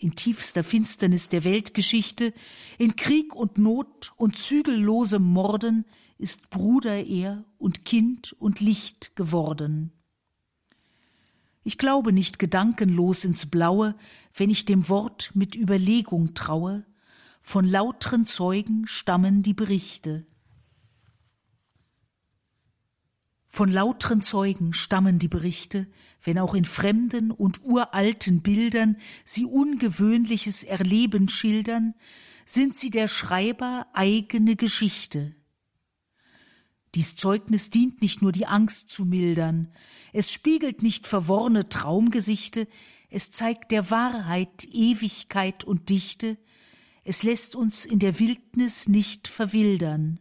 in 0.00 0.16
tiefster 0.16 0.64
Finsternis 0.64 1.28
der 1.28 1.44
Weltgeschichte, 1.44 2.32
in 2.78 2.96
Krieg 2.96 3.34
und 3.34 3.58
Not 3.58 4.12
und 4.16 4.38
zügellosem 4.38 5.22
Morden, 5.22 5.84
ist 6.20 6.50
Bruder 6.50 7.02
er 7.06 7.44
und 7.56 7.86
Kind 7.86 8.34
und 8.34 8.60
Licht 8.60 9.16
geworden. 9.16 9.90
Ich 11.64 11.78
glaube 11.78 12.12
nicht 12.12 12.38
gedankenlos 12.38 13.24
ins 13.24 13.46
Blaue, 13.46 13.94
wenn 14.34 14.50
ich 14.50 14.66
dem 14.66 14.88
Wort 14.90 15.30
mit 15.34 15.56
Überlegung 15.56 16.34
traue, 16.34 16.84
von 17.42 17.64
lautren 17.64 18.26
Zeugen 18.26 18.86
stammen 18.86 19.42
die 19.42 19.54
Berichte. 19.54 20.26
Von 23.48 23.72
lautren 23.72 24.20
Zeugen 24.20 24.74
stammen 24.74 25.18
die 25.18 25.28
Berichte, 25.28 25.86
wenn 26.22 26.38
auch 26.38 26.54
in 26.54 26.66
fremden 26.66 27.30
und 27.30 27.64
uralten 27.64 28.42
Bildern 28.42 28.98
sie 29.24 29.46
ungewöhnliches 29.46 30.64
Erleben 30.64 31.28
schildern, 31.28 31.94
sind 32.44 32.76
sie 32.76 32.90
der 32.90 33.08
Schreiber 33.08 33.86
eigene 33.94 34.54
Geschichte. 34.54 35.34
Dies 36.94 37.14
Zeugnis 37.14 37.70
dient 37.70 38.02
nicht 38.02 38.20
nur 38.20 38.32
die 38.32 38.46
Angst 38.46 38.90
zu 38.90 39.04
mildern, 39.04 39.72
es 40.12 40.32
spiegelt 40.32 40.82
nicht 40.82 41.06
verworrene 41.06 41.68
Traumgesichte, 41.68 42.66
es 43.08 43.30
zeigt 43.30 43.70
der 43.70 43.90
Wahrheit 43.90 44.66
Ewigkeit 44.70 45.62
und 45.62 45.88
Dichte, 45.88 46.36
es 47.04 47.22
lässt 47.22 47.54
uns 47.54 47.84
in 47.84 47.98
der 47.98 48.18
Wildnis 48.18 48.88
nicht 48.88 49.28
verwildern. 49.28 50.18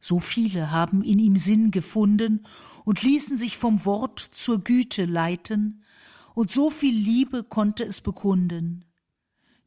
So 0.00 0.18
viele 0.18 0.70
haben 0.70 1.02
in 1.04 1.18
ihm 1.18 1.36
Sinn 1.36 1.70
gefunden 1.70 2.46
und 2.84 3.02
ließen 3.02 3.36
sich 3.36 3.56
vom 3.56 3.84
Wort 3.84 4.18
zur 4.18 4.64
Güte 4.64 5.04
leiten, 5.04 5.84
und 6.32 6.50
so 6.50 6.70
viel 6.70 6.94
Liebe 6.94 7.42
konnte 7.42 7.84
es 7.84 8.00
bekunden. 8.00 8.84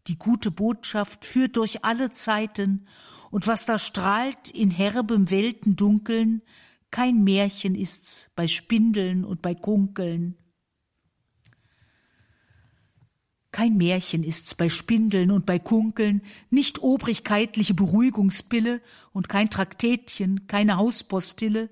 Die 0.07 0.17
gute 0.17 0.49
Botschaft 0.49 1.25
führt 1.25 1.57
durch 1.57 1.83
alle 1.83 2.11
Zeiten, 2.11 2.87
und 3.33 3.47
was 3.47 3.65
da 3.65 3.79
strahlt 3.79 4.51
in 4.51 4.69
herbem 4.69 5.31
Weltendunkeln, 5.31 6.43
kein 6.91 7.23
Märchen 7.23 7.73
ist's 7.73 8.29
bei 8.35 8.47
Spindeln 8.47 9.25
und 9.25 9.41
bei 9.41 9.55
Kunkeln. 9.55 10.37
Kein 13.51 13.75
Märchen 13.75 14.23
ist's 14.23 14.53
bei 14.53 14.69
Spindeln 14.69 15.31
und 15.31 15.47
bei 15.47 15.57
Kunkeln, 15.57 16.21
nicht 16.51 16.83
obrigkeitliche 16.83 17.73
Beruhigungspille 17.73 18.81
und 19.13 19.29
kein 19.29 19.49
Traktätchen, 19.49 20.45
keine 20.45 20.77
Hauspostille, 20.77 21.71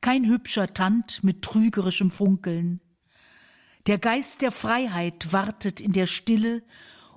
kein 0.00 0.26
hübscher 0.26 0.72
Tand 0.72 1.22
mit 1.22 1.42
trügerischem 1.42 2.10
Funkeln. 2.10 2.80
Der 3.86 3.98
Geist 3.98 4.40
der 4.40 4.50
Freiheit 4.50 5.30
wartet 5.30 5.78
in 5.78 5.92
der 5.92 6.06
Stille, 6.06 6.62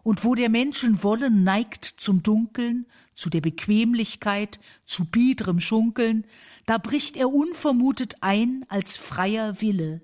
und 0.05 0.23
wo 0.23 0.35
der 0.35 0.49
Menschen 0.49 1.01
Wollen 1.01 1.43
neigt 1.43 1.83
zum 1.83 2.21
Dunkeln, 2.21 2.85
zu 3.15 3.31
der 3.31 3.41
Bequemlichkeit, 3.41 4.59
zu 4.85 5.05
biedrem 5.05 5.59
Schunkeln, 5.59 6.27
da 6.67 6.77
bricht 6.77 7.17
er 7.17 7.33
unvermutet 7.33 8.17
ein 8.21 8.65
als 8.69 8.97
freier 8.97 9.61
Wille. 9.61 10.01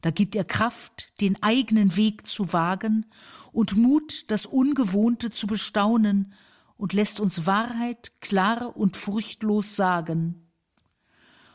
Da 0.00 0.10
gibt 0.10 0.34
er 0.34 0.42
Kraft, 0.42 1.12
den 1.20 1.40
eigenen 1.40 1.94
Weg 1.94 2.26
zu 2.26 2.52
wagen 2.52 3.06
und 3.52 3.76
Mut, 3.76 4.24
das 4.26 4.44
Ungewohnte 4.44 5.30
zu 5.30 5.46
bestaunen 5.46 6.32
und 6.76 6.92
lässt 6.92 7.20
uns 7.20 7.46
Wahrheit 7.46 8.10
klar 8.20 8.76
und 8.76 8.96
furchtlos 8.96 9.76
sagen. 9.76 10.48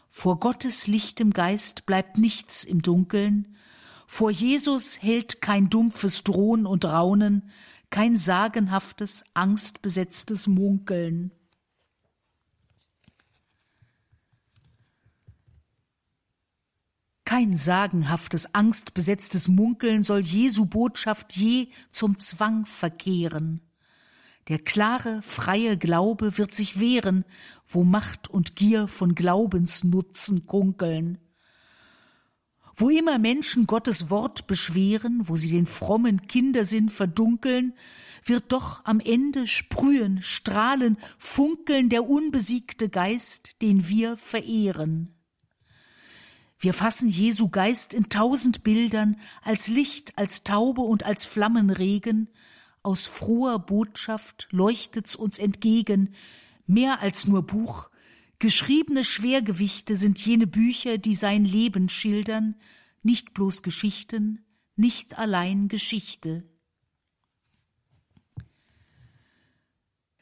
Vor 0.09 0.39
Gottes 0.39 0.87
lichtem 0.87 1.33
Geist 1.33 1.85
bleibt 1.85 2.17
nichts 2.17 2.63
im 2.63 2.81
Dunkeln, 2.81 3.57
vor 4.13 4.29
Jesus 4.29 5.01
hält 5.01 5.41
kein 5.41 5.69
dumpfes 5.69 6.25
Drohen 6.25 6.65
und 6.65 6.83
Raunen, 6.83 7.49
kein 7.91 8.17
sagenhaftes, 8.17 9.23
angstbesetztes 9.33 10.47
Munkeln. 10.47 11.31
Kein 17.23 17.55
sagenhaftes, 17.55 18.53
angstbesetztes 18.53 19.47
Munkeln 19.47 20.03
soll 20.03 20.19
Jesu 20.19 20.65
Botschaft 20.65 21.31
je 21.37 21.69
zum 21.93 22.19
Zwang 22.19 22.65
verkehren. 22.65 23.61
Der 24.49 24.59
klare, 24.59 25.21
freie 25.21 25.77
Glaube 25.77 26.37
wird 26.37 26.53
sich 26.53 26.81
wehren, 26.81 27.23
wo 27.65 27.85
Macht 27.85 28.29
und 28.29 28.57
Gier 28.57 28.89
von 28.89 29.15
Glaubensnutzen 29.15 30.45
kunkeln. 30.45 31.17
Wo 32.81 32.89
immer 32.89 33.19
Menschen 33.19 33.67
Gottes 33.67 34.09
Wort 34.09 34.47
beschweren, 34.47 35.29
wo 35.29 35.35
sie 35.35 35.51
den 35.51 35.67
frommen 35.67 36.25
Kindersinn 36.25 36.89
verdunkeln, 36.89 37.75
wird 38.25 38.51
doch 38.51 38.83
am 38.85 38.99
Ende 38.99 39.45
sprühen, 39.45 40.23
strahlen, 40.23 40.97
funkeln 41.19 41.89
der 41.89 42.09
unbesiegte 42.09 42.89
Geist, 42.89 43.61
den 43.61 43.87
wir 43.87 44.17
verehren. 44.17 45.13
Wir 46.57 46.73
fassen 46.73 47.07
Jesu 47.07 47.49
Geist 47.49 47.93
in 47.93 48.09
tausend 48.09 48.63
Bildern, 48.63 49.19
als 49.43 49.67
Licht, 49.67 50.17
als 50.17 50.41
Taube 50.41 50.81
und 50.81 51.05
als 51.05 51.23
Flammenregen. 51.23 52.29
Aus 52.81 53.05
froher 53.05 53.59
Botschaft 53.59 54.47
leuchtet's 54.49 55.15
uns 55.15 55.37
entgegen, 55.37 56.15
mehr 56.65 56.99
als 57.01 57.27
nur 57.27 57.45
Buch. 57.45 57.90
Geschriebene 58.41 59.03
Schwergewichte 59.03 59.95
sind 59.95 60.17
jene 60.25 60.47
Bücher, 60.47 60.97
die 60.97 61.13
sein 61.13 61.45
Leben 61.45 61.89
schildern, 61.89 62.55
nicht 63.03 63.35
bloß 63.35 63.61
Geschichten, 63.61 64.43
nicht 64.75 65.19
allein 65.19 65.67
Geschichte. 65.67 66.49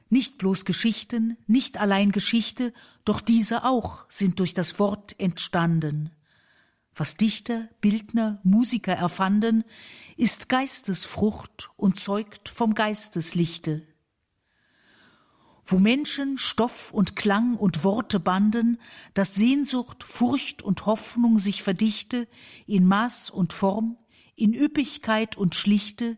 Nicht 0.09 0.37
bloß 0.37 0.65
Geschichten, 0.65 1.37
nicht 1.47 1.77
allein 1.77 2.11
Geschichte, 2.11 2.73
doch 3.05 3.21
diese 3.21 3.63
auch 3.63 4.05
sind 4.09 4.41
durch 4.41 4.53
das 4.53 4.79
Wort 4.79 5.17
entstanden. 5.17 6.11
Was 6.93 7.15
Dichter, 7.15 7.69
Bildner, 7.79 8.41
Musiker 8.43 8.95
erfanden, 8.95 9.63
ist 10.17 10.49
Geistesfrucht 10.49 11.69
und 11.77 12.01
zeugt 12.01 12.49
vom 12.49 12.73
Geisteslichte. 12.75 13.87
Wo 15.71 15.77
Menschen 15.77 16.39
Stoff 16.39 16.91
und 16.91 17.15
Klang 17.15 17.55
und 17.55 17.83
Worte 17.83 18.19
banden, 18.19 18.79
dass 19.13 19.35
Sehnsucht, 19.35 20.03
Furcht 20.03 20.63
und 20.63 20.87
Hoffnung 20.87 21.37
sich 21.37 21.61
verdichte, 21.61 22.27
in 22.65 22.85
Maß 22.85 23.29
und 23.29 23.53
Form, 23.53 23.95
in 24.35 24.55
Üppigkeit 24.55 25.37
und 25.37 25.53
Schlichte, 25.53 26.17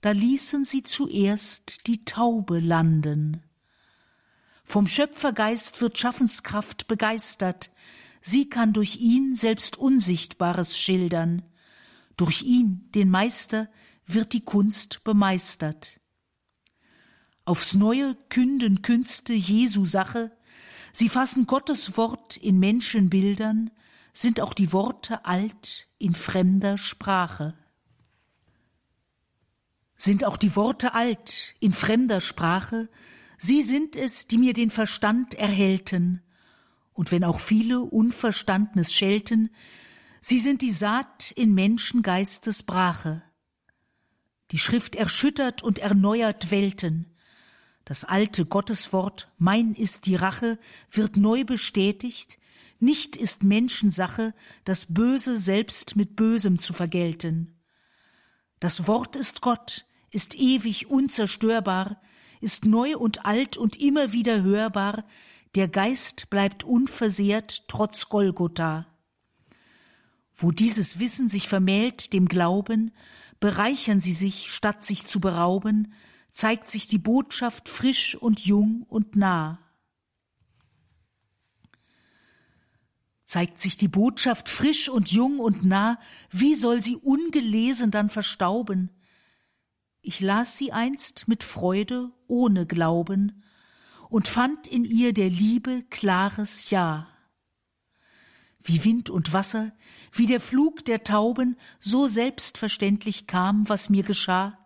da 0.00 0.12
ließen 0.12 0.64
sie 0.64 0.84
zuerst 0.84 1.86
die 1.86 2.06
Taube 2.06 2.60
landen. 2.60 3.42
Vom 4.64 4.88
Schöpfergeist 4.88 5.82
wird 5.82 5.98
Schaffenskraft 5.98 6.88
begeistert, 6.88 7.70
Sie 8.20 8.48
kann 8.48 8.72
durch 8.72 8.96
ihn 8.96 9.36
selbst 9.36 9.76
Unsichtbares 9.76 10.76
schildern. 10.76 11.42
Durch 12.16 12.42
ihn, 12.42 12.88
den 12.94 13.10
Meister, 13.10 13.68
wird 14.06 14.32
die 14.32 14.44
Kunst 14.44 15.04
bemeistert. 15.04 16.00
Aufs 17.48 17.72
Neue 17.72 18.14
künden 18.28 18.82
Künste 18.82 19.32
Jesu 19.32 19.86
Sache, 19.86 20.30
sie 20.92 21.08
fassen 21.08 21.46
Gottes 21.46 21.96
Wort 21.96 22.36
in 22.36 22.58
Menschenbildern, 22.58 23.70
sind 24.12 24.42
auch 24.42 24.52
die 24.52 24.70
Worte 24.74 25.24
alt 25.24 25.88
in 25.96 26.14
fremder 26.14 26.76
Sprache. 26.76 27.54
Sind 29.96 30.26
auch 30.26 30.36
die 30.36 30.56
Worte 30.56 30.92
alt 30.92 31.54
in 31.58 31.72
fremder 31.72 32.20
Sprache, 32.20 32.90
sie 33.38 33.62
sind 33.62 33.96
es, 33.96 34.26
die 34.26 34.36
mir 34.36 34.52
den 34.52 34.68
Verstand 34.68 35.32
erhellten, 35.32 36.20
und 36.92 37.12
wenn 37.12 37.24
auch 37.24 37.40
viele 37.40 37.80
Unverstandnes 37.80 38.92
schelten, 38.92 39.48
sie 40.20 40.38
sind 40.38 40.60
die 40.60 40.70
Saat 40.70 41.30
in 41.30 41.54
Menschengeistes 41.54 42.62
Brache. 42.62 43.22
Die 44.50 44.58
Schrift 44.58 44.96
erschüttert 44.96 45.62
und 45.62 45.78
erneuert 45.78 46.50
Welten. 46.50 47.14
Das 47.88 48.04
alte 48.04 48.44
Gotteswort, 48.44 49.32
mein 49.38 49.72
ist 49.72 50.04
die 50.04 50.14
Rache, 50.14 50.58
wird 50.90 51.16
neu 51.16 51.44
bestätigt, 51.44 52.36
nicht 52.80 53.16
ist 53.16 53.44
Menschensache, 53.44 54.34
das 54.66 54.92
Böse 54.92 55.38
selbst 55.38 55.96
mit 55.96 56.14
Bösem 56.14 56.58
zu 56.58 56.74
vergelten. 56.74 57.58
Das 58.60 58.86
Wort 58.88 59.16
ist 59.16 59.40
Gott, 59.40 59.86
ist 60.10 60.34
ewig 60.34 60.90
unzerstörbar, 60.90 61.98
ist 62.42 62.66
neu 62.66 62.94
und 62.98 63.24
alt 63.24 63.56
und 63.56 63.80
immer 63.80 64.12
wieder 64.12 64.42
hörbar, 64.42 65.06
der 65.54 65.66
Geist 65.66 66.28
bleibt 66.28 66.64
unversehrt 66.64 67.68
trotz 67.68 68.10
Golgotha. 68.10 68.84
Wo 70.34 70.50
dieses 70.50 70.98
Wissen 70.98 71.30
sich 71.30 71.48
vermählt 71.48 72.12
dem 72.12 72.28
Glauben, 72.28 72.92
bereichern 73.40 74.02
sie 74.02 74.12
sich, 74.12 74.52
statt 74.52 74.84
sich 74.84 75.06
zu 75.06 75.20
berauben, 75.20 75.94
zeigt 76.38 76.70
sich 76.70 76.86
die 76.86 76.98
Botschaft 76.98 77.68
frisch 77.68 78.14
und 78.14 78.38
jung 78.38 78.84
und 78.88 79.16
nah. 79.16 79.58
Zeigt 83.24 83.58
sich 83.58 83.76
die 83.76 83.88
Botschaft 83.88 84.48
frisch 84.48 84.88
und 84.88 85.10
jung 85.10 85.40
und 85.40 85.64
nah, 85.64 85.98
wie 86.30 86.54
soll 86.54 86.80
sie 86.80 86.94
ungelesen 86.94 87.90
dann 87.90 88.08
verstauben? 88.08 88.90
Ich 90.00 90.20
las 90.20 90.56
sie 90.56 90.70
einst 90.70 91.26
mit 91.26 91.42
Freude 91.42 92.12
ohne 92.28 92.66
Glauben, 92.66 93.42
und 94.08 94.28
fand 94.28 94.68
in 94.68 94.84
ihr 94.84 95.12
der 95.12 95.30
Liebe 95.30 95.82
klares 95.90 96.70
Ja. 96.70 97.08
Wie 98.62 98.84
Wind 98.84 99.10
und 99.10 99.32
Wasser, 99.32 99.72
wie 100.12 100.26
der 100.26 100.40
Flug 100.40 100.84
der 100.84 101.02
Tauben, 101.02 101.58
so 101.80 102.06
selbstverständlich 102.06 103.26
kam, 103.26 103.68
was 103.68 103.90
mir 103.90 104.04
geschah. 104.04 104.56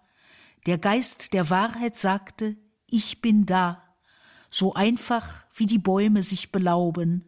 Der 0.67 0.79
Geist 0.79 1.33
der 1.33 1.51
Wahrheit 1.51 1.99
sagte, 1.99 2.57
ich 2.87 3.21
bin 3.21 3.47
da, 3.47 3.83
so 4.51 4.75
einfach 4.75 5.47
wie 5.55 5.67
die 5.67 5.79
Bäume 5.79 6.23
sich 6.23 6.53
belauben. 6.53 7.25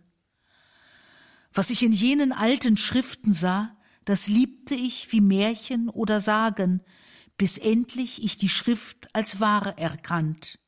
Was 1.53 1.71
ich 1.71 1.83
in 1.83 1.93
jenen 1.93 2.33
alten 2.33 2.77
Schriften 2.77 3.33
sah, 3.33 3.77
das 4.05 4.29
liebte 4.29 4.75
ich 4.75 5.11
wie 5.13 5.21
Märchen 5.21 5.89
oder 5.89 6.21
Sagen, 6.21 6.83
bis 7.37 7.59
endlich 7.59 8.23
ich 8.23 8.37
die 8.37 8.49
Schrift 8.49 9.15
als 9.15 9.41
wahr 9.41 9.79
erkannt. 9.79 10.59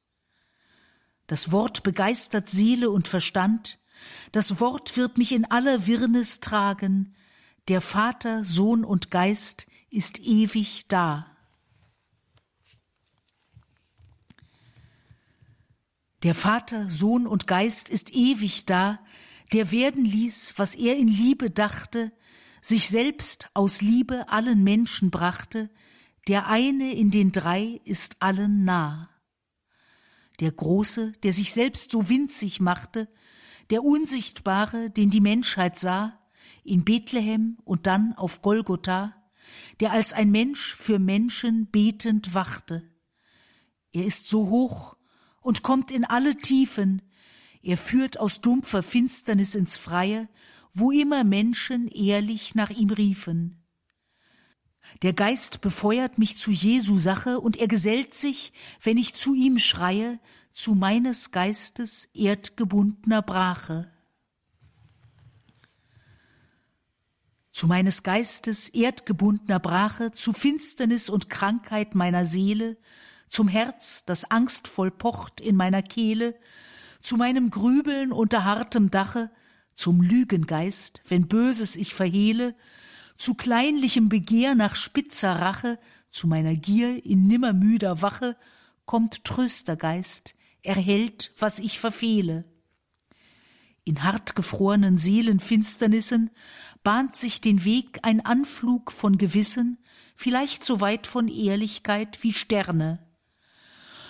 Das 1.26 1.52
Wort 1.52 1.82
begeistert 1.82 2.48
Seele 2.48 2.90
und 2.90 3.06
Verstand. 3.08 3.78
Das 4.32 4.60
Wort 4.60 4.96
wird 4.96 5.18
mich 5.18 5.32
in 5.32 5.44
aller 5.44 5.86
Wirrnis 5.86 6.40
tragen. 6.40 7.14
Der 7.68 7.80
Vater, 7.80 8.44
Sohn 8.44 8.84
und 8.84 9.10
Geist 9.10 9.66
ist 9.90 10.20
ewig 10.20 10.86
da. 10.88 11.35
Der 16.22 16.34
Vater, 16.34 16.88
Sohn 16.88 17.26
und 17.26 17.46
Geist 17.46 17.88
ist 17.88 18.12
ewig 18.14 18.66
da, 18.66 19.00
der 19.52 19.70
werden 19.70 20.04
ließ, 20.04 20.54
was 20.56 20.74
er 20.74 20.96
in 20.96 21.08
Liebe 21.08 21.50
dachte, 21.50 22.12
sich 22.60 22.88
selbst 22.88 23.48
aus 23.54 23.80
Liebe 23.82 24.28
allen 24.28 24.64
Menschen 24.64 25.10
brachte, 25.10 25.70
der 26.26 26.48
eine 26.48 26.92
in 26.92 27.10
den 27.10 27.30
drei 27.32 27.80
ist 27.84 28.16
allen 28.20 28.64
nah. 28.64 29.10
Der 30.40 30.50
Große, 30.50 31.12
der 31.22 31.32
sich 31.32 31.52
selbst 31.52 31.90
so 31.90 32.08
winzig 32.08 32.60
machte, 32.60 33.08
der 33.70 33.84
Unsichtbare, 33.84 34.90
den 34.90 35.10
die 35.10 35.20
Menschheit 35.20 35.78
sah, 35.78 36.18
in 36.64 36.84
Bethlehem 36.84 37.58
und 37.64 37.86
dann 37.86 38.14
auf 38.14 38.42
Golgotha, 38.42 39.14
der 39.80 39.92
als 39.92 40.12
ein 40.12 40.30
Mensch 40.30 40.74
für 40.74 40.98
Menschen 40.98 41.70
betend 41.70 42.34
wachte. 42.34 42.90
Er 43.92 44.04
ist 44.04 44.28
so 44.28 44.48
hoch 44.48 44.95
und 45.46 45.62
kommt 45.62 45.92
in 45.92 46.04
alle 46.04 46.36
Tiefen, 46.36 47.02
er 47.62 47.76
führt 47.76 48.18
aus 48.18 48.40
dumpfer 48.40 48.82
Finsternis 48.82 49.54
ins 49.54 49.76
Freie, 49.76 50.28
wo 50.72 50.90
immer 50.90 51.22
Menschen 51.22 51.86
ehrlich 51.86 52.56
nach 52.56 52.70
ihm 52.70 52.90
riefen. 52.90 53.62
Der 55.02 55.12
Geist 55.12 55.60
befeuert 55.60 56.18
mich 56.18 56.36
zu 56.36 56.50
Jesu 56.50 56.98
Sache 56.98 57.38
und 57.38 57.56
er 57.58 57.68
gesellt 57.68 58.12
sich, 58.12 58.52
wenn 58.82 58.98
ich 58.98 59.14
zu 59.14 59.34
ihm 59.34 59.60
schreie, 59.60 60.18
zu 60.52 60.74
meines 60.74 61.30
Geistes 61.30 62.06
erdgebundener 62.06 63.22
Brache. 63.22 63.88
Zu 67.52 67.68
meines 67.68 68.02
Geistes 68.02 68.68
erdgebundener 68.68 69.60
Brache, 69.60 70.10
zu 70.10 70.32
Finsternis 70.32 71.08
und 71.08 71.30
Krankheit 71.30 71.94
meiner 71.94 72.26
Seele, 72.26 72.76
zum 73.28 73.48
Herz, 73.48 74.04
das 74.04 74.30
angstvoll 74.30 74.90
pocht 74.90 75.40
in 75.40 75.56
meiner 75.56 75.82
Kehle, 75.82 76.34
zu 77.00 77.16
meinem 77.16 77.50
Grübeln 77.50 78.12
unter 78.12 78.44
hartem 78.44 78.90
Dache, 78.90 79.30
zum 79.74 80.00
Lügengeist, 80.00 81.02
wenn 81.06 81.28
Böses 81.28 81.76
ich 81.76 81.94
verhehle, 81.94 82.54
zu 83.16 83.34
kleinlichem 83.34 84.08
Begehr 84.08 84.54
nach 84.54 84.74
spitzer 84.74 85.32
Rache, 85.32 85.78
zu 86.10 86.26
meiner 86.26 86.54
Gier 86.54 87.04
in 87.04 87.26
nimmermüder 87.26 88.02
Wache, 88.02 88.36
kommt 88.86 89.24
Tröstergeist, 89.24 90.34
erhält, 90.62 91.32
was 91.38 91.58
ich 91.58 91.78
verfehle. 91.78 92.44
In 93.84 94.02
hartgefrorenen 94.02 94.98
Seelenfinsternissen 94.98 96.30
bahnt 96.82 97.14
sich 97.14 97.40
den 97.40 97.64
Weg 97.64 98.00
ein 98.02 98.24
Anflug 98.24 98.90
von 98.90 99.18
Gewissen, 99.18 99.78
vielleicht 100.16 100.64
so 100.64 100.80
weit 100.80 101.06
von 101.06 101.28
Ehrlichkeit 101.28 102.22
wie 102.22 102.32
Sterne. 102.32 103.05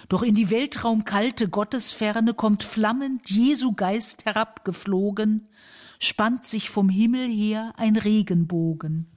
Doch 0.08 0.22
in 0.22 0.34
die 0.36 0.50
weltraumkalte 0.50 1.48
Gottesferne 1.48 2.34
kommt 2.34 2.62
flammend 2.62 3.28
Jesu 3.28 3.72
Geist 3.72 4.24
herabgeflogen, 4.24 5.48
spannt 5.98 6.46
sich 6.46 6.70
vom 6.70 6.88
Himmel 6.88 7.28
her 7.28 7.72
ein 7.76 7.96
Regenbogen. 7.96 9.08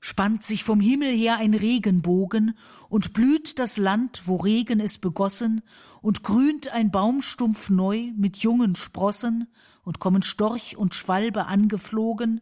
Spannt 0.00 0.42
sich 0.44 0.62
vom 0.62 0.80
Himmel 0.80 1.16
her 1.16 1.38
ein 1.38 1.54
Regenbogen 1.54 2.58
und 2.90 3.14
blüht 3.14 3.58
das 3.58 3.78
Land, 3.78 4.24
wo 4.26 4.36
Regen 4.36 4.80
es 4.80 4.98
begossen, 4.98 5.62
und 6.02 6.22
grünt 6.22 6.68
ein 6.68 6.90
Baumstumpf 6.90 7.70
neu 7.70 8.12
mit 8.14 8.36
jungen 8.36 8.74
Sprossen, 8.74 9.48
und 9.84 10.00
kommen 10.00 10.22
Storch 10.22 10.76
und 10.76 10.94
Schwalbe 10.94 11.46
angeflogen, 11.46 12.40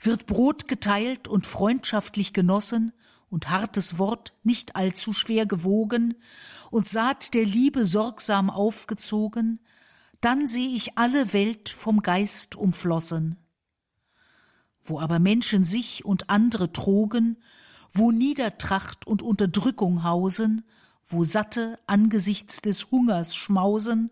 wird 0.00 0.26
Brot 0.26 0.68
geteilt 0.68 1.28
und 1.28 1.46
freundschaftlich 1.46 2.32
genossen, 2.32 2.92
und 3.28 3.50
hartes 3.50 3.98
Wort 3.98 4.32
nicht 4.44 4.76
allzu 4.76 5.12
schwer 5.12 5.46
gewogen, 5.46 6.14
und 6.70 6.88
Saat 6.88 7.34
der 7.34 7.44
Liebe 7.44 7.84
sorgsam 7.84 8.50
aufgezogen, 8.50 9.60
dann 10.20 10.46
seh 10.46 10.66
ich 10.66 10.96
alle 10.96 11.32
Welt 11.32 11.68
vom 11.68 12.02
Geist 12.02 12.56
umflossen. 12.56 13.36
Wo 14.82 15.00
aber 15.00 15.18
Menschen 15.18 15.64
sich 15.64 16.04
und 16.04 16.30
andere 16.30 16.72
trogen, 16.72 17.36
wo 17.92 18.10
Niedertracht 18.10 19.06
und 19.06 19.22
Unterdrückung 19.22 20.04
hausen, 20.04 20.64
wo 21.06 21.24
Satte 21.24 21.78
angesichts 21.86 22.60
des 22.60 22.90
Hungers 22.90 23.34
schmausen, 23.34 24.10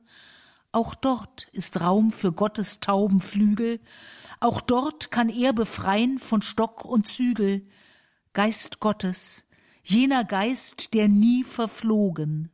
auch 0.75 0.95
dort 0.95 1.49
ist 1.53 1.81
Raum 1.81 2.11
für 2.11 2.33
Gottes 2.33 2.81
Taubenflügel, 2.81 3.81
auch 4.41 4.61
dort 4.61 5.11
kann 5.11 5.29
er 5.29 5.53
befreien 5.53 6.18
von 6.18 6.43
Stock 6.43 6.85
und 6.85 7.09
Zügel, 7.09 7.66
Geist 8.33 8.81
Gottes, 8.81 9.45
jener 9.83 10.25
Geist, 10.25 10.93
der 10.93 11.09
nie 11.09 11.45
verflogen. 11.45 12.51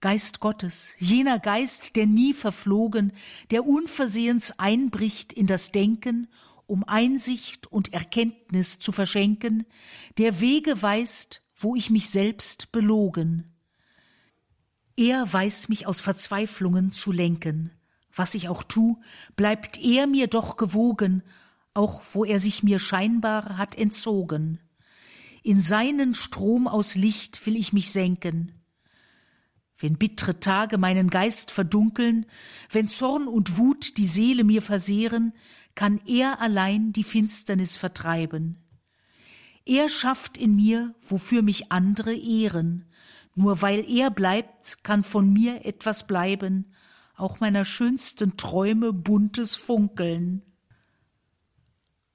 Geist 0.00 0.40
Gottes, 0.40 0.94
jener 0.98 1.38
Geist, 1.38 1.94
der 1.94 2.06
nie 2.06 2.34
verflogen, 2.34 3.12
der 3.50 3.66
unversehens 3.66 4.58
einbricht 4.58 5.32
in 5.32 5.46
das 5.46 5.70
Denken, 5.70 6.28
um 6.66 6.82
Einsicht 6.84 7.66
und 7.70 7.92
Erkenntnis 7.92 8.78
zu 8.78 8.90
verschenken, 8.90 9.66
der 10.18 10.40
Wege 10.40 10.80
weist, 10.80 11.41
wo 11.62 11.76
ich 11.76 11.90
mich 11.90 12.10
selbst 12.10 12.72
belogen. 12.72 13.52
Er 14.96 15.30
weiß 15.32 15.68
mich 15.68 15.86
aus 15.86 16.00
Verzweiflungen 16.00 16.92
zu 16.92 17.12
lenken. 17.12 17.70
Was 18.14 18.34
ich 18.34 18.48
auch 18.48 18.62
tu, 18.62 19.00
bleibt 19.36 19.78
er 19.78 20.06
mir 20.06 20.26
doch 20.26 20.56
gewogen, 20.56 21.22
auch 21.74 22.02
wo 22.12 22.24
er 22.24 22.38
sich 22.38 22.62
mir 22.62 22.78
scheinbar 22.78 23.56
hat 23.56 23.74
entzogen. 23.74 24.60
In 25.42 25.60
seinen 25.60 26.14
Strom 26.14 26.68
aus 26.68 26.94
Licht 26.94 27.44
will 27.46 27.56
ich 27.56 27.72
mich 27.72 27.90
senken. 27.90 28.52
Wenn 29.78 29.98
bittre 29.98 30.38
Tage 30.38 30.78
meinen 30.78 31.10
Geist 31.10 31.50
verdunkeln, 31.50 32.26
wenn 32.70 32.88
Zorn 32.88 33.26
und 33.26 33.56
Wut 33.56 33.96
die 33.96 34.06
Seele 34.06 34.44
mir 34.44 34.62
versehren, 34.62 35.32
kann 35.74 36.00
er 36.06 36.40
allein 36.40 36.92
die 36.92 37.02
Finsternis 37.02 37.76
vertreiben. 37.76 38.61
Er 39.64 39.88
schafft 39.88 40.36
in 40.36 40.56
mir, 40.56 40.94
wofür 41.02 41.42
mich 41.42 41.70
andere 41.70 42.14
ehren. 42.14 42.86
Nur 43.34 43.62
weil 43.62 43.88
er 43.88 44.10
bleibt, 44.10 44.82
kann 44.82 45.04
von 45.04 45.32
mir 45.32 45.64
etwas 45.64 46.06
bleiben, 46.06 46.72
auch 47.16 47.40
meiner 47.40 47.64
schönsten 47.64 48.36
Träume 48.36 48.92
buntes 48.92 49.54
Funkeln. 49.54 50.42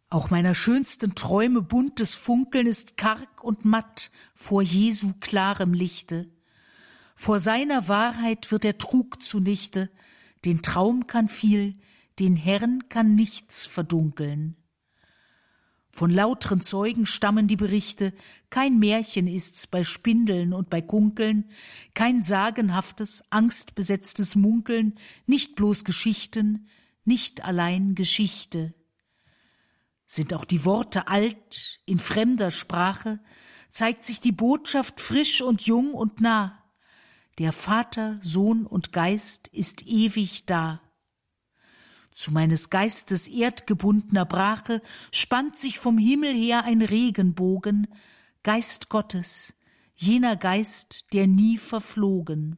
Auch 0.09 0.29
meiner 0.29 0.53
schönsten 0.53 1.15
Träume 1.15 1.61
buntes 1.61 2.13
Funkeln 2.13 2.67
ist 2.67 2.97
karg 2.97 3.43
und 3.43 3.65
matt 3.65 4.11
vor 4.35 4.61
Jesu 4.61 5.13
klarem 5.19 5.73
Lichte. 5.73 6.29
Vor 7.15 7.39
seiner 7.39 7.87
Wahrheit 7.87 8.51
wird 8.51 8.63
der 8.63 8.77
Trug 8.77 9.23
zunichte, 9.23 9.89
den 10.45 10.61
Traum 10.61 11.07
kann 11.07 11.29
viel, 11.29 11.77
den 12.19 12.35
Herrn 12.35 12.89
kann 12.89 13.15
nichts 13.15 13.65
verdunkeln. 13.65 14.56
Von 15.97 16.11
lautren 16.11 16.61
Zeugen 16.61 17.07
stammen 17.07 17.47
die 17.47 17.55
Berichte, 17.55 18.13
kein 18.51 18.77
Märchen 18.77 19.25
ist's 19.25 19.65
bei 19.65 19.83
Spindeln 19.83 20.53
und 20.53 20.69
bei 20.69 20.79
Kunkeln, 20.79 21.49
kein 21.95 22.21
sagenhaftes, 22.21 23.23
angstbesetztes 23.31 24.35
Munkeln, 24.35 24.99
nicht 25.25 25.55
bloß 25.55 25.85
Geschichten, 25.85 26.69
nicht 27.03 27.43
allein 27.43 27.95
Geschichte. 27.95 28.75
Sind 30.05 30.35
auch 30.35 30.45
die 30.45 30.65
Worte 30.65 31.07
alt, 31.07 31.79
in 31.85 31.97
fremder 31.97 32.51
Sprache, 32.51 33.19
zeigt 33.71 34.05
sich 34.05 34.19
die 34.19 34.31
Botschaft 34.31 35.01
frisch 35.01 35.41
und 35.41 35.63
jung 35.63 35.95
und 35.95 36.21
nah. 36.21 36.63
Der 37.39 37.51
Vater, 37.51 38.19
Sohn 38.21 38.67
und 38.67 38.93
Geist 38.93 39.47
ist 39.47 39.87
ewig 39.87 40.45
da. 40.45 40.79
Zu 42.17 42.31
meines 42.31 42.71
Geistes 42.71 43.27
erdgebundener 43.27 44.25
Brache 44.25 44.81
spannt 45.11 45.55
sich 45.55 45.77
vom 45.77 45.99
Himmel 45.99 46.33
her 46.33 46.63
ein 46.63 46.81
Regenbogen, 46.81 47.85
Geist 48.41 48.89
Gottes, 48.89 49.53
jener 49.93 50.35
Geist, 50.35 51.13
der 51.13 51.27
nie 51.27 51.59
verflogen. 51.59 52.57